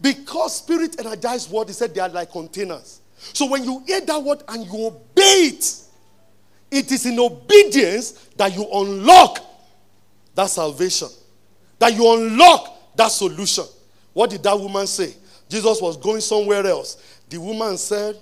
Because 0.00 0.56
spirit 0.56 0.98
energized 0.98 1.50
word, 1.50 1.68
he 1.68 1.74
said 1.74 1.94
they 1.94 2.00
are 2.00 2.08
like 2.08 2.32
containers. 2.32 3.00
So 3.18 3.50
when 3.50 3.64
you 3.64 3.82
hear 3.86 4.00
that 4.00 4.22
word 4.22 4.42
and 4.48 4.64
you 4.64 4.86
obey 4.86 5.50
it, 5.52 5.76
it 6.70 6.90
is 6.90 7.04
in 7.04 7.20
obedience 7.20 8.12
that 8.36 8.56
you 8.56 8.66
unlock 8.72 9.40
that 10.34 10.48
salvation 10.48 11.08
that 11.82 11.96
you 11.96 12.14
unlock 12.14 12.94
that 12.94 13.08
solution. 13.08 13.64
What 14.12 14.30
did 14.30 14.40
that 14.44 14.56
woman 14.56 14.86
say? 14.86 15.16
Jesus 15.48 15.80
was 15.82 15.96
going 15.96 16.20
somewhere 16.20 16.64
else. 16.64 17.18
The 17.28 17.38
woman 17.38 17.76
said, 17.76 18.16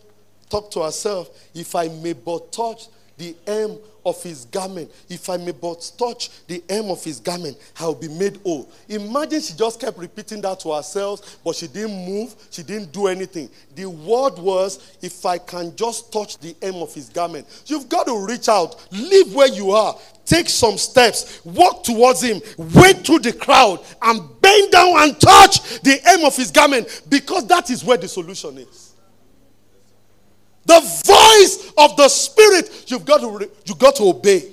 Talk 0.49 0.71
to 0.71 0.83
herself, 0.83 1.29
if 1.55 1.75
I 1.75 1.89
may 1.89 2.15
but 2.15 2.51
touch 2.51 2.89
the 3.19 3.37
hem 3.47 3.77
of 4.05 4.23
his 4.23 4.45
garment. 4.47 4.91
If 5.09 5.29
I 5.29 5.37
may 5.37 5.53
but 5.53 5.91
touch 5.99 6.31
the 6.47 6.63
hem 6.69 6.91
of 6.91 7.03
his 7.03 7.21
garment, 7.21 7.57
I 7.79 7.87
will 7.87 7.95
be 7.95 8.09
made 8.09 8.39
whole. 8.43 8.71
Imagine 8.89 9.41
she 9.41 9.55
just 9.55 9.81
kept 9.81 9.99
repeating 9.99 10.41
that 10.43 10.61
to 10.61 10.73
herself, 10.73 11.39
but 11.45 11.57
she 11.57 11.67
didn't 11.67 12.07
move, 12.07 12.35
she 12.51 12.63
didn't 12.63 12.93
do 12.93 13.07
anything. 13.07 13.49
The 13.75 13.87
word 13.87 14.39
was, 14.39 14.97
if 15.03 15.25
I 15.25 15.39
can 15.39 15.75
just 15.77 16.13
touch 16.13 16.39
the 16.39 16.55
hem 16.63 16.77
of 16.77 16.95
his 16.95 17.09
garment. 17.09 17.47
You've 17.67 17.89
got 17.89 18.07
to 18.07 18.27
reach 18.27 18.49
out, 18.49 18.87
live 18.93 19.35
where 19.35 19.49
you 19.49 19.71
are, 19.71 19.97
take 20.25 20.49
some 20.49 20.79
steps, 20.79 21.45
walk 21.45 21.85
towards 21.85 22.23
him, 22.23 22.41
wait 22.57 22.99
through 22.99 23.21
the 23.21 23.33
crowd, 23.33 23.85
and 24.03 24.23
bend 24.41 24.73
down 24.73 24.95
and 24.99 25.21
touch 25.21 25.81
the 25.81 26.01
hem 26.05 26.25
of 26.25 26.37
his 26.37 26.51
garment 26.51 27.03
because 27.09 27.47
that 27.49 27.71
is 27.71 27.85
where 27.85 27.97
the 27.97 28.09
solution 28.09 28.59
is. 28.59 28.90
The 30.67 30.81
voice 30.81 31.73
of 31.79 31.97
the 31.97 32.09
Spirit, 32.09 32.85
you've 32.87 33.05
got 33.05 33.21
to, 33.21 33.51
you've 33.65 33.79
got 33.79 33.97
to 33.97 34.05
obey. 34.05 34.53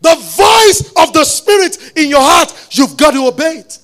The 0.00 0.14
voice 0.14 0.92
of 0.96 1.12
the 1.12 1.24
Spirit 1.24 1.92
in 1.96 2.08
your 2.08 2.20
heart, 2.20 2.54
you've 2.72 2.96
got 2.96 3.12
to 3.12 3.26
obey 3.26 3.58
it. 3.58 3.78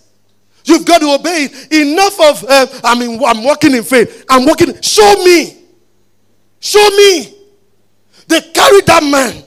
You've 0.65 0.85
got 0.85 1.01
to 1.01 1.15
obey 1.15 1.49
it. 1.51 1.73
Enough 1.73 2.21
of, 2.21 2.45
uh, 2.49 2.67
I 2.85 2.99
mean, 2.99 3.21
I'm 3.25 3.43
walking 3.43 3.75
in 3.75 3.83
faith. 3.83 4.25
I'm 4.29 4.45
walking. 4.45 4.81
Show 4.83 5.25
me. 5.25 5.57
Show 6.61 6.91
me. 6.91 7.35
They 8.29 8.41
carried 8.53 8.87
that 8.87 9.03
man. 9.03 9.43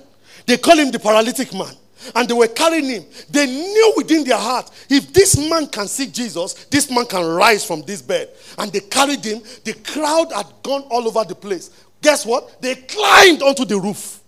They 0.46 0.58
call 0.58 0.78
him 0.78 0.92
the 0.92 1.00
paralytic 1.00 1.54
man. 1.54 1.74
And 2.16 2.28
they 2.28 2.34
were 2.34 2.48
carrying 2.48 2.86
him. 2.86 3.06
They 3.30 3.46
knew 3.46 3.94
within 3.98 4.24
their 4.24 4.38
heart, 4.38 4.70
if 4.90 5.14
this 5.14 5.38
man 5.38 5.68
can 5.68 5.88
see 5.88 6.08
Jesus, 6.08 6.54
this 6.66 6.90
man 6.90 7.06
can 7.06 7.26
rise 7.26 7.66
from 7.66 7.82
this 7.84 8.02
bed. 8.02 8.30
And 8.58 8.72
they 8.72 8.82
carried 8.82 9.24
him. 9.24 9.42
The 9.64 9.74
crowd 9.74 10.32
had 10.32 10.48
gone 10.64 10.84
all 10.90 11.08
over 11.08 11.24
the 11.24 11.36
place. 11.36 11.70
Guess 12.02 12.26
what? 12.26 12.62
They 12.62 12.76
climbed 12.76 13.42
onto 13.42 13.66
the 13.66 13.80
roof 13.80 14.22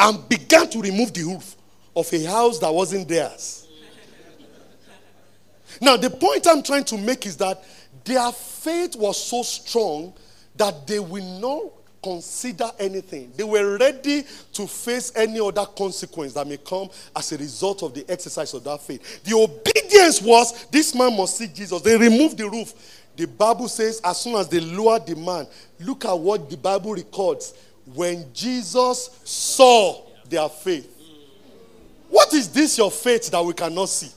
and 0.00 0.28
began 0.28 0.68
to 0.70 0.80
remove 0.80 1.12
the 1.12 1.24
roof 1.24 1.56
of 1.94 2.12
a 2.12 2.24
house 2.24 2.58
that 2.58 2.72
wasn't 2.72 3.08
theirs. 3.08 3.66
now, 5.80 5.96
the 5.96 6.10
point 6.10 6.46
I'm 6.46 6.62
trying 6.62 6.84
to 6.84 6.98
make 6.98 7.26
is 7.26 7.36
that 7.38 7.64
their 8.04 8.30
faith 8.32 8.96
was 8.96 9.22
so 9.22 9.42
strong 9.42 10.14
that 10.56 10.86
they 10.86 11.00
will 11.00 11.40
not 11.40 11.72
consider 12.02 12.70
anything. 12.78 13.32
They 13.36 13.44
were 13.44 13.78
ready 13.78 14.24
to 14.52 14.66
face 14.66 15.12
any 15.16 15.40
other 15.40 15.66
consequence 15.66 16.34
that 16.34 16.46
may 16.46 16.56
come 16.56 16.88
as 17.14 17.32
a 17.32 17.36
result 17.36 17.82
of 17.82 17.94
the 17.94 18.04
exercise 18.08 18.54
of 18.54 18.64
that 18.64 18.80
faith. 18.80 19.22
The 19.24 19.34
obedience 19.34 20.22
was 20.22 20.66
this 20.66 20.94
man 20.94 21.16
must 21.16 21.36
see 21.36 21.48
Jesus. 21.48 21.82
They 21.82 21.96
removed 21.96 22.38
the 22.38 22.48
roof. 22.48 22.74
The 23.16 23.26
Bible 23.26 23.68
says, 23.68 24.00
as 24.04 24.20
soon 24.20 24.34
as 24.36 24.48
they 24.48 24.60
lowered 24.60 25.06
the 25.06 25.16
man, 25.16 25.46
look 25.80 26.04
at 26.04 26.18
what 26.18 26.50
the 26.50 26.56
Bible 26.56 26.92
records. 26.92 27.54
When 27.94 28.26
Jesus 28.32 29.20
saw 29.24 30.02
their 30.28 30.48
faith. 30.48 30.92
What 32.08 32.32
is 32.34 32.48
this 32.48 32.78
your 32.78 32.90
faith 32.90 33.30
that 33.30 33.44
we 33.44 33.52
cannot 33.52 33.88
see? 33.88 34.10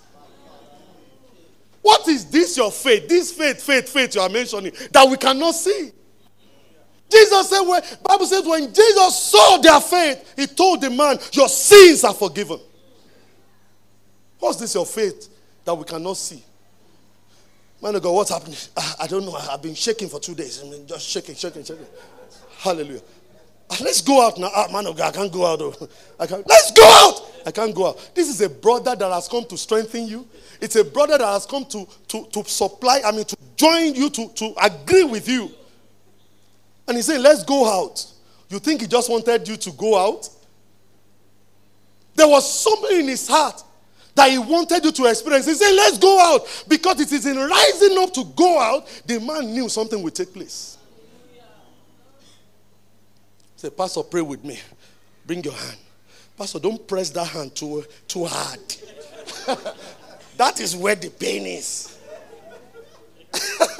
What 1.81 2.07
is 2.07 2.25
this 2.25 2.57
your 2.57 2.71
faith? 2.71 3.07
This 3.07 3.31
faith, 3.31 3.61
faith, 3.61 3.89
faith 3.89 4.15
you 4.15 4.21
are 4.21 4.29
mentioning 4.29 4.73
that 4.91 5.07
we 5.09 5.17
cannot 5.17 5.55
see. 5.55 5.91
Jesus 7.09 7.49
said, 7.49 7.61
when, 7.61 7.81
Bible 8.03 8.25
says, 8.25 8.45
when 8.45 8.73
Jesus 8.73 9.21
saw 9.21 9.57
their 9.57 9.81
faith, 9.81 10.33
he 10.35 10.45
told 10.45 10.81
the 10.81 10.89
man, 10.89 11.17
Your 11.33 11.49
sins 11.49 12.03
are 12.03 12.13
forgiven. 12.13 12.59
What's 14.39 14.59
this 14.59 14.73
your 14.73 14.85
faith 14.85 15.27
that 15.65 15.73
we 15.73 15.83
cannot 15.83 16.17
see? 16.17 16.43
Man 17.81 17.95
of 17.95 18.03
God, 18.03 18.11
what's 18.11 18.29
happening? 18.29 18.57
I, 18.75 18.95
I 19.01 19.07
don't 19.07 19.25
know. 19.25 19.33
I've 19.33 19.61
been 19.61 19.75
shaking 19.75 20.09
for 20.09 20.19
two 20.19 20.35
days. 20.35 20.61
I 20.63 20.69
mean, 20.69 20.85
just 20.85 21.07
shaking, 21.07 21.35
shaking, 21.35 21.63
shaking. 21.63 21.85
Hallelujah. 22.57 23.01
Ah, 23.71 23.77
let's 23.81 24.01
go 24.01 24.25
out 24.25 24.37
now. 24.37 24.49
Ah, 24.53 24.67
man 24.71 24.87
of 24.87 24.97
God, 24.97 25.13
I 25.13 25.17
can't 25.17 25.31
go 25.31 25.45
out. 25.45 25.59
Though. 25.59 25.73
I 26.19 26.27
can't. 26.27 26.47
Let's 26.47 26.71
go 26.71 26.83
out. 26.83 27.29
I 27.45 27.51
can't 27.51 27.73
go 27.73 27.87
out. 27.87 28.11
This 28.13 28.27
is 28.27 28.41
a 28.41 28.49
brother 28.49 28.95
that 28.95 29.11
has 29.11 29.27
come 29.27 29.45
to 29.45 29.57
strengthen 29.57 30.07
you. 30.07 30.27
It's 30.59 30.75
a 30.75 30.83
brother 30.83 31.17
that 31.17 31.25
has 31.25 31.45
come 31.45 31.65
to, 31.65 31.87
to, 32.09 32.25
to 32.25 32.43
supply, 32.43 33.01
I 33.05 33.11
mean, 33.11 33.25
to 33.25 33.37
join 33.55 33.95
you, 33.95 34.09
to, 34.09 34.27
to 34.27 34.53
agree 34.61 35.05
with 35.05 35.27
you. 35.29 35.51
And 36.89 36.97
he 36.97 37.03
said, 37.03 37.21
Let's 37.21 37.43
go 37.43 37.69
out. 37.69 38.03
You 38.49 38.57
think 38.57 38.81
he 38.81 38.87
just 38.87 39.11
wanted 39.11 39.47
you 39.47 39.55
to 39.57 39.71
go 39.73 39.95
out? 39.95 40.27
There 42.15 42.27
was 42.27 42.51
something 42.51 43.01
in 43.01 43.07
his 43.07 43.27
heart 43.27 43.63
that 44.15 44.31
he 44.31 44.39
wanted 44.39 44.83
you 44.83 44.91
to 44.91 45.05
experience. 45.05 45.45
He 45.45 45.53
said, 45.53 45.71
Let's 45.75 45.99
go 45.99 46.19
out. 46.19 46.65
Because 46.67 46.99
it 46.99 47.11
is 47.11 47.27
in 47.27 47.37
rising 47.37 47.95
up 47.99 48.11
to 48.15 48.25
go 48.35 48.59
out, 48.59 48.87
the 49.05 49.19
man 49.19 49.53
knew 49.53 49.69
something 49.69 50.01
would 50.01 50.15
take 50.15 50.33
place. 50.33 50.79
Say, 53.55 53.69
Pastor, 53.69 54.01
pray 54.01 54.21
with 54.21 54.43
me. 54.43 54.59
Bring 55.27 55.43
your 55.43 55.53
hand. 55.53 55.77
Pastor, 56.35 56.57
don't 56.57 56.87
press 56.87 57.11
that 57.11 57.25
hand 57.27 57.53
too, 57.53 57.85
too 58.07 58.25
hard. 58.25 58.59
that 60.37 60.59
is 60.59 60.75
where 60.75 60.95
the 60.95 61.11
pain 61.11 61.45
is. 61.45 61.99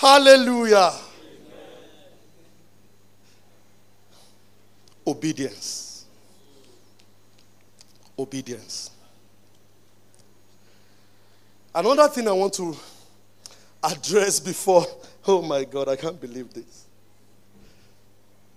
Hallelujah. 0.00 0.92
Obedience 5.06 5.90
obedience. 8.20 8.90
Another 11.74 12.08
thing 12.08 12.28
I 12.28 12.32
want 12.32 12.52
to 12.54 12.76
address 13.82 14.38
before, 14.40 14.84
oh 15.26 15.42
my 15.42 15.64
God, 15.64 15.88
I 15.88 15.96
can't 15.96 16.20
believe 16.20 16.52
this. 16.52 16.86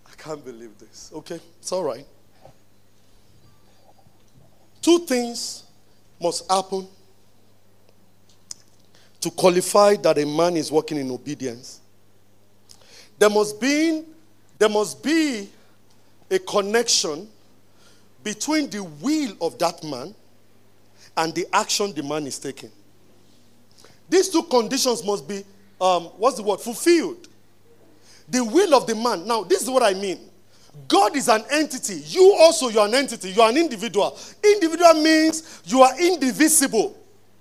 I 0.06 0.12
can't 0.22 0.44
believe 0.44 0.78
this. 0.78 1.12
Okay, 1.14 1.40
it's 1.60 1.72
all 1.72 1.84
right. 1.84 2.06
Two 4.82 5.00
things 5.00 5.64
must 6.22 6.50
happen 6.52 6.88
to 9.24 9.32
qualify 9.32 9.96
that 9.96 10.18
a 10.18 10.26
man 10.26 10.58
is 10.58 10.72
walking 10.72 10.98
in 10.98 11.10
obedience. 11.10 11.80
There 13.18 13.30
must 13.30 13.60
be, 13.60 14.04
there 14.60 14.70
must 14.70 15.02
be 15.02 15.50
a 16.30 16.40
connection 16.40 17.30
between 18.24 18.70
the 18.70 18.84
will 18.84 19.36
of 19.42 19.58
that 19.60 19.84
man 19.84 20.14
and 21.16 21.34
the 21.34 21.46
action 21.54 21.94
the 21.94 22.04
man 22.04 22.28
is 22.28 22.38
taking. 22.38 22.72
These 24.10 24.30
two 24.30 24.44
conditions 24.44 25.04
must 25.06 25.28
be, 25.28 25.44
um, 25.80 26.04
what's 26.18 26.38
the 26.38 26.44
word, 26.44 26.60
fulfilled. 26.60 27.28
The 28.28 28.44
will 28.44 28.76
of 28.76 28.88
the 28.88 28.96
man. 28.96 29.26
Now, 29.26 29.44
this 29.44 29.62
is 29.62 29.70
what 29.70 29.84
I 29.84 29.94
mean. 29.94 30.20
God 30.88 31.16
is 31.16 31.30
an 31.30 31.44
entity. 31.52 32.02
You 32.08 32.36
also, 32.40 32.70
you're 32.70 32.86
an 32.86 32.96
entity. 32.96 33.32
You're 33.32 33.50
an 33.50 33.58
individual. 33.58 34.18
Individual 34.44 34.96
means 34.96 35.62
you 35.66 35.82
are 35.82 35.98
indivisible. 36.00 36.98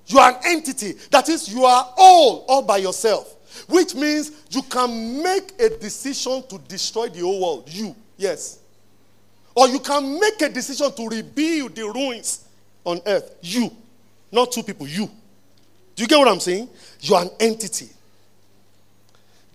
You 0.07 0.19
are 0.19 0.33
an 0.33 0.39
entity. 0.45 0.95
That 1.11 1.29
is, 1.29 1.53
you 1.53 1.65
are 1.65 1.95
all, 1.97 2.45
all 2.49 2.63
by 2.63 2.79
yourself. 2.79 3.37
Which 3.69 3.95
means 3.95 4.33
you 4.51 4.63
can 4.63 5.23
make 5.23 5.61
a 5.61 5.69
decision 5.79 6.43
to 6.49 6.59
destroy 6.59 7.09
the 7.09 7.21
whole 7.21 7.41
world. 7.41 7.69
You, 7.69 7.95
yes. 8.17 8.59
Or 9.55 9.69
you 9.69 9.79
can 9.79 10.19
make 10.19 10.41
a 10.41 10.49
decision 10.49 10.93
to 10.93 11.09
rebuild 11.09 11.75
the 11.75 11.85
ruins 11.85 12.47
on 12.85 13.01
earth. 13.07 13.37
You, 13.43 13.71
not 14.31 14.53
two 14.53 14.63
people, 14.63 14.87
you. 14.87 15.11
Do 15.95 16.03
you 16.03 16.09
get 16.09 16.19
what 16.19 16.29
I'm 16.29 16.41
saying? 16.41 16.69
You're 17.01 17.21
an 17.21 17.31
entity. 17.39 17.89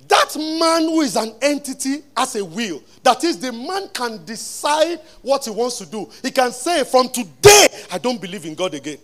That 0.08 0.36
man 0.38 0.84
who 0.84 1.02
is 1.02 1.16
an 1.16 1.34
entity 1.41 2.04
has 2.16 2.36
a 2.36 2.45
will. 2.45 2.82
That 3.04 3.24
is, 3.24 3.39
the 3.39 3.52
man 3.52 3.89
can 3.89 4.24
decide 4.24 5.00
what 5.22 5.43
he 5.43 5.52
wants 5.52 5.80
to 5.80 5.86
do. 5.86 6.10
He 6.22 6.32
can 6.32 6.52
say, 6.52 6.84
From 6.86 7.10
today, 7.10 7.68
I 7.91 7.98
don't 7.98 8.22
believe 8.22 8.45
in 8.45 8.56
God 8.56 8.74
again. 8.74 9.00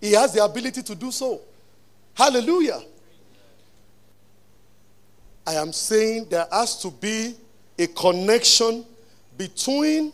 He 0.00 0.12
has 0.12 0.32
the 0.32 0.44
ability 0.44 0.82
to 0.82 0.94
do 0.94 1.10
so. 1.10 1.40
Hallelujah. 2.14 2.80
I 5.46 5.54
am 5.54 5.72
saying 5.72 6.26
there 6.30 6.46
has 6.50 6.80
to 6.82 6.90
be 6.90 7.34
a 7.78 7.86
connection 7.88 8.84
between 9.36 10.12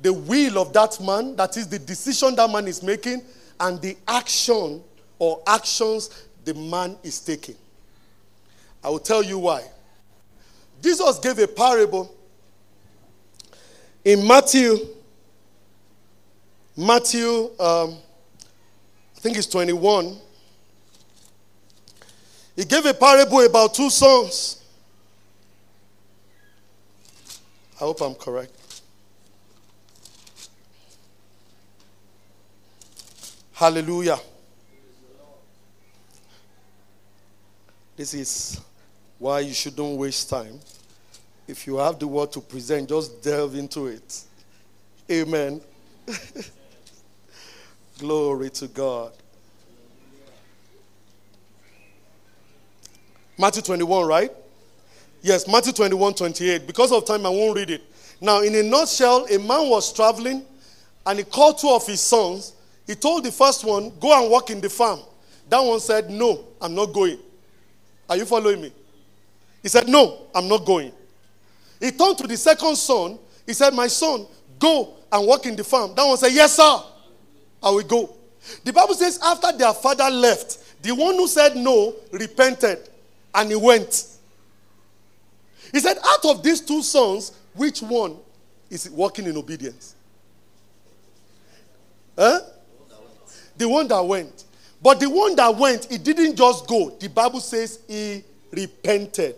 the 0.00 0.12
will 0.12 0.58
of 0.58 0.72
that 0.72 1.00
man, 1.00 1.36
that 1.36 1.56
is 1.56 1.68
the 1.68 1.78
decision 1.78 2.34
that 2.34 2.50
man 2.50 2.66
is 2.66 2.82
making, 2.82 3.22
and 3.60 3.80
the 3.80 3.96
action 4.08 4.82
or 5.18 5.40
actions 5.46 6.26
the 6.44 6.54
man 6.54 6.96
is 7.04 7.20
taking. 7.20 7.54
I 8.82 8.90
will 8.90 8.98
tell 8.98 9.22
you 9.22 9.38
why. 9.38 9.64
Jesus 10.82 11.18
gave 11.20 11.38
a 11.38 11.46
parable 11.46 12.12
in 14.04 14.26
Matthew, 14.26 14.76
Matthew, 16.76 17.50
um, 17.60 17.96
think 19.22 19.38
it's 19.38 19.46
21. 19.46 20.16
He 22.56 22.64
gave 22.64 22.84
a 22.84 22.92
parable 22.92 23.46
about 23.46 23.72
two 23.72 23.88
sons. 23.88 24.64
I 27.76 27.84
hope 27.84 28.00
I'm 28.00 28.16
correct. 28.16 28.82
Hallelujah. 33.52 34.18
This 37.96 38.14
is 38.14 38.60
why 39.20 39.40
you 39.40 39.54
shouldn't 39.54 39.96
waste 39.98 40.28
time 40.30 40.58
If 41.46 41.68
you 41.68 41.76
have 41.76 42.00
the 42.00 42.08
word 42.08 42.32
to 42.32 42.40
present, 42.40 42.88
just 42.88 43.22
delve 43.22 43.54
into 43.54 43.86
it. 43.86 44.20
Amen. 45.08 45.60
Glory 47.98 48.50
to 48.50 48.68
God. 48.68 49.12
Matthew 53.38 53.62
21, 53.62 54.06
right? 54.06 54.30
Yes, 55.22 55.46
Matthew 55.48 55.72
21, 55.72 56.14
28. 56.14 56.66
Because 56.66 56.92
of 56.92 57.04
time, 57.04 57.24
I 57.26 57.28
won't 57.28 57.56
read 57.56 57.70
it. 57.70 57.82
Now, 58.20 58.42
in 58.42 58.54
a 58.54 58.62
nutshell, 58.62 59.26
a 59.26 59.38
man 59.38 59.68
was 59.68 59.92
traveling 59.92 60.44
and 61.06 61.18
he 61.18 61.24
called 61.24 61.58
two 61.58 61.68
of 61.70 61.86
his 61.86 62.00
sons. 62.00 62.54
He 62.86 62.94
told 62.94 63.24
the 63.24 63.32
first 63.32 63.64
one, 63.64 63.92
Go 64.00 64.20
and 64.22 64.30
work 64.30 64.50
in 64.50 64.60
the 64.60 64.70
farm. 64.70 65.00
That 65.48 65.60
one 65.60 65.80
said, 65.80 66.10
No, 66.10 66.44
I'm 66.60 66.74
not 66.74 66.92
going. 66.92 67.18
Are 68.08 68.16
you 68.16 68.24
following 68.24 68.60
me? 68.60 68.72
He 69.62 69.68
said, 69.68 69.88
No, 69.88 70.26
I'm 70.34 70.48
not 70.48 70.64
going. 70.64 70.92
He 71.80 71.90
turned 71.90 72.18
to 72.18 72.26
the 72.26 72.36
second 72.36 72.76
son. 72.76 73.18
He 73.46 73.52
said, 73.54 73.74
My 73.74 73.86
son, 73.86 74.26
go 74.58 74.94
and 75.10 75.26
work 75.26 75.46
in 75.46 75.56
the 75.56 75.64
farm. 75.64 75.94
That 75.94 76.04
one 76.04 76.16
said, 76.16 76.32
Yes, 76.32 76.56
sir, 76.56 76.78
I 77.62 77.70
will 77.70 77.82
go. 77.82 78.14
The 78.64 78.72
Bible 78.72 78.94
says, 78.94 79.18
after 79.22 79.52
their 79.56 79.72
father 79.72 80.10
left, 80.10 80.82
the 80.82 80.92
one 80.92 81.14
who 81.14 81.28
said 81.28 81.56
no 81.56 81.94
repented 82.10 82.88
and 83.34 83.50
he 83.50 83.56
went. 83.56 84.06
He 85.72 85.80
said, 85.80 85.96
Out 86.04 86.24
of 86.24 86.42
these 86.42 86.60
two 86.60 86.82
sons, 86.82 87.32
which 87.54 87.80
one 87.80 88.16
is 88.68 88.90
walking 88.90 89.26
in 89.26 89.36
obedience? 89.36 89.94
Huh? 92.18 92.40
The 93.56 93.68
one 93.68 93.88
that 93.88 94.04
went. 94.04 94.44
But 94.82 94.98
the 94.98 95.08
one 95.08 95.36
that 95.36 95.56
went, 95.56 95.84
he 95.84 95.98
didn't 95.98 96.36
just 96.36 96.66
go. 96.66 96.90
The 96.90 97.08
Bible 97.08 97.40
says 97.40 97.80
he 97.86 98.24
repented. 98.50 99.36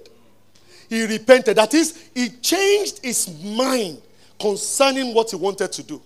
He 0.88 1.06
repented. 1.06 1.56
That 1.56 1.74
is, 1.74 2.08
he 2.14 2.30
changed 2.30 3.00
his 3.02 3.28
mind 3.42 4.00
concerning 4.40 5.14
what 5.14 5.30
he 5.30 5.36
wanted 5.36 5.70
to 5.72 5.82
do. 5.82 6.02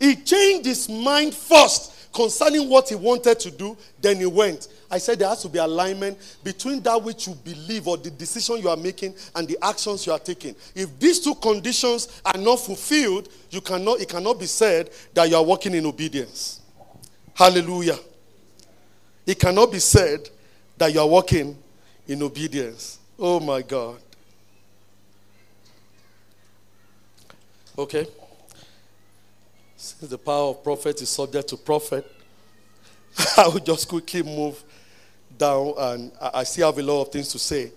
He 0.00 0.16
changed 0.16 0.66
his 0.66 0.88
mind 0.88 1.34
first 1.34 1.92
concerning 2.12 2.68
what 2.68 2.88
he 2.88 2.94
wanted 2.94 3.40
to 3.40 3.50
do, 3.50 3.76
then 4.00 4.18
he 4.18 4.26
went. 4.26 4.68
I 4.90 4.98
said 4.98 5.18
there 5.18 5.28
has 5.28 5.40
to 5.42 5.48
be 5.48 5.58
alignment 5.58 6.18
between 6.44 6.82
that 6.82 7.02
which 7.02 7.26
you 7.26 7.34
believe 7.34 7.88
or 7.88 7.96
the 7.96 8.10
decision 8.10 8.58
you 8.58 8.68
are 8.68 8.76
making 8.76 9.14
and 9.34 9.48
the 9.48 9.56
actions 9.62 10.06
you 10.06 10.12
are 10.12 10.18
taking. 10.18 10.54
If 10.74 10.98
these 10.98 11.20
two 11.20 11.34
conditions 11.36 12.20
are 12.24 12.38
not 12.38 12.56
fulfilled, 12.56 13.30
you 13.50 13.62
cannot, 13.62 14.00
it 14.00 14.08
cannot 14.10 14.38
be 14.38 14.46
said 14.46 14.90
that 15.14 15.30
you 15.30 15.36
are 15.36 15.44
walking 15.44 15.74
in 15.74 15.86
obedience. 15.86 16.60
Hallelujah. 17.34 17.98
It 19.24 19.38
cannot 19.38 19.72
be 19.72 19.78
said 19.78 20.28
that 20.76 20.92
you 20.92 21.00
are 21.00 21.08
walking 21.08 21.56
in 22.06 22.22
obedience. 22.22 22.98
Oh 23.18 23.40
my 23.40 23.62
God. 23.62 23.98
Okay. 27.78 28.06
Since 29.82 30.12
the 30.12 30.18
power 30.18 30.50
of 30.50 30.62
prophet 30.62 31.02
is 31.02 31.08
subject 31.08 31.48
to 31.48 31.56
prophet, 31.56 32.08
I 33.36 33.48
will 33.48 33.58
just 33.58 33.88
quickly 33.88 34.22
move 34.22 34.62
down 35.36 35.74
and 35.76 36.12
I 36.20 36.44
still 36.44 36.68
have 36.70 36.78
a 36.78 36.82
lot 36.84 37.02
of 37.02 37.08
things 37.08 37.30
to 37.32 37.38
say. 37.40 37.72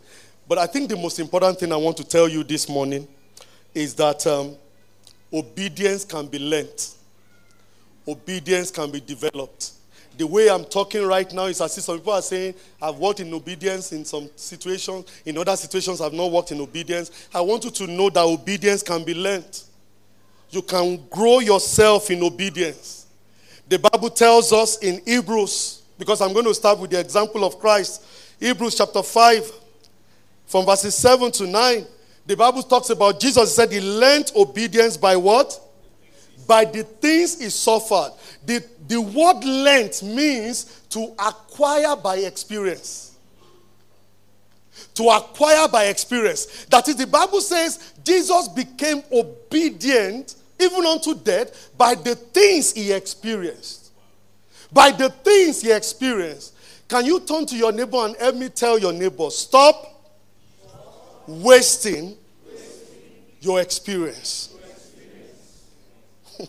But 0.47 0.59
I 0.59 0.67
think 0.67 0.87
the 0.87 0.97
most 0.97 1.17
important 1.19 1.59
thing 1.59 1.71
I 1.71 1.77
want 1.77 1.97
to 1.97 2.03
tell 2.03 2.29
you 2.29 2.43
this 2.43 2.69
morning 2.69 3.07
is 3.73 3.95
that 3.95 4.27
um, 4.27 4.55
obedience 5.33 6.05
can 6.05 6.27
be 6.27 6.37
learnt, 6.37 6.93
obedience 8.07 8.69
can 8.69 8.91
be 8.91 8.99
developed. 8.99 9.71
The 10.15 10.27
way 10.27 10.47
I'm 10.47 10.65
talking 10.65 11.03
right 11.07 11.33
now 11.33 11.45
is 11.45 11.59
as 11.59 11.75
if 11.75 11.85
some 11.85 11.97
people 11.97 12.13
are 12.13 12.21
saying, 12.21 12.53
I've 12.79 12.99
worked 12.99 13.21
in 13.21 13.33
obedience 13.33 13.93
in 13.93 14.05
some 14.05 14.29
situations, 14.35 15.07
in 15.25 15.39
other 15.39 15.55
situations, 15.55 16.01
I've 16.01 16.13
not 16.13 16.31
worked 16.31 16.51
in 16.51 16.61
obedience. 16.61 17.29
I 17.33 17.41
want 17.41 17.63
you 17.63 17.71
to 17.71 17.87
know 17.87 18.11
that 18.11 18.21
obedience 18.21 18.83
can 18.83 19.03
be 19.03 19.15
learnt. 19.15 19.63
You 20.55 20.61
can 20.61 21.05
grow 21.09 21.39
yourself 21.39 22.09
in 22.09 22.23
obedience. 22.23 23.07
The 23.67 23.77
Bible 23.77 24.09
tells 24.09 24.53
us 24.53 24.77
in 24.77 25.01
Hebrews 25.05 25.83
because 25.99 26.21
I'm 26.21 26.31
going 26.31 26.45
to 26.45 26.53
start 26.53 26.79
with 26.79 26.91
the 26.91 26.99
example 26.99 27.43
of 27.43 27.59
Christ. 27.59 28.05
Hebrews 28.39 28.75
chapter 28.75 29.03
5, 29.03 29.51
from 30.45 30.65
verses 30.65 30.95
7 30.95 31.29
to 31.33 31.47
9. 31.47 31.85
The 32.25 32.37
Bible 32.37 32.63
talks 32.63 32.89
about 32.89 33.19
Jesus 33.19 33.53
said 33.53 33.69
he 33.69 33.81
learned 33.81 34.31
obedience 34.33 34.95
by 34.95 35.17
what? 35.17 35.59
By 36.47 36.63
the 36.63 36.83
things 36.83 37.41
he 37.41 37.49
suffered. 37.49 38.11
The, 38.45 38.63
the 38.87 39.01
word 39.01 39.43
learned 39.43 40.01
means 40.03 40.83
to 40.91 41.13
acquire 41.19 41.97
by 41.97 42.17
experience. 42.17 43.17
To 44.95 45.09
acquire 45.09 45.67
by 45.67 45.87
experience. 45.87 46.65
That 46.69 46.87
is, 46.87 46.95
the 46.95 47.07
Bible 47.07 47.41
says 47.41 47.93
Jesus 48.05 48.47
became 48.47 49.03
obedient 49.11 50.35
even 50.59 50.85
unto 50.85 51.15
death 51.15 51.71
by 51.77 51.95
the 51.95 52.15
things 52.15 52.73
he 52.73 52.91
experienced 52.91 53.85
by 54.75 54.91
the 54.91 55.09
things 55.09 55.61
he 55.61 55.71
experienced. 55.71 56.53
Can 56.89 57.05
you 57.05 57.21
turn 57.21 57.45
to 57.47 57.55
your 57.55 57.71
neighbor 57.71 57.97
and 57.97 58.15
help 58.17 58.35
me 58.35 58.49
tell 58.49 58.77
your 58.77 58.91
neighbor, 58.93 59.29
stop 59.29 60.13
wasting 61.25 62.15
your 63.39 63.61
experience? 63.61 64.53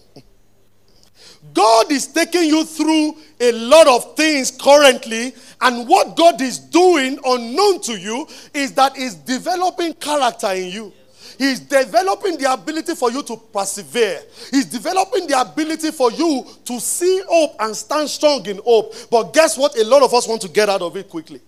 God 1.55 1.93
is 1.93 2.09
taking 2.09 2.45
you 2.45 2.65
through 2.65 3.17
a 3.41 3.53
lot 3.53 3.87
of 3.87 4.17
things 4.17 4.51
currently, 4.51 5.33
and 5.61 5.89
what 5.89 6.17
God 6.17 6.41
is 6.41 6.59
doing 6.59 7.19
unknown 7.25 7.81
to 7.83 7.99
you 7.99 8.27
is 8.53 8.73
that 8.73 8.97
He's 8.97 9.15
developing 9.15 9.95
character 9.95 10.49
in 10.49 10.67
you. 10.67 10.93
He's 11.39 11.61
developing 11.61 12.39
the 12.39 12.53
ability 12.53 12.95
for 12.95 13.11
you 13.11 13.23
to 13.25 13.37
persevere. 13.37 14.23
He's 14.51 14.67
developing 14.67 15.27
the 15.27 15.41
ability 15.41 15.91
for 15.91 16.11
you 16.13 16.47
to 16.65 16.81
see 16.81 17.23
hope 17.29 17.57
and 17.61 17.77
stand 17.77 18.09
strong 18.09 18.47
in 18.47 18.59
hope. 18.59 18.95
But 19.11 19.33
guess 19.33 19.59
what? 19.59 19.77
A 19.77 19.85
lot 19.85 20.03
of 20.03 20.13
us 20.15 20.27
want 20.27 20.43
to 20.43 20.49
get 20.49 20.69
out 20.69 20.83
of 20.83 20.97
it 20.97 21.09
quickly. 21.09 21.41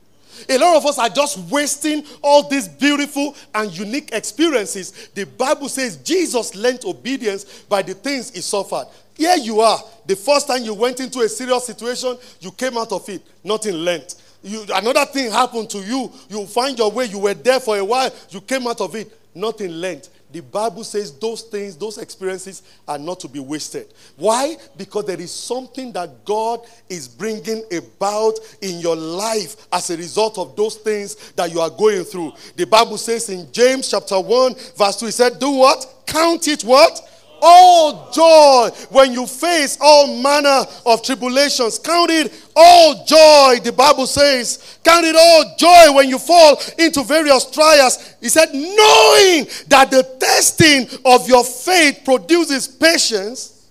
A 0.49 0.59
lot 0.59 0.76
of 0.76 0.86
us 0.86 0.99
are 0.99 1.09
just 1.09 1.39
wasting 1.51 2.05
all 2.22 2.49
these 2.49 2.68
beautiful 2.68 3.34
and 3.55 3.76
unique 3.76 4.11
experiences. 4.12 5.09
The 5.14 5.24
Bible 5.24 5.68
says 5.68 5.97
Jesus 5.97 6.55
learned 6.55 6.84
obedience 6.84 7.62
by 7.68 7.82
the 7.82 7.95
things 7.95 8.30
he 8.30 8.41
suffered. 8.41 8.86
Here 9.16 9.36
you 9.36 9.61
are. 9.61 9.82
The 10.07 10.14
first 10.14 10.47
time 10.47 10.62
you 10.62 10.74
went 10.74 11.01
into 11.01 11.20
a 11.20 11.28
serious 11.28 11.66
situation, 11.66 12.16
you 12.41 12.53
came 12.53 12.78
out 12.78 12.93
of 12.93 13.09
it. 13.09 13.22
Nothing 13.43 13.74
learned. 13.74 14.14
You, 14.43 14.64
another 14.72 15.05
thing 15.07 15.32
happened 15.32 15.68
to 15.70 15.78
you. 15.78 16.12
You 16.28 16.47
find 16.47 16.78
your 16.78 16.93
way. 16.93 17.07
You 17.07 17.18
were 17.18 17.34
there 17.34 17.59
for 17.59 17.76
a 17.76 17.84
while. 17.84 18.11
You 18.30 18.41
came 18.41 18.68
out 18.68 18.80
of 18.80 18.95
it 18.95 19.12
not 19.39 19.61
in 19.61 19.80
length. 19.80 20.11
The 20.30 20.41
Bible 20.41 20.84
says 20.84 21.12
those 21.18 21.43
things, 21.43 21.76
those 21.76 21.97
experiences 21.97 22.62
are 22.86 22.99
not 22.99 23.20
to 23.20 23.28
be 23.28 23.39
wasted. 23.39 23.86
Why? 24.16 24.57
Because 24.76 25.07
there 25.07 25.20
is 25.20 25.30
something 25.30 25.91
that 25.93 26.24
God 26.24 26.61
is 26.89 27.09
bringing 27.09 27.64
about 27.72 28.34
in 28.61 28.78
your 28.80 28.97
life 28.97 29.66
as 29.72 29.89
a 29.89 29.97
result 29.97 30.36
of 30.36 30.55
those 30.55 30.76
things 30.76 31.32
that 31.32 31.51
you 31.51 31.61
are 31.61 31.70
going 31.70 32.05
through. 32.05 32.32
The 32.57 32.66
Bible 32.66 32.99
says 32.99 33.30
in 33.30 33.51
James 33.53 33.91
chapter 33.91 34.20
1, 34.20 34.55
verse 34.76 34.97
2, 35.01 35.07
he 35.07 35.12
said, 35.12 35.39
Do 35.39 35.51
what? 35.51 36.03
Count 36.07 36.47
it 36.47 36.62
what? 36.62 37.01
All 37.41 38.11
joy 38.11 38.70
when 38.91 39.12
you 39.12 39.26
face 39.26 39.78
all 39.80 40.20
manner 40.20 40.64
of 40.86 41.03
tribulations. 41.03 41.78
Count 41.78 42.11
it 42.11 42.32
all 42.57 43.05
joy, 43.05 43.61
the 43.62 43.72
Bible 43.72 44.07
says. 44.07 44.78
Count 44.84 45.05
it 45.05 45.16
all 45.16 45.55
joy 45.57 45.97
when 45.97 46.09
you 46.09 46.18
fall 46.18 46.61
into 46.78 47.03
various 47.03 47.51
trials. 47.51 48.14
He 48.20 48.28
said, 48.28 48.53
knowing 48.53 49.47
that 49.68 49.89
the 49.91 50.16
testing 50.18 50.89
of 51.05 51.28
your 51.28 51.45
faith 51.45 52.03
produces 52.05 52.66
patience, 52.68 53.70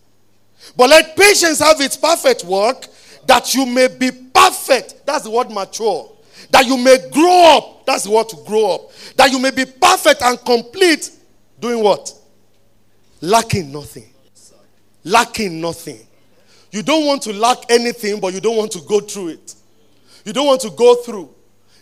but 0.75 0.89
let 0.89 1.15
patience 1.15 1.59
have 1.59 1.81
its 1.81 1.97
perfect 1.97 2.43
work, 2.43 2.87
that 3.25 3.53
you 3.53 3.65
may 3.65 3.87
be 3.87 4.11
perfect. 4.11 5.05
That's 5.05 5.23
the 5.23 5.31
word 5.31 5.49
mature. 5.49 6.11
That 6.51 6.65
you 6.65 6.77
may 6.77 6.97
grow 7.11 7.57
up. 7.57 7.85
That's 7.85 8.03
the 8.03 8.11
word 8.11 8.29
to 8.29 8.37
grow 8.45 8.75
up. 8.75 8.91
That 9.15 9.31
you 9.31 9.39
may 9.39 9.51
be 9.51 9.65
perfect 9.65 10.21
and 10.21 10.39
complete. 10.45 11.11
Doing 11.59 11.83
what? 11.83 12.13
Lacking 13.21 13.71
nothing. 13.71 14.09
Lacking 15.03 15.61
nothing. 15.61 15.99
You 16.71 16.83
don't 16.83 17.05
want 17.05 17.21
to 17.23 17.33
lack 17.33 17.69
anything, 17.69 18.19
but 18.19 18.33
you 18.33 18.41
don't 18.41 18.57
want 18.57 18.71
to 18.73 18.81
go 18.81 18.99
through 18.99 19.29
it. 19.29 19.55
You 20.25 20.33
don't 20.33 20.47
want 20.47 20.61
to 20.61 20.69
go 20.71 20.95
through. 20.95 21.33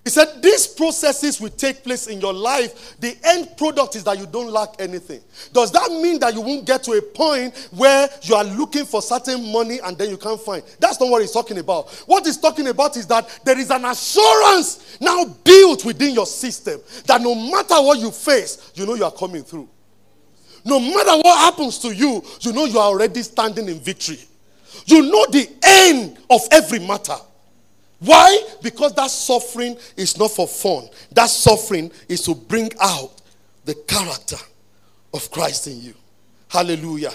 He 0.06 0.12
said, 0.12 0.40
These 0.40 0.68
processes 0.68 1.42
will 1.42 1.50
take 1.50 1.84
place 1.84 2.06
in 2.06 2.22
your 2.22 2.32
life. 2.32 2.96
The 3.00 3.18
end 3.24 3.58
product 3.58 3.96
is 3.96 4.04
that 4.04 4.20
you 4.20 4.28
don't 4.28 4.52
lack 4.52 4.76
anything. 4.78 5.20
Does 5.52 5.72
that 5.72 5.90
mean 5.90 6.20
that 6.20 6.36
you 6.36 6.42
won't 6.42 6.66
get 6.68 6.84
to 6.84 6.92
a 6.92 7.02
point 7.02 7.70
where 7.72 8.08
you 8.22 8.36
are 8.36 8.44
looking 8.44 8.86
for 8.86 9.02
certain 9.02 9.52
money 9.52 9.80
and 9.84 9.98
then 9.98 10.12
you 10.12 10.18
can't 10.18 10.40
find? 10.40 10.62
That's 10.80 11.00
not 11.00 11.10
what 11.10 11.22
he's 11.22 11.32
talking 11.32 11.58
about. 11.58 11.90
What 12.06 12.24
he's 12.24 12.38
talking 12.38 12.68
about 12.68 12.96
is 12.98 13.08
that 13.08 13.40
there 13.44 13.58
is 13.58 13.72
an 13.72 13.84
assurance 13.84 15.00
now 15.02 15.26
built 15.44 15.84
within 15.84 16.14
your 16.14 16.28
system 16.28 16.80
that 17.08 17.20
no 17.22 17.34
matter 17.34 17.82
what 17.82 17.98
you 17.98 18.12
face, 18.12 18.72
you 18.76 18.86
know 18.86 18.94
you 18.94 19.06
are 19.06 19.12
coming 19.12 19.42
through. 19.44 19.68
No 20.66 20.80
matter 20.80 21.16
what 21.18 21.38
happens 21.38 21.78
to 21.80 21.94
you, 21.96 22.24
you 22.42 22.52
know 22.52 22.66
you 22.66 22.80
are 22.80 22.88
already 22.88 23.22
standing 23.22 23.70
in 23.70 23.80
victory. 23.80 24.20
You 24.88 25.04
know 25.04 25.26
the 25.30 25.48
end 25.64 26.18
of 26.30 26.42
every 26.52 26.80
matter. 26.80 27.16
Why? 28.00 28.44
Because 28.62 28.94
that 28.96 29.10
suffering 29.12 29.78
is 29.96 30.18
not 30.18 30.32
for 30.32 30.48
fun. 30.48 30.90
That 31.12 31.30
suffering 31.30 31.92
is 32.10 32.24
to 32.24 32.36
bring 32.36 32.72
out 32.82 33.22
the 33.64 33.76
character 33.88 34.38
of 35.14 35.30
Christ 35.32 35.68
in 35.68 35.82
you. 35.82 35.94
Hallelujah. 36.48 37.14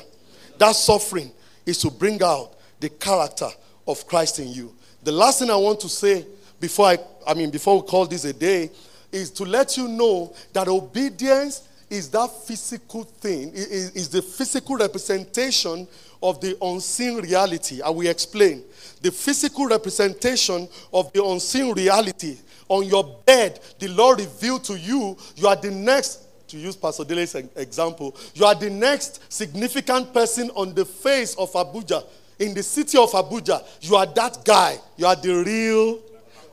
That 0.59 0.74
suffering 0.74 1.30
is 1.66 1.78
to 1.78 1.90
bring 1.90 2.22
out 2.22 2.55
the 2.78 2.88
character 2.88 3.48
of 3.86 4.07
Christ 4.07 4.38
in 4.38 4.48
you. 4.48 4.74
The 5.03 5.12
last 5.12 5.40
thing 5.40 5.51
I 5.51 5.57
want 5.57 5.80
to 5.80 5.88
say 5.88 6.24
before 6.61 6.86
I, 6.86 6.98
I 7.26 7.34
mean, 7.34 7.51
before 7.51 7.80
we 7.80 7.86
call 7.86 8.07
this 8.07 8.24
a 8.24 8.32
day, 8.32 8.70
is 9.11 9.30
to 9.32 9.44
let 9.44 9.76
you 9.76 9.88
know 9.88 10.32
that 10.53 10.68
obedience 10.68 11.68
is 11.91 12.09
that 12.11 12.30
physical 12.47 13.03
thing, 13.03 13.51
is, 13.53 13.91
is 13.91 14.09
the 14.09 14.22
physical 14.22 14.76
representation 14.76 15.86
of 16.22 16.41
the 16.41 16.57
unseen 16.62 17.16
reality. 17.16 17.82
I 17.82 17.91
will 17.91 18.07
explain. 18.07 18.62
The 19.03 19.11
physical 19.11 19.66
representation 19.66 20.68
of 20.93 21.12
the 21.12 21.24
unseen 21.24 21.74
reality. 21.74 22.38
On 22.68 22.84
your 22.84 23.20
bed, 23.26 23.59
the 23.80 23.88
Lord 23.88 24.20
revealed 24.20 24.62
to 24.64 24.78
you, 24.78 25.16
you 25.34 25.49
are 25.49 25.57
the 25.57 25.70
next 25.72 26.26
to 26.49 26.59
use 26.59 26.76
Pastor 26.76 27.05
Dele's 27.05 27.34
example, 27.34 28.16
you 28.34 28.45
are 28.45 28.55
the 28.55 28.70
next 28.70 29.32
significant 29.32 30.12
person 30.12 30.51
on 30.57 30.74
the 30.74 30.84
face 30.84 31.34
of 31.36 31.53
Abuja, 31.53 32.05
in 32.41 32.55
the 32.55 32.62
city 32.62 32.99
of 32.99 33.11
Abuja. 33.12 33.62
You 33.80 33.97
are 33.97 34.07
that 34.07 34.45
guy. 34.45 34.78
You 34.97 35.07
are 35.07 35.14
the 35.14 35.45
real 35.45 36.01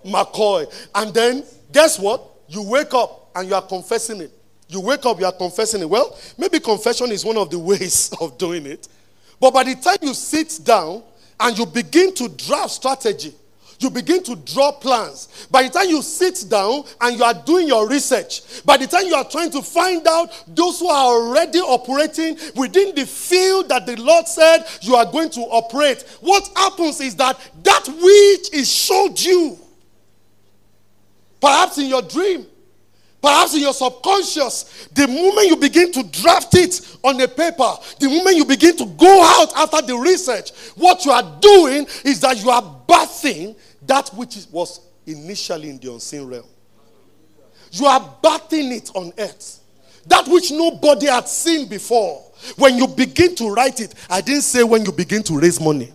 McCoy. 0.05 0.71
And 0.93 1.13
then, 1.13 1.43
guess 1.71 1.97
what? 1.97 2.23
You 2.47 2.61
wake 2.63 2.93
up 2.93 3.31
and 3.35 3.47
you 3.49 3.55
are 3.55 3.61
confessing 3.61 4.21
it. 4.21 4.31
You 4.69 4.81
wake 4.81 5.05
up, 5.05 5.19
you 5.19 5.25
are 5.25 5.31
confessing 5.31 5.81
it. 5.81 5.89
Well, 5.89 6.17
maybe 6.37 6.59
confession 6.59 7.11
is 7.11 7.23
one 7.23 7.37
of 7.37 7.49
the 7.49 7.59
ways 7.71 8.13
of 8.19 8.37
doing 8.37 8.65
it. 8.65 8.87
But 9.39 9.53
by 9.53 9.63
the 9.63 9.75
time 9.75 9.97
you 10.01 10.13
sit 10.13 10.59
down 10.63 11.03
and 11.39 11.57
you 11.57 11.65
begin 11.65 12.13
to 12.15 12.27
draft 12.29 12.71
strategy, 12.71 13.33
you 13.79 13.89
begin 13.89 14.23
to 14.23 14.35
draw 14.35 14.71
plans. 14.71 15.47
By 15.51 15.63
the 15.63 15.69
time 15.69 15.89
you 15.89 16.01
sit 16.01 16.45
down 16.49 16.83
and 16.99 17.17
you 17.17 17.23
are 17.23 17.33
doing 17.33 17.67
your 17.67 17.87
research, 17.87 18.63
by 18.65 18.77
the 18.77 18.87
time 18.87 19.05
you 19.05 19.13
are 19.13 19.23
trying 19.23 19.51
to 19.51 19.61
find 19.61 20.05
out 20.07 20.29
those 20.47 20.79
who 20.79 20.87
are 20.87 21.05
already 21.05 21.59
operating 21.59 22.37
within 22.55 22.95
the 22.95 23.05
field 23.05 23.69
that 23.69 23.85
the 23.85 23.95
Lord 24.01 24.27
said 24.27 24.65
you 24.81 24.95
are 24.95 25.05
going 25.05 25.29
to 25.31 25.41
operate, 25.41 26.03
what 26.21 26.49
happens 26.55 26.99
is 27.01 27.15
that 27.17 27.39
that 27.63 27.87
which 27.87 28.53
is 28.53 28.71
showed 28.71 29.19
you, 29.19 29.59
perhaps 31.39 31.77
in 31.77 31.85
your 31.85 32.01
dream, 32.01 32.47
Perhaps 33.21 33.55
in 33.55 33.61
your 33.61 33.73
subconscious, 33.73 34.87
the 34.93 35.07
moment 35.07 35.47
you 35.47 35.55
begin 35.55 35.91
to 35.91 36.03
draft 36.03 36.53
it 36.55 36.97
on 37.03 37.19
a 37.19 37.27
paper, 37.27 37.73
the 37.99 38.07
moment 38.07 38.35
you 38.37 38.45
begin 38.45 38.77
to 38.77 38.85
go 38.85 39.23
out 39.23 39.53
after 39.55 39.81
the 39.81 39.97
research, 39.97 40.51
what 40.75 41.03
you 41.03 41.11
are 41.11 41.37
doing 41.41 41.87
is 42.05 42.19
that 42.21 42.41
you 42.41 42.49
are 42.49 42.61
birthing 42.87 43.55
that 43.87 44.09
which 44.09 44.37
was 44.51 44.81
initially 45.05 45.69
in 45.69 45.79
the 45.79 45.91
unseen 45.91 46.27
realm. 46.27 46.45
You 47.71 47.85
are 47.87 47.99
birthing 48.21 48.71
it 48.71 48.91
on 48.93 49.11
earth. 49.17 49.61
That 50.05 50.27
which 50.27 50.51
nobody 50.51 51.07
had 51.07 51.27
seen 51.27 51.67
before. 51.67 52.23
When 52.57 52.77
you 52.77 52.87
begin 52.87 53.35
to 53.35 53.49
write 53.53 53.79
it, 53.79 53.93
I 54.09 54.21
didn't 54.21 54.43
say 54.43 54.63
when 54.63 54.85
you 54.85 54.91
begin 54.91 55.23
to 55.23 55.39
raise 55.39 55.59
money. 55.59 55.91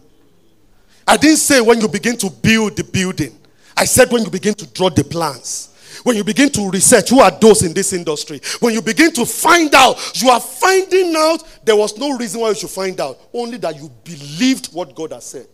I 1.07 1.17
didn't 1.17 1.39
say 1.39 1.61
when 1.61 1.81
you 1.81 1.89
begin 1.89 2.17
to 2.19 2.31
build 2.31 2.77
the 2.77 2.85
building. 2.85 3.39
I 3.77 3.85
said 3.85 4.11
when 4.11 4.23
you 4.23 4.31
begin 4.31 4.55
to 4.55 4.67
draw 4.67 4.91
the 4.91 5.05
plans. 5.05 5.72
When 6.03 6.17
you 6.17 6.25
begin 6.25 6.51
to 6.51 6.71
research 6.71 7.11
who 7.11 7.21
are 7.21 7.31
those 7.31 7.63
in 7.63 7.73
this 7.73 7.93
industry, 7.93 8.41
when 8.61 8.75
you 8.75 8.83
begin 8.83 9.13
to 9.13 9.25
find 9.25 9.73
out, 9.75 10.21
you 10.21 10.31
are 10.31 10.41
finding 10.41 11.15
out 11.17 11.45
there 11.65 11.77
was 11.77 11.97
no 11.97 12.17
reason 12.17 12.41
why 12.41 12.49
you 12.49 12.55
should 12.55 12.71
find 12.71 13.01
out, 13.01 13.19
only 13.33 13.57
that 13.59 13.77
you 13.77 13.91
believed 14.03 14.73
what 14.73 14.95
God 14.95 15.13
has 15.13 15.25
said. 15.25 15.47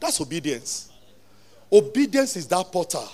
That's 0.00 0.20
obedience. 0.20 0.90
Obedience 1.72 2.36
is 2.36 2.46
that 2.48 2.70
portal. 2.72 3.08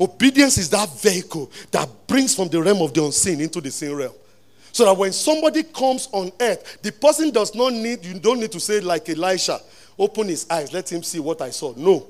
Obedience 0.00 0.56
is 0.56 0.70
that 0.70 0.88
vehicle 1.00 1.50
that 1.72 1.88
brings 2.06 2.34
from 2.34 2.48
the 2.48 2.62
realm 2.62 2.80
of 2.80 2.94
the 2.94 3.04
unseen 3.04 3.40
into 3.40 3.60
the 3.60 3.70
seen 3.70 3.92
realm. 3.92 4.14
So 4.72 4.84
that 4.84 4.96
when 4.96 5.12
somebody 5.12 5.64
comes 5.64 6.08
on 6.12 6.30
earth, 6.40 6.80
the 6.80 6.92
person 6.92 7.30
does 7.30 7.54
not 7.54 7.72
need, 7.72 8.04
you 8.04 8.18
don't 8.18 8.40
need 8.40 8.52
to 8.52 8.60
say 8.60 8.80
like 8.80 9.08
Elisha, 9.08 9.60
open 9.98 10.28
his 10.28 10.48
eyes, 10.48 10.72
let 10.72 10.90
him 10.90 11.02
see 11.02 11.18
what 11.18 11.42
I 11.42 11.50
saw. 11.50 11.74
No. 11.76 12.06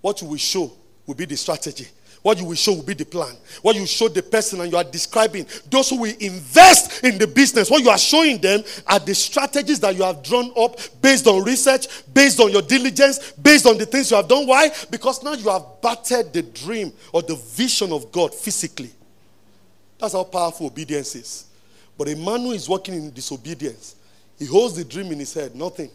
What 0.00 0.22
you 0.22 0.28
will 0.28 0.38
show 0.38 0.72
will 1.06 1.14
be 1.14 1.26
the 1.26 1.36
strategy. 1.36 1.86
What 2.22 2.38
you 2.38 2.44
will 2.44 2.54
show 2.54 2.74
will 2.74 2.82
be 2.82 2.92
the 2.92 3.06
plan. 3.06 3.34
What 3.62 3.76
you 3.76 3.86
show 3.86 4.08
the 4.08 4.22
person 4.22 4.60
and 4.60 4.70
you 4.70 4.76
are 4.76 4.84
describing 4.84 5.46
those 5.70 5.88
who 5.88 6.00
will 6.00 6.14
invest 6.20 7.02
in 7.02 7.16
the 7.16 7.26
business. 7.26 7.70
What 7.70 7.82
you 7.82 7.88
are 7.88 7.96
showing 7.98 8.38
them 8.38 8.62
are 8.86 8.98
the 8.98 9.14
strategies 9.14 9.80
that 9.80 9.96
you 9.96 10.02
have 10.02 10.22
drawn 10.22 10.52
up 10.56 10.78
based 11.00 11.26
on 11.26 11.42
research, 11.44 11.86
based 12.12 12.38
on 12.38 12.50
your 12.50 12.60
diligence, 12.60 13.32
based 13.32 13.66
on 13.66 13.78
the 13.78 13.86
things 13.86 14.10
you 14.10 14.18
have 14.18 14.28
done. 14.28 14.46
Why? 14.46 14.70
Because 14.90 15.22
now 15.22 15.32
you 15.32 15.48
have 15.48 15.64
battered 15.80 16.32
the 16.32 16.42
dream 16.42 16.92
or 17.12 17.22
the 17.22 17.36
vision 17.36 17.90
of 17.90 18.12
God 18.12 18.34
physically. 18.34 18.90
That's 19.98 20.12
how 20.12 20.24
powerful 20.24 20.66
obedience 20.66 21.14
is. 21.14 21.46
But 21.96 22.08
a 22.08 22.16
man 22.16 22.40
who 22.40 22.52
is 22.52 22.68
working 22.68 22.94
in 22.94 23.10
disobedience, 23.12 23.96
he 24.38 24.44
holds 24.44 24.76
the 24.76 24.84
dream 24.84 25.10
in 25.12 25.18
his 25.18 25.32
head, 25.32 25.54
nothing. 25.54 25.90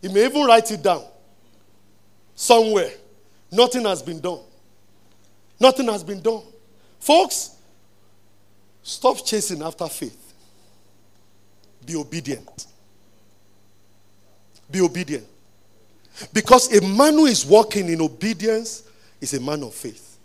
He 0.00 0.08
may 0.08 0.24
even 0.26 0.44
write 0.44 0.70
it 0.70 0.82
down 0.82 1.04
somewhere. 2.36 2.90
Nothing 3.50 3.84
has 3.86 4.02
been 4.02 4.20
done. 4.20 4.40
Nothing 5.58 5.86
has 5.86 6.02
been 6.02 6.20
done. 6.20 6.42
Folks, 6.98 7.56
stop 8.82 9.24
chasing 9.24 9.62
after 9.62 9.86
faith. 9.86 10.34
Be 11.84 11.96
obedient. 11.96 12.66
Be 14.70 14.80
obedient. 14.80 15.26
Because 16.32 16.72
a 16.76 16.80
man 16.86 17.14
who 17.14 17.26
is 17.26 17.44
walking 17.44 17.88
in 17.88 18.00
obedience 18.00 18.84
is 19.20 19.34
a 19.34 19.40
man 19.40 19.62
of 19.62 19.74
faith. 19.74 20.18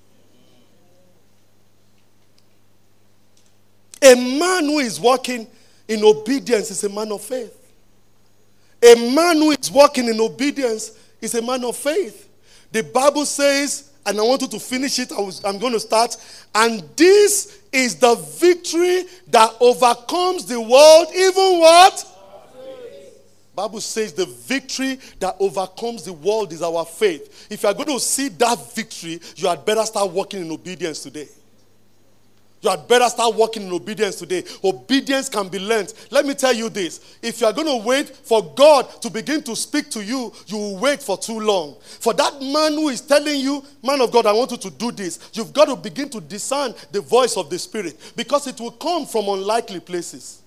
A 4.02 4.16
man 4.16 4.66
who 4.66 4.80
is 4.80 5.00
walking 5.00 5.48
in 5.88 6.04
obedience 6.04 6.72
is 6.72 6.84
a 6.84 6.90
man 6.90 7.12
of 7.12 7.22
faith. 7.22 7.56
A 8.82 8.96
man 9.14 9.36
who 9.38 9.52
is 9.52 9.70
walking 9.70 10.08
in 10.08 10.20
obedience 10.22 10.98
is 11.20 11.36
a 11.36 11.42
man 11.42 11.64
of 11.66 11.76
faith. 11.76 12.30
The 12.72 12.84
Bible 12.84 13.26
says 13.26 13.89
and 14.06 14.20
I 14.20 14.24
want 14.24 14.42
you 14.42 14.48
to 14.48 14.60
finish 14.60 15.00
it. 15.00 15.12
I 15.12 15.50
am 15.50 15.60
going 15.60 15.74
to 15.74 15.80
start. 15.80 16.16
And 16.56 16.84
this 16.96 17.62
is 17.72 17.96
the 17.96 18.16
victory 18.16 19.06
that 19.28 19.56
overcomes 19.60 20.46
the 20.46 20.60
world, 20.60 21.08
even 21.16 21.60
what? 21.60 22.06
Bible 23.56 23.82
says 23.82 24.14
the 24.14 24.26
victory 24.26 24.98
that 25.20 25.36
overcomes 25.38 26.06
the 26.06 26.14
world 26.14 26.54
is 26.54 26.62
our 26.62 26.86
faith. 26.86 27.48
If 27.52 27.64
you 27.64 27.70
are 27.70 27.74
going 27.76 27.90
to 27.90 28.00
see 28.00 28.30
that 28.30 28.74
victory, 28.74 29.20
you 29.36 29.50
had 29.50 29.66
better 29.66 29.84
start 29.84 30.10
walking 30.12 30.42
in 30.42 30.50
obedience 30.50 31.04
today. 31.04 31.28
You 32.62 32.70
had 32.70 32.88
better 32.88 33.08
start 33.08 33.36
walking 33.36 33.64
in 33.64 33.72
obedience 33.72 34.16
today. 34.16 34.44
Obedience 34.64 35.30
can 35.30 35.48
be 35.48 35.60
learned. 35.60 35.94
Let 36.12 36.26
me 36.26 36.34
tell 36.34 36.54
you 36.54 36.70
this. 36.70 37.18
If 37.22 37.40
you 37.40 37.48
are 37.48 37.54
going 37.54 37.68
to 37.68 37.88
wait 37.88 38.10
for 38.10 38.54
God 38.56 39.02
to 39.02 39.10
begin 39.10 39.42
to 39.44 39.56
speak 39.56 39.90
to 39.92 40.04
you, 40.04 40.34
you 40.48 40.58
will 40.58 40.78
wait 40.78 41.02
for 41.02 41.18
too 41.18 41.40
long. 41.40 41.78
For 41.82 42.14
that 42.14 42.42
man 42.42 42.74
who 42.74 42.90
is 42.90 43.02
telling 43.02 43.40
you, 43.40 43.64
man 43.82 44.02
of 44.02 44.12
God, 44.12 44.26
I 44.26 44.34
want 44.34 44.52
you 44.52 44.58
to 44.58 44.70
do 44.70 44.92
this, 44.92 45.30
you've 45.34 45.54
got 45.54 45.66
to 45.66 45.76
begin 45.76 46.10
to 46.10 46.20
discern 46.20 46.74
the 46.92 47.02
voice 47.02 47.38
of 47.38 47.50
the 47.50 47.58
Spirit 47.58 48.14
because 48.16 48.48
it 48.48 48.60
will 48.60 48.72
come 48.72 49.06
from 49.06 49.30
unlikely 49.30 49.80
places. 49.80 50.42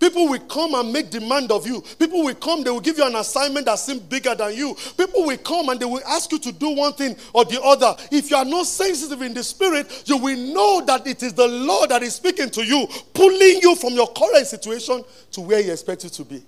People 0.00 0.28
will 0.28 0.38
come 0.40 0.74
and 0.74 0.92
make 0.92 1.10
demand 1.10 1.50
of 1.50 1.66
you. 1.66 1.82
People 1.98 2.22
will 2.22 2.34
come, 2.34 2.62
they 2.62 2.70
will 2.70 2.80
give 2.80 2.98
you 2.98 3.04
an 3.04 3.16
assignment 3.16 3.66
that 3.66 3.78
seems 3.80 4.00
bigger 4.00 4.34
than 4.34 4.54
you. 4.54 4.76
People 4.96 5.24
will 5.24 5.38
come 5.38 5.68
and 5.70 5.80
they 5.80 5.84
will 5.84 6.02
ask 6.06 6.30
you 6.30 6.38
to 6.38 6.52
do 6.52 6.70
one 6.70 6.92
thing 6.92 7.16
or 7.32 7.44
the 7.44 7.60
other. 7.60 7.96
If 8.12 8.30
you 8.30 8.36
are 8.36 8.44
not 8.44 8.66
sensitive 8.66 9.22
in 9.22 9.34
the 9.34 9.42
spirit, 9.42 10.04
you 10.06 10.16
will 10.16 10.36
know 10.36 10.84
that 10.86 11.06
it 11.06 11.22
is 11.22 11.32
the 11.34 11.48
Lord 11.48 11.90
that 11.90 12.02
is 12.02 12.14
speaking 12.14 12.48
to 12.50 12.64
you, 12.64 12.86
pulling 13.12 13.60
you 13.60 13.74
from 13.74 13.94
your 13.94 14.06
current 14.12 14.46
situation 14.46 15.04
to 15.32 15.40
where 15.40 15.62
He 15.62 15.70
expects 15.70 16.04
you 16.04 16.10
to 16.10 16.24
be. 16.24 16.42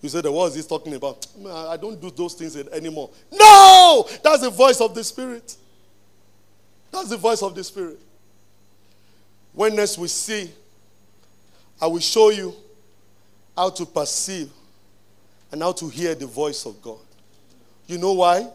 You 0.00 0.08
say, 0.08 0.22
the 0.22 0.32
is 0.32 0.54
this 0.54 0.66
talking 0.66 0.94
about? 0.94 1.26
Mm, 1.38 1.68
I 1.68 1.76
don't 1.76 2.00
do 2.00 2.10
those 2.10 2.32
things 2.32 2.56
anymore. 2.56 3.10
No! 3.30 4.08
That's 4.24 4.40
the 4.40 4.50
voice 4.50 4.80
of 4.80 4.94
the 4.94 5.04
Spirit. 5.04 5.54
That's 6.90 7.10
the 7.10 7.18
voice 7.18 7.42
of 7.42 7.54
the 7.54 7.62
Spirit. 7.62 7.98
When 9.52 9.76
next 9.76 9.98
we 9.98 10.08
see, 10.08 10.50
I 11.80 11.86
will 11.86 12.00
show 12.00 12.30
you 12.30 12.54
how 13.60 13.68
to 13.68 13.84
perceive 13.84 14.50
and 15.52 15.60
how 15.60 15.70
to 15.70 15.86
hear 15.90 16.14
the 16.14 16.26
voice 16.26 16.64
of 16.64 16.80
God. 16.80 16.96
You 17.86 17.98
know 17.98 18.14
why? 18.14 18.48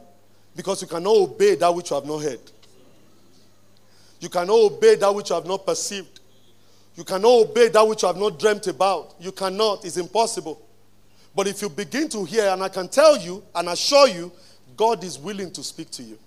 Because 0.55 0.81
you 0.81 0.87
cannot 0.87 1.15
obey 1.15 1.53
that 1.53 1.69
which 1.75 1.91
you 1.91 1.95
have 1.95 2.07
not 2.07 2.23
heard. 2.23 2.39
You 4.19 4.29
cannot 4.29 4.55
obey 4.55 4.95
that 4.95 5.13
which 5.13 5.29
you 5.29 5.35
have 5.35 5.45
not 5.45 5.63
perceived. 5.63 6.21
You 6.95 7.03
cannot 7.03 7.49
obey 7.49 7.67
that 7.69 7.87
which 7.87 8.01
you 8.01 8.07
have 8.07 8.17
not 8.17 8.39
dreamt 8.39 8.65
about. 8.65 9.13
You 9.19 9.31
cannot. 9.31 9.85
It's 9.85 9.97
impossible. 9.97 10.59
But 11.35 11.45
if 11.49 11.61
you 11.61 11.69
begin 11.69 12.09
to 12.09 12.25
hear, 12.25 12.47
and 12.47 12.63
I 12.63 12.69
can 12.69 12.87
tell 12.87 13.15
you 13.15 13.43
and 13.53 13.69
assure 13.69 14.07
you, 14.07 14.31
God 14.75 15.03
is 15.03 15.19
willing 15.19 15.51
to 15.51 15.63
speak 15.63 15.91
to 15.91 16.03
you. 16.03 16.17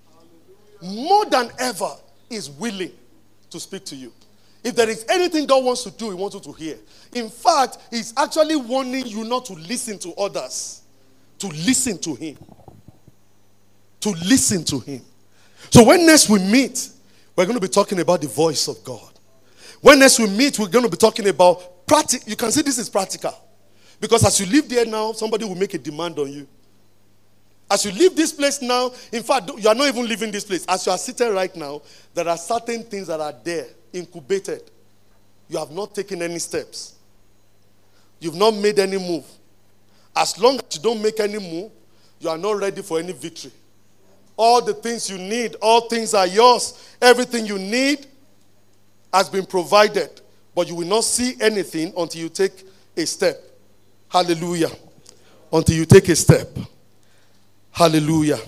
More 0.80 1.24
than 1.24 1.50
ever, 1.58 1.96
is 2.30 2.48
willing 2.48 2.92
to 3.50 3.58
speak 3.58 3.84
to 3.86 3.96
you. 3.96 4.12
If 4.64 4.74
there 4.74 4.88
is 4.88 5.04
anything 5.08 5.46
God 5.46 5.64
wants 5.64 5.84
to 5.84 5.90
do, 5.90 6.10
He 6.10 6.14
wants 6.14 6.34
you 6.34 6.40
to 6.40 6.52
hear. 6.52 6.76
In 7.14 7.28
fact, 7.28 7.78
He's 7.90 8.12
actually 8.16 8.56
warning 8.56 9.06
you 9.06 9.24
not 9.24 9.44
to 9.46 9.54
listen 9.54 9.98
to 10.00 10.12
others, 10.14 10.82
to 11.38 11.46
listen 11.48 11.98
to 11.98 12.14
Him. 12.14 12.36
To 14.00 14.10
listen 14.10 14.64
to 14.64 14.80
Him. 14.80 15.02
So 15.70 15.84
when 15.84 16.06
next 16.06 16.28
we 16.28 16.38
meet, 16.38 16.90
we're 17.36 17.46
going 17.46 17.58
to 17.58 17.66
be 17.66 17.72
talking 17.72 18.00
about 18.00 18.20
the 18.20 18.28
voice 18.28 18.68
of 18.68 18.82
God. 18.84 19.12
When 19.80 20.00
next 20.00 20.18
we 20.18 20.28
meet, 20.28 20.58
we're 20.58 20.68
going 20.68 20.84
to 20.84 20.90
be 20.90 20.96
talking 20.96 21.28
about 21.28 21.86
practical. 21.86 22.28
You 22.28 22.36
can 22.36 22.50
see 22.50 22.62
this 22.62 22.78
is 22.78 22.88
practical. 22.88 23.34
Because 24.00 24.24
as 24.24 24.38
you 24.40 24.46
live 24.46 24.68
there 24.68 24.84
now, 24.84 25.12
somebody 25.12 25.44
will 25.44 25.54
make 25.54 25.74
a 25.74 25.78
demand 25.78 26.18
on 26.18 26.32
you. 26.32 26.46
As 27.70 27.84
you 27.84 27.92
leave 27.92 28.16
this 28.16 28.32
place 28.32 28.62
now, 28.62 28.90
in 29.12 29.22
fact, 29.22 29.50
you 29.58 29.68
are 29.68 29.74
not 29.74 29.88
even 29.88 30.06
leaving 30.06 30.30
this 30.30 30.44
place. 30.44 30.64
As 30.68 30.86
you 30.86 30.92
are 30.92 30.98
sitting 30.98 31.32
right 31.32 31.54
now, 31.54 31.82
there 32.14 32.28
are 32.28 32.36
certain 32.36 32.82
things 32.84 33.08
that 33.08 33.20
are 33.20 33.34
there, 33.44 33.66
incubated. 33.92 34.62
You 35.48 35.58
have 35.58 35.70
not 35.70 35.94
taken 35.94 36.22
any 36.22 36.38
steps. 36.38 36.94
You've 38.20 38.34
not 38.34 38.54
made 38.54 38.78
any 38.78 38.98
move. 38.98 39.24
As 40.14 40.38
long 40.38 40.56
as 40.56 40.76
you 40.76 40.82
don't 40.82 41.00
make 41.00 41.20
any 41.20 41.38
move, 41.38 41.70
you 42.18 42.28
are 42.28 42.38
not 42.38 42.58
ready 42.58 42.82
for 42.82 42.98
any 42.98 43.12
victory. 43.12 43.52
All 44.36 44.60
the 44.60 44.74
things 44.74 45.08
you 45.08 45.18
need, 45.18 45.56
all 45.60 45.88
things 45.88 46.14
are 46.14 46.26
yours. 46.26 46.96
Everything 47.00 47.46
you 47.46 47.58
need 47.58 48.06
has 49.12 49.28
been 49.28 49.46
provided. 49.46 50.20
But 50.54 50.68
you 50.68 50.74
will 50.74 50.86
not 50.86 51.04
see 51.04 51.34
anything 51.40 51.92
until 51.96 52.22
you 52.22 52.28
take 52.28 52.64
a 52.96 53.06
step. 53.06 53.40
Hallelujah. 54.08 54.70
Until 55.52 55.76
you 55.76 55.84
take 55.84 56.08
a 56.08 56.16
step. 56.16 56.48
Hallelujah. 57.70 58.38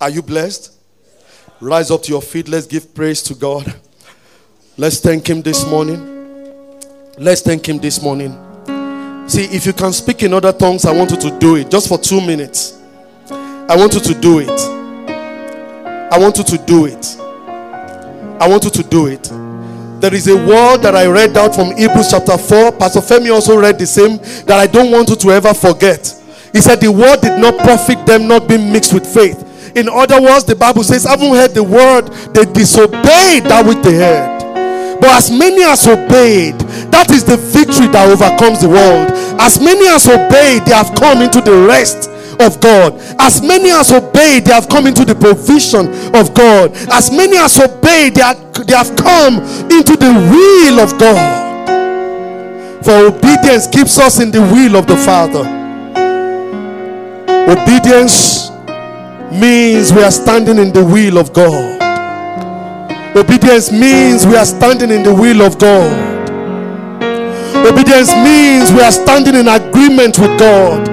Are 0.00 0.10
you 0.10 0.22
blessed? 0.22 0.79
Rise 1.60 1.90
up 1.90 2.02
to 2.04 2.12
your 2.12 2.22
feet. 2.22 2.48
Let's 2.48 2.66
give 2.66 2.94
praise 2.94 3.22
to 3.24 3.34
God. 3.34 3.74
Let's 4.78 4.98
thank 4.98 5.28
Him 5.28 5.42
this 5.42 5.66
morning. 5.66 6.00
Let's 7.18 7.42
thank 7.42 7.68
Him 7.68 7.78
this 7.78 8.02
morning. 8.02 8.32
See, 9.28 9.44
if 9.44 9.66
you 9.66 9.74
can 9.74 9.92
speak 9.92 10.22
in 10.22 10.32
other 10.32 10.52
tongues, 10.52 10.86
I 10.86 10.92
want 10.92 11.10
you 11.10 11.18
to 11.18 11.38
do 11.38 11.56
it 11.56 11.70
just 11.70 11.88
for 11.88 11.98
two 11.98 12.20
minutes. 12.22 12.80
I 13.30 13.76
want 13.76 13.92
you 13.92 14.00
to 14.00 14.14
do 14.14 14.38
it. 14.38 14.48
I 14.48 16.18
want 16.18 16.38
you 16.38 16.44
to 16.44 16.58
do 16.64 16.86
it. 16.86 17.16
I 18.40 18.48
want 18.48 18.64
you 18.64 18.70
to 18.70 18.82
do 18.82 19.08
it. 19.08 19.24
There 20.00 20.14
is 20.14 20.28
a 20.28 20.34
word 20.34 20.78
that 20.78 20.96
I 20.96 21.06
read 21.06 21.36
out 21.36 21.54
from 21.54 21.76
Hebrews 21.76 22.10
chapter 22.10 22.38
4. 22.38 22.72
Pastor 22.72 23.00
Femi 23.00 23.30
also 23.30 23.60
read 23.60 23.78
the 23.78 23.86
same 23.86 24.16
that 24.46 24.58
I 24.58 24.66
don't 24.66 24.90
want 24.90 25.10
you 25.10 25.16
to 25.16 25.30
ever 25.30 25.52
forget. 25.52 26.16
He 26.54 26.62
said, 26.62 26.80
The 26.80 26.90
word 26.90 27.20
did 27.20 27.38
not 27.38 27.58
profit 27.58 28.06
them, 28.06 28.26
not 28.26 28.48
being 28.48 28.72
mixed 28.72 28.94
with 28.94 29.06
faith. 29.06 29.46
In 29.74 29.88
other 29.88 30.20
words, 30.20 30.44
the 30.44 30.56
Bible 30.56 30.82
says, 30.82 31.04
Having 31.04 31.34
heard 31.34 31.54
the 31.54 31.64
word, 31.64 32.08
they 32.34 32.44
disobeyed 32.44 33.44
that 33.44 33.64
which 33.66 33.78
they 33.82 33.94
heard. 33.94 34.40
But 35.00 35.16
as 35.16 35.30
many 35.30 35.62
as 35.64 35.86
obeyed, 35.88 36.60
that 36.92 37.10
is 37.10 37.24
the 37.24 37.36
victory 37.36 37.88
that 37.88 38.04
overcomes 38.08 38.60
the 38.60 38.68
world. 38.68 39.08
As 39.40 39.60
many 39.60 39.88
as 39.88 40.06
obeyed, 40.06 40.66
they 40.66 40.76
have 40.76 40.92
come 40.94 41.22
into 41.22 41.40
the 41.40 41.66
rest 41.66 42.10
of 42.40 42.60
God. 42.60 43.00
As 43.18 43.40
many 43.40 43.70
as 43.70 43.92
obeyed, 43.92 44.44
they 44.44 44.52
have 44.52 44.68
come 44.68 44.86
into 44.86 45.04
the 45.04 45.14
provision 45.14 45.88
of 46.14 46.34
God. 46.34 46.72
As 46.92 47.10
many 47.10 47.36
as 47.38 47.58
obeyed, 47.58 48.14
they, 48.14 48.22
are, 48.22 48.36
they 48.64 48.76
have 48.76 48.94
come 48.96 49.40
into 49.72 49.96
the 49.96 50.12
will 50.12 50.80
of 50.80 50.98
God. 50.98 51.48
For 52.84 53.12
obedience 53.12 53.66
keeps 53.66 53.98
us 53.98 54.20
in 54.20 54.30
the 54.30 54.40
will 54.40 54.76
of 54.76 54.86
the 54.86 54.96
Father. 54.96 55.44
Obedience 57.48 58.39
means 59.32 59.92
we 59.92 60.02
are 60.02 60.10
standing 60.10 60.58
in 60.58 60.72
the 60.72 60.84
will 60.84 61.18
of 61.18 61.32
God. 61.32 61.80
Obedience 63.16 63.70
means 63.70 64.26
we 64.26 64.36
are 64.36 64.44
standing 64.46 64.90
in 64.90 65.02
the 65.02 65.14
will 65.14 65.42
of 65.42 65.58
God. 65.58 65.90
Obedience 67.66 68.12
means 68.14 68.72
we 68.72 68.80
are 68.80 68.92
standing 68.92 69.34
in 69.34 69.48
agreement 69.48 70.18
with 70.18 70.38
God. 70.38 70.88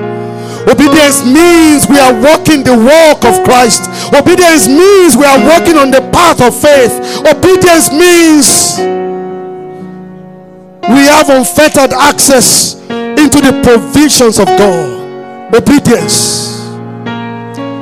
Obedience 0.67 1.23
means 1.23 1.87
we 1.87 1.97
are 1.97 2.13
walking 2.19 2.63
the 2.63 2.75
walk 2.75 3.23
of 3.23 3.43
Christ. 3.45 3.87
Obedience 4.13 4.67
means 4.67 5.15
we 5.15 5.23
are 5.23 5.39
walking 5.39 5.77
on 5.77 5.91
the 5.91 6.01
path 6.11 6.41
of 6.41 6.51
faith. 6.53 6.91
Obedience 7.23 7.89
means 7.91 8.77
we 10.89 11.05
have 11.07 11.29
unfettered 11.29 11.93
access 11.93 12.75
into 12.89 13.39
the 13.39 13.61
provisions 13.63 14.39
of 14.39 14.47
God. 14.47 15.55
Obedience. 15.55 16.46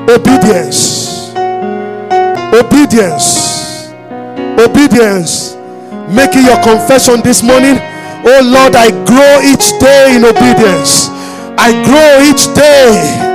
Obedience. 0.07 1.33
Obedience. 2.53 3.89
Obedience. 4.59 5.55
Making 6.09 6.45
your 6.45 6.61
confession 6.63 7.21
this 7.21 7.41
morning. 7.41 7.77
Oh 8.27 8.41
Lord, 8.43 8.75
I 8.75 8.89
grow 9.05 9.41
each 9.41 9.77
day 9.79 10.15
in 10.15 10.25
obedience. 10.25 11.09
I 11.57 11.71
grow 11.85 12.21
each 12.29 12.45
day 12.53 13.25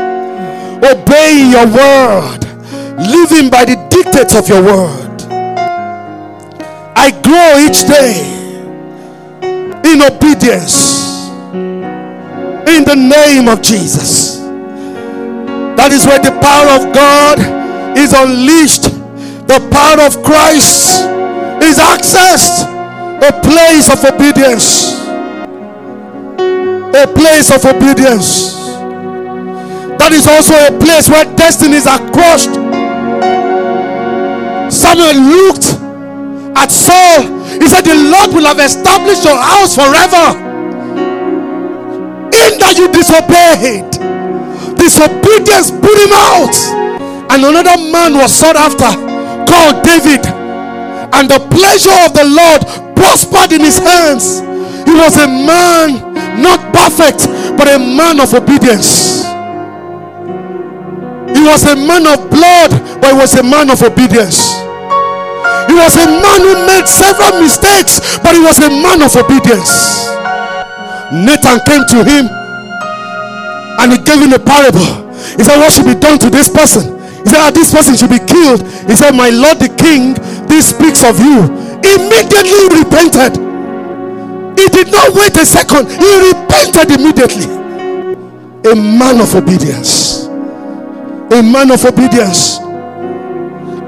obeying 0.83 1.51
your 1.51 1.67
word, 1.67 2.41
living 2.99 3.51
by 3.51 3.65
the 3.65 3.77
dictates 3.91 4.35
of 4.35 4.49
your 4.49 4.63
word. 4.63 5.23
I 6.97 7.11
grow 7.23 7.59
each 7.67 7.87
day 7.87 8.15
in 9.91 10.03
obedience 10.03 11.29
in 11.53 12.85
the 12.85 12.95
name 12.97 13.49
of 13.49 13.63
Jesus. 13.63 14.20
That 15.81 15.93
is 15.93 16.05
where 16.05 16.21
the 16.21 16.37
power 16.45 16.77
of 16.77 16.93
God 16.93 17.41
is 17.97 18.13
unleashed, 18.13 18.85
the 19.49 19.65
power 19.73 20.05
of 20.05 20.21
Christ 20.21 21.09
is 21.65 21.81
accessed, 21.81 22.69
a 23.25 23.33
place 23.41 23.89
of 23.89 24.05
obedience. 24.05 25.01
A 26.93 27.09
place 27.09 27.49
of 27.49 27.65
obedience. 27.65 28.61
That 29.97 30.13
is 30.13 30.29
also 30.29 30.53
a 30.53 30.79
place 30.85 31.09
where 31.09 31.25
destinies 31.33 31.89
are 31.89 32.05
crushed. 32.13 32.53
Samuel 34.69 35.17
looked 35.17 35.65
at 36.61 36.69
Saul. 36.69 37.25
He 37.57 37.65
said, 37.73 37.89
The 37.89 37.97
Lord 37.97 38.37
will 38.37 38.45
have 38.45 38.61
established 38.61 39.25
your 39.25 39.41
house 39.41 39.81
forever 39.81 40.37
in 42.37 42.61
that 42.61 42.77
you 42.77 42.93
disobeyed. 42.93 44.20
Disobedience 44.91 45.71
put 45.71 45.95
him 46.03 46.11
out. 46.11 46.51
And 47.31 47.47
another 47.47 47.79
man 47.95 48.19
was 48.19 48.35
sought 48.35 48.59
after 48.59 48.91
called 49.47 49.87
David. 49.87 50.27
And 51.15 51.31
the 51.31 51.39
pleasure 51.47 51.95
of 52.03 52.11
the 52.11 52.27
Lord 52.27 52.67
prospered 52.99 53.55
in 53.55 53.63
his 53.63 53.79
hands. 53.79 54.43
He 54.83 54.91
was 54.91 55.15
a 55.15 55.31
man 55.31 55.95
not 56.43 56.75
perfect, 56.75 57.31
but 57.57 57.71
a 57.71 57.79
man 57.79 58.19
of 58.19 58.35
obedience. 58.35 59.23
He 61.39 61.43
was 61.47 61.63
a 61.71 61.79
man 61.79 62.11
of 62.11 62.27
blood, 62.27 62.75
but 62.99 63.15
he 63.15 63.17
was 63.17 63.39
a 63.39 63.45
man 63.47 63.71
of 63.71 63.81
obedience. 63.87 64.59
He 65.71 65.75
was 65.79 65.95
a 66.03 66.11
man 66.19 66.43
who 66.43 66.67
made 66.67 66.91
several 66.91 67.39
mistakes, 67.39 68.19
but 68.19 68.35
he 68.35 68.43
was 68.43 68.59
a 68.59 68.69
man 68.83 69.07
of 69.07 69.15
obedience. 69.15 70.11
Nathan 71.15 71.63
came 71.63 71.87
to 71.95 72.03
him 72.03 72.40
and 73.81 73.93
he 73.93 73.99
gave 73.99 74.21
him 74.21 74.33
a 74.33 74.39
parable. 74.39 75.11
He 75.37 75.43
said, 75.45 75.57
What 75.59 75.73
should 75.73 75.87
be 75.87 75.95
done 75.97 76.19
to 76.21 76.31
this 76.31 76.49
person? 76.49 77.01
He 77.25 77.29
said, 77.29 77.41
ah, 77.41 77.51
This 77.53 77.73
person 77.73 77.97
should 77.97 78.11
be 78.13 78.21
killed. 78.21 78.61
He 78.89 78.95
said, 78.97 79.13
My 79.13 79.29
Lord 79.33 79.59
the 79.61 79.73
king, 79.73 80.15
this 80.49 80.71
speaks 80.71 81.05
of 81.05 81.19
you. 81.21 81.49
Immediately 81.81 82.85
repented. 82.85 83.41
He 84.59 84.69
did 84.69 84.93
not 84.93 85.15
wait 85.17 85.37
a 85.37 85.47
second, 85.47 85.89
he 85.89 86.11
repented 86.29 86.93
immediately. 86.93 87.49
A 88.69 88.75
man 88.77 89.21
of 89.21 89.35
obedience. 89.35 90.27
A 91.33 91.41
man 91.43 91.71
of 91.71 91.85
obedience. 91.85 92.59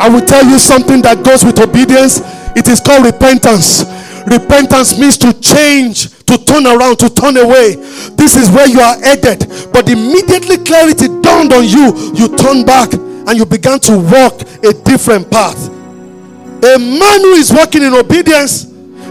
I 0.00 0.08
will 0.08 0.24
tell 0.24 0.44
you 0.46 0.58
something 0.58 1.02
that 1.02 1.22
goes 1.22 1.44
with 1.44 1.60
obedience. 1.60 2.20
It 2.56 2.68
is 2.68 2.80
called 2.80 3.04
repentance. 3.04 3.84
Repentance 4.26 4.98
means 4.98 5.18
to 5.18 5.32
change, 5.40 6.10
to 6.26 6.38
turn 6.44 6.66
around, 6.66 6.98
to 6.98 7.08
turn 7.10 7.36
away. 7.36 7.74
This 8.14 8.36
is 8.36 8.50
where 8.50 8.68
you 8.68 8.80
are 8.80 8.98
headed. 8.98 9.46
But 9.72 9.88
immediately 9.88 10.58
clarity 10.58 11.08
dawned 11.20 11.52
on 11.52 11.64
you, 11.64 12.12
you 12.14 12.36
turn 12.36 12.64
back 12.64 12.92
and 12.92 13.36
you 13.36 13.44
began 13.46 13.80
to 13.80 13.98
walk 13.98 14.42
a 14.64 14.72
different 14.84 15.30
path. 15.30 15.68
A 15.68 16.78
man 16.78 17.20
who 17.20 17.34
is 17.34 17.52
walking 17.52 17.82
in 17.82 17.92
obedience, 17.94 18.66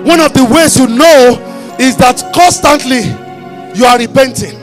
one 0.05 0.19
of 0.21 0.33
the 0.33 0.45
ways 0.45 0.77
you 0.77 0.87
know 0.87 1.75
is 1.79 1.97
that 1.97 2.31
constantly 2.33 3.01
you 3.77 3.85
are 3.85 3.97
repenting. 3.97 4.57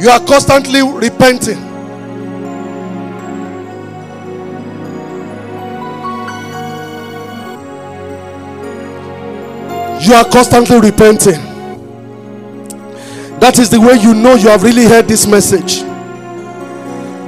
You 0.00 0.10
are 0.10 0.20
constantly 0.20 0.82
repenting. 0.82 1.67
You 10.00 10.14
are 10.14 10.24
constantly 10.24 10.80
repenting. 10.80 11.40
That 13.40 13.58
is 13.58 13.70
the 13.70 13.80
way 13.80 13.94
you 13.94 14.14
know 14.14 14.34
you 14.34 14.48
have 14.48 14.62
really 14.62 14.84
heard 14.84 15.06
this 15.06 15.26
message. 15.26 15.80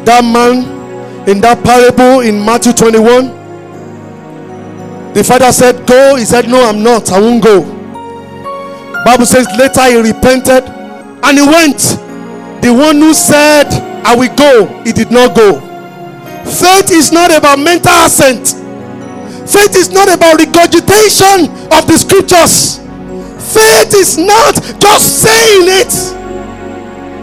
That 0.05 0.23
man 0.25 1.29
in 1.29 1.41
that 1.43 1.62
parable 1.62 2.21
in 2.21 2.45
Matthew 2.45 2.73
21, 2.73 3.41
the 5.14 5.23
father 5.25 5.53
said, 5.53 5.87
Go. 5.87 6.16
He 6.16 6.25
said, 6.25 6.49
No, 6.49 6.62
I'm 6.68 6.83
not. 6.83 7.11
I 7.12 7.21
won't 7.21 7.43
go. 7.43 7.62
Bible 9.05 9.27
says 9.27 9.47
later 9.59 9.83
he 9.91 9.97
repented 10.12 10.64
and 10.68 11.39
he 11.39 11.45
went. 11.47 11.79
The 12.62 12.71
one 12.73 12.97
who 12.97 13.14
said, 13.14 13.66
I 14.05 14.14
will 14.14 14.35
go, 14.37 14.83
he 14.85 14.93
did 14.93 15.11
not 15.11 15.35
go. 15.35 15.59
Faith 16.45 16.91
is 16.91 17.11
not 17.11 17.31
about 17.37 17.59
mental 17.59 17.93
assent. 18.05 18.60
Faith 19.47 19.76
is 19.76 19.91
not 19.91 20.12
about 20.12 20.38
regurgitation 20.38 21.51
of 21.72 21.86
the 21.86 21.97
scriptures. 21.97 22.78
Faith 23.53 23.95
is 23.95 24.18
not 24.18 24.55
just 24.78 25.22
saying 25.22 25.66
it. 25.66 25.93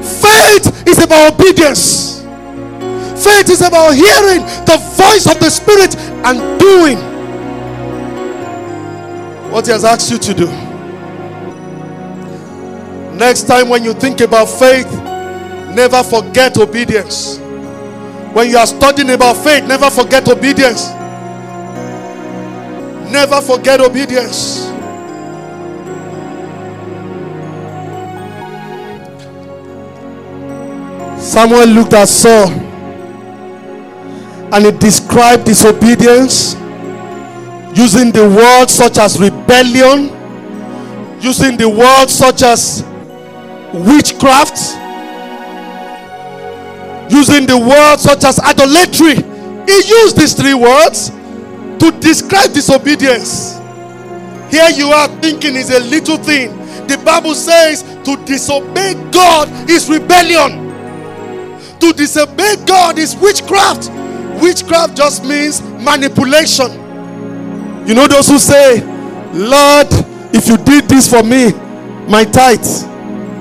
Faith 0.03 0.87
is 0.87 1.03
about 1.03 1.33
obedience. 1.33 2.21
Faith 3.23 3.49
is 3.49 3.61
about 3.61 3.93
hearing 3.93 4.41
the 4.65 4.77
voice 4.95 5.25
of 5.25 5.39
the 5.39 5.49
Spirit 5.49 5.95
and 6.25 6.59
doing 6.59 6.97
what 9.51 9.65
He 9.65 9.71
has 9.71 9.85
asked 9.85 10.11
you 10.11 10.17
to 10.17 10.33
do. 10.33 10.47
Next 13.17 13.43
time, 13.43 13.69
when 13.69 13.83
you 13.83 13.93
think 13.93 14.21
about 14.21 14.45
faith, 14.45 14.91
never 15.73 16.03
forget 16.03 16.57
obedience. 16.57 17.39
When 18.33 18.49
you 18.49 18.57
are 18.57 18.67
studying 18.67 19.09
about 19.09 19.37
faith, 19.37 19.63
never 19.65 19.89
forget 19.89 20.27
obedience. 20.29 20.96
Never 23.11 23.41
forget 23.41 23.79
obedience. 23.79 24.67
Samuel 31.17 31.67
looked 31.67 31.93
at 31.93 32.07
Saul 32.07 32.49
and 34.53 34.65
he 34.65 34.71
described 34.71 35.45
disobedience 35.45 36.55
using 37.75 38.11
the 38.11 38.27
words 38.27 38.73
such 38.73 38.97
as 38.97 39.19
rebellion, 39.19 40.09
using 41.21 41.57
the 41.57 41.67
words 41.69 42.13
such 42.13 42.43
as 42.43 42.83
witchcraft, 43.73 44.57
using 47.11 47.45
the 47.45 47.57
words 47.57 48.03
such 48.03 48.23
as 48.23 48.39
idolatry. 48.39 49.15
He 49.65 49.75
used 49.87 50.17
these 50.17 50.33
three 50.33 50.53
words 50.53 51.11
to 51.79 51.91
describe 51.99 52.53
disobedience. 52.53 53.57
Here 54.49 54.69
you 54.69 54.87
are 54.87 55.07
thinking 55.21 55.55
is 55.55 55.69
a 55.69 55.79
little 55.79 56.17
thing. 56.17 56.55
The 56.87 56.97
Bible 57.03 57.35
says 57.35 57.83
to 58.05 58.15
disobey 58.25 58.93
God 59.11 59.69
is 59.69 59.89
rebellion. 59.89 60.67
To 61.79 61.93
disobey 61.93 62.55
God 62.65 62.97
is 62.97 63.15
witchcraft. 63.15 63.91
Witchcraft 64.41 64.95
just 64.95 65.25
means 65.25 65.61
manipulation. 65.61 66.71
You 67.85 67.93
know 67.93 68.07
those 68.07 68.27
who 68.29 68.39
say, 68.39 68.81
Lord, 69.33 69.87
if 70.33 70.47
you 70.47 70.57
did 70.57 70.85
this 70.85 71.09
for 71.09 71.23
me, 71.23 71.51
my 72.07 72.23
tithe. 72.23 72.65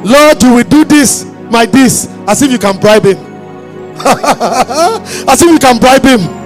Lord, 0.04 0.42
you 0.42 0.54
will 0.54 0.64
do 0.64 0.84
this, 0.84 1.24
my 1.50 1.66
this. 1.66 2.06
As 2.26 2.42
if 2.42 2.50
you 2.50 2.58
can 2.58 2.78
bribe 2.80 3.04
him. 3.04 3.16
As 3.96 5.40
if 5.42 5.50
you 5.50 5.58
can 5.58 5.78
bribe 5.78 6.04
him. 6.04 6.45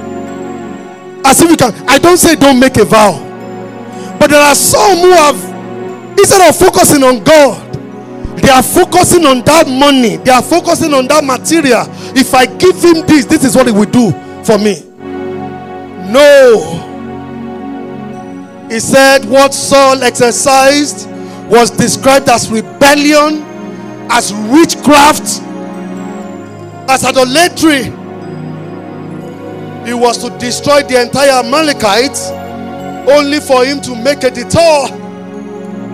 As 1.25 1.41
if 1.41 1.51
you 1.51 1.57
can. 1.57 1.73
I 1.89 1.99
don't 1.99 2.17
say 2.17 2.35
don't 2.35 2.59
make 2.59 2.77
a 2.77 2.85
vow. 2.85 3.27
But 4.19 4.31
there 4.31 4.41
are 4.41 4.55
some 4.55 4.99
who 4.99 5.13
have, 5.13 6.19
instead 6.19 6.49
of 6.49 6.57
focusing 6.57 7.03
on 7.03 7.25
God, 7.25 7.71
they 8.37 8.49
are 8.49 8.63
focusing 8.63 9.27
on 9.27 9.43
that 9.45 9.69
money. 9.69 10.17
They 10.17 10.31
are 10.31 10.43
focusing 10.43 10.95
on 10.95 11.07
that 11.09 11.25
material. 11.25 11.85
If 12.17 12.35
I 12.35 12.47
give 12.47 12.83
him 12.83 13.07
this, 13.07 13.25
this 13.25 13.45
is 13.45 13.55
what 13.57 13.67
he 13.67 13.73
will 13.73 13.85
do 13.91 14.13
for 14.45 14.59
me. 14.59 14.83
No. 16.11 16.87
He 18.71 18.79
said 18.81 19.25
what 19.25 19.53
Saul 19.53 20.03
exercised 20.03 21.09
was 21.51 21.71
described 21.71 22.29
as 22.29 22.51
rebellion, 22.51 23.43
as 24.11 24.33
witchcraft, 24.33 25.43
as 26.89 27.05
idolatry. 27.05 27.93
He 29.87 29.95
was 29.95 30.19
to 30.19 30.31
destroy 30.39 30.83
the 30.83 31.01
entire 31.01 31.43
Amalekites 31.43 32.31
only 33.11 33.41
for 33.41 33.65
him 33.65 33.81
to 33.81 33.97
make 33.97 34.23
a 34.23 34.31
detour, 34.31 34.89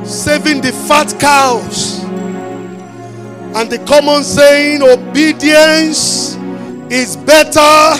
saving 0.04 0.60
the 0.60 0.72
fat 0.86 1.14
cows. 1.18 2.00
And 3.56 3.70
the 3.70 3.78
common 3.86 4.22
saying, 4.22 4.82
obedience 4.82 6.34
is 6.92 7.16
better 7.16 7.96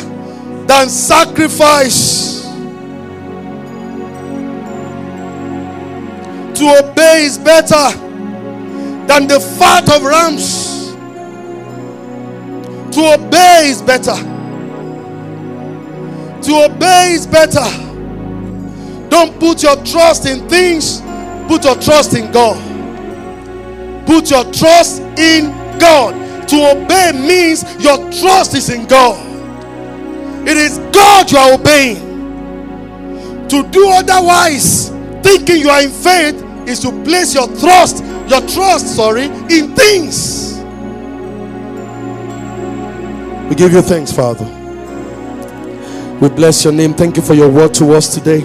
than 0.67 0.89
sacrifice. 0.91 2.43
To 6.59 6.65
obey 6.83 7.25
is 7.25 7.39
better 7.39 7.91
than 9.07 9.29
the 9.29 9.41
fat 9.59 9.89
of 9.95 10.03
rams. 10.03 10.93
To 12.95 13.15
obey 13.15 13.69
is 13.69 13.81
better. 13.83 14.36
To 16.47 16.65
obey 16.65 17.13
is 17.13 17.27
better. 17.27 17.67
Don't 19.09 19.39
put 19.41 19.63
your 19.63 19.77
trust 19.85 20.27
in 20.27 20.49
things, 20.49 21.01
put 21.49 21.65
your 21.65 21.75
trust 21.77 22.15
in 22.15 22.31
God. 22.31 22.57
Put 24.07 24.31
your 24.31 24.45
trust 24.53 25.01
in 25.19 25.51
God. 25.79 26.15
To 26.49 26.71
obey 26.71 27.11
means 27.13 27.65
your 27.83 27.97
trust 28.13 28.55
is 28.55 28.71
in 28.71 28.87
God. 28.87 29.19
It 30.47 30.57
is 30.57 30.79
God 30.93 31.31
you 31.33 31.39
are 31.39 31.55
obeying. 31.55 31.99
To 33.49 33.69
do 33.71 33.89
otherwise, 33.91 34.91
thinking 35.25 35.59
you 35.59 35.69
are 35.69 35.83
in 35.83 35.91
faith, 35.91 36.41
is 36.69 36.79
to 36.81 36.91
place 37.05 37.35
your 37.35 37.49
trust, 37.59 38.05
your 38.29 38.41
trust, 38.43 38.95
sorry, 38.95 39.25
in 39.25 39.75
things. 39.75 40.59
We 43.49 43.57
give 43.57 43.73
you 43.73 43.83
thanks, 43.83 44.13
Father. 44.13 44.56
We 46.21 46.31
bless 46.31 46.65
your 46.65 46.73
name. 46.73 46.95
Thank 46.95 47.17
you 47.17 47.23
for 47.23 47.35
your 47.35 47.51
word 47.51 47.75
to 47.75 47.93
us 47.93 48.15
today. 48.15 48.41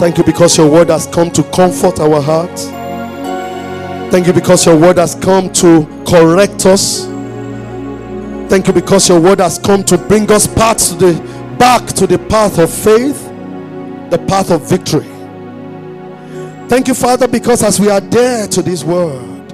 Thank 0.00 0.18
you 0.18 0.24
because 0.24 0.56
your 0.58 0.68
word 0.68 0.88
has 0.88 1.06
come 1.06 1.30
to 1.30 1.42
comfort 1.44 2.00
our 2.00 2.20
hearts. 2.20 2.66
Thank 4.10 4.26
you 4.26 4.32
because 4.32 4.66
your 4.66 4.76
word 4.76 4.96
has 4.98 5.14
come 5.14 5.52
to 5.52 5.86
correct 6.08 6.66
us. 6.66 7.04
Thank 8.50 8.66
you 8.66 8.72
because 8.72 9.08
your 9.08 9.20
word 9.20 9.38
has 9.38 9.60
come 9.60 9.84
to 9.84 9.96
bring 9.96 10.28
us 10.32 10.48
back 10.48 10.76
to 10.78 10.94
the 10.94 11.56
back 11.56 11.86
to 11.88 12.06
the 12.08 12.18
path 12.18 12.58
of 12.58 12.68
faith, 12.72 13.26
the 14.10 14.18
path 14.26 14.50
of 14.50 14.68
victory. 14.68 15.06
Thank 16.68 16.88
you, 16.88 16.94
Father, 16.94 17.28
because 17.28 17.62
as 17.62 17.78
we 17.78 17.90
are 17.90 18.00
there 18.00 18.48
to 18.48 18.62
this 18.62 18.82
word, 18.82 19.52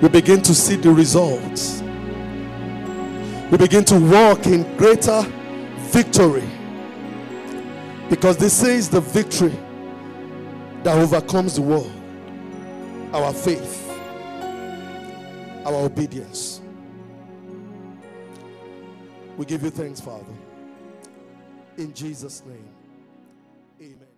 we 0.00 0.08
begin 0.08 0.42
to 0.42 0.54
see 0.54 0.76
the 0.76 0.90
results. 0.92 1.82
We 3.50 3.58
begin 3.58 3.84
to 3.86 4.00
walk 4.00 4.46
in 4.46 4.76
greater 4.76 5.22
victory. 5.90 6.48
Because 8.10 8.36
this 8.36 8.62
is 8.62 8.88
the 8.88 9.00
victory 9.00 9.56
that 10.82 10.98
overcomes 10.98 11.54
the 11.56 11.62
world. 11.62 11.92
Our 13.12 13.32
faith, 13.32 13.88
our 15.64 15.74
obedience. 15.74 16.60
We 19.36 19.44
give 19.44 19.62
you 19.62 19.70
thanks, 19.70 20.00
Father. 20.00 20.24
In 21.76 21.92
Jesus' 21.94 22.42
name. 22.46 22.68
Amen. 23.80 24.08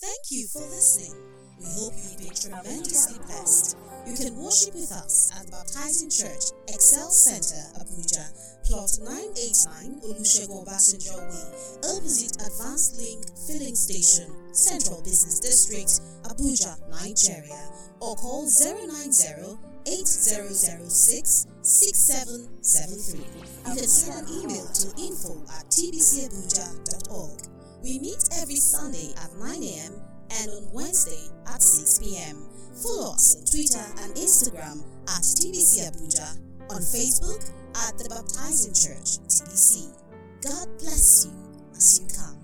Thank 0.00 0.30
you 0.30 0.46
for 0.52 0.60
listening. 0.60 1.37
We 1.60 1.66
hope 1.74 1.92
you've 1.98 2.18
been 2.18 2.34
tremendously 2.34 3.18
blessed. 3.26 3.76
You 4.06 4.14
can 4.14 4.36
worship 4.36 4.74
with 4.74 4.92
us 4.92 5.30
at 5.34 5.50
Baptizing 5.50 6.08
Church, 6.08 6.54
Excel 6.68 7.10
Center, 7.10 7.60
Abuja, 7.82 8.24
plot 8.64 8.90
989 9.02 10.00
Olusegun 10.06 10.64
Obasanjo 10.64 11.18
Way, 11.18 11.44
opposite 11.82 12.36
Advanced 12.46 12.96
Link 12.96 13.26
Filling 13.46 13.74
Station, 13.74 14.30
Central 14.52 15.02
Business 15.02 15.40
District, 15.40 15.90
Abuja, 16.30 16.78
Nigeria, 16.90 17.60
or 18.00 18.14
call 18.16 18.46
090 18.46 19.58
8006 19.86 21.46
6773. 21.62 23.20
You 23.20 23.76
can 23.76 23.88
send 23.88 24.28
an 24.28 24.32
email 24.32 24.66
to 24.66 24.86
info 25.00 25.36
at 25.58 25.66
tbcabuja.org. 25.68 27.40
We 27.82 27.98
meet 27.98 28.22
every 28.40 28.56
Sunday 28.56 29.12
at 29.22 29.34
9 29.36 29.62
a.m. 29.62 29.92
and 30.40 30.50
on 30.50 30.68
Wednesday 30.72 31.30
at 31.46 31.62
6 31.62 31.98
p.m. 32.00 32.36
Follow 32.82 33.12
us 33.12 33.36
on 33.36 33.44
Twitter 33.46 33.84
and 34.04 34.14
Instagram 34.14 34.82
at 35.08 35.22
TBC 35.22 35.88
Abuja, 35.88 36.38
on 36.70 36.80
Facebook 36.82 37.50
at 37.86 37.98
The 37.98 38.08
Baptizing 38.08 38.74
Church 38.74 39.18
TBC. 39.26 39.92
God 40.42 40.68
bless 40.78 41.26
you 41.26 41.32
as 41.76 42.00
you 42.00 42.06
come. 42.16 42.38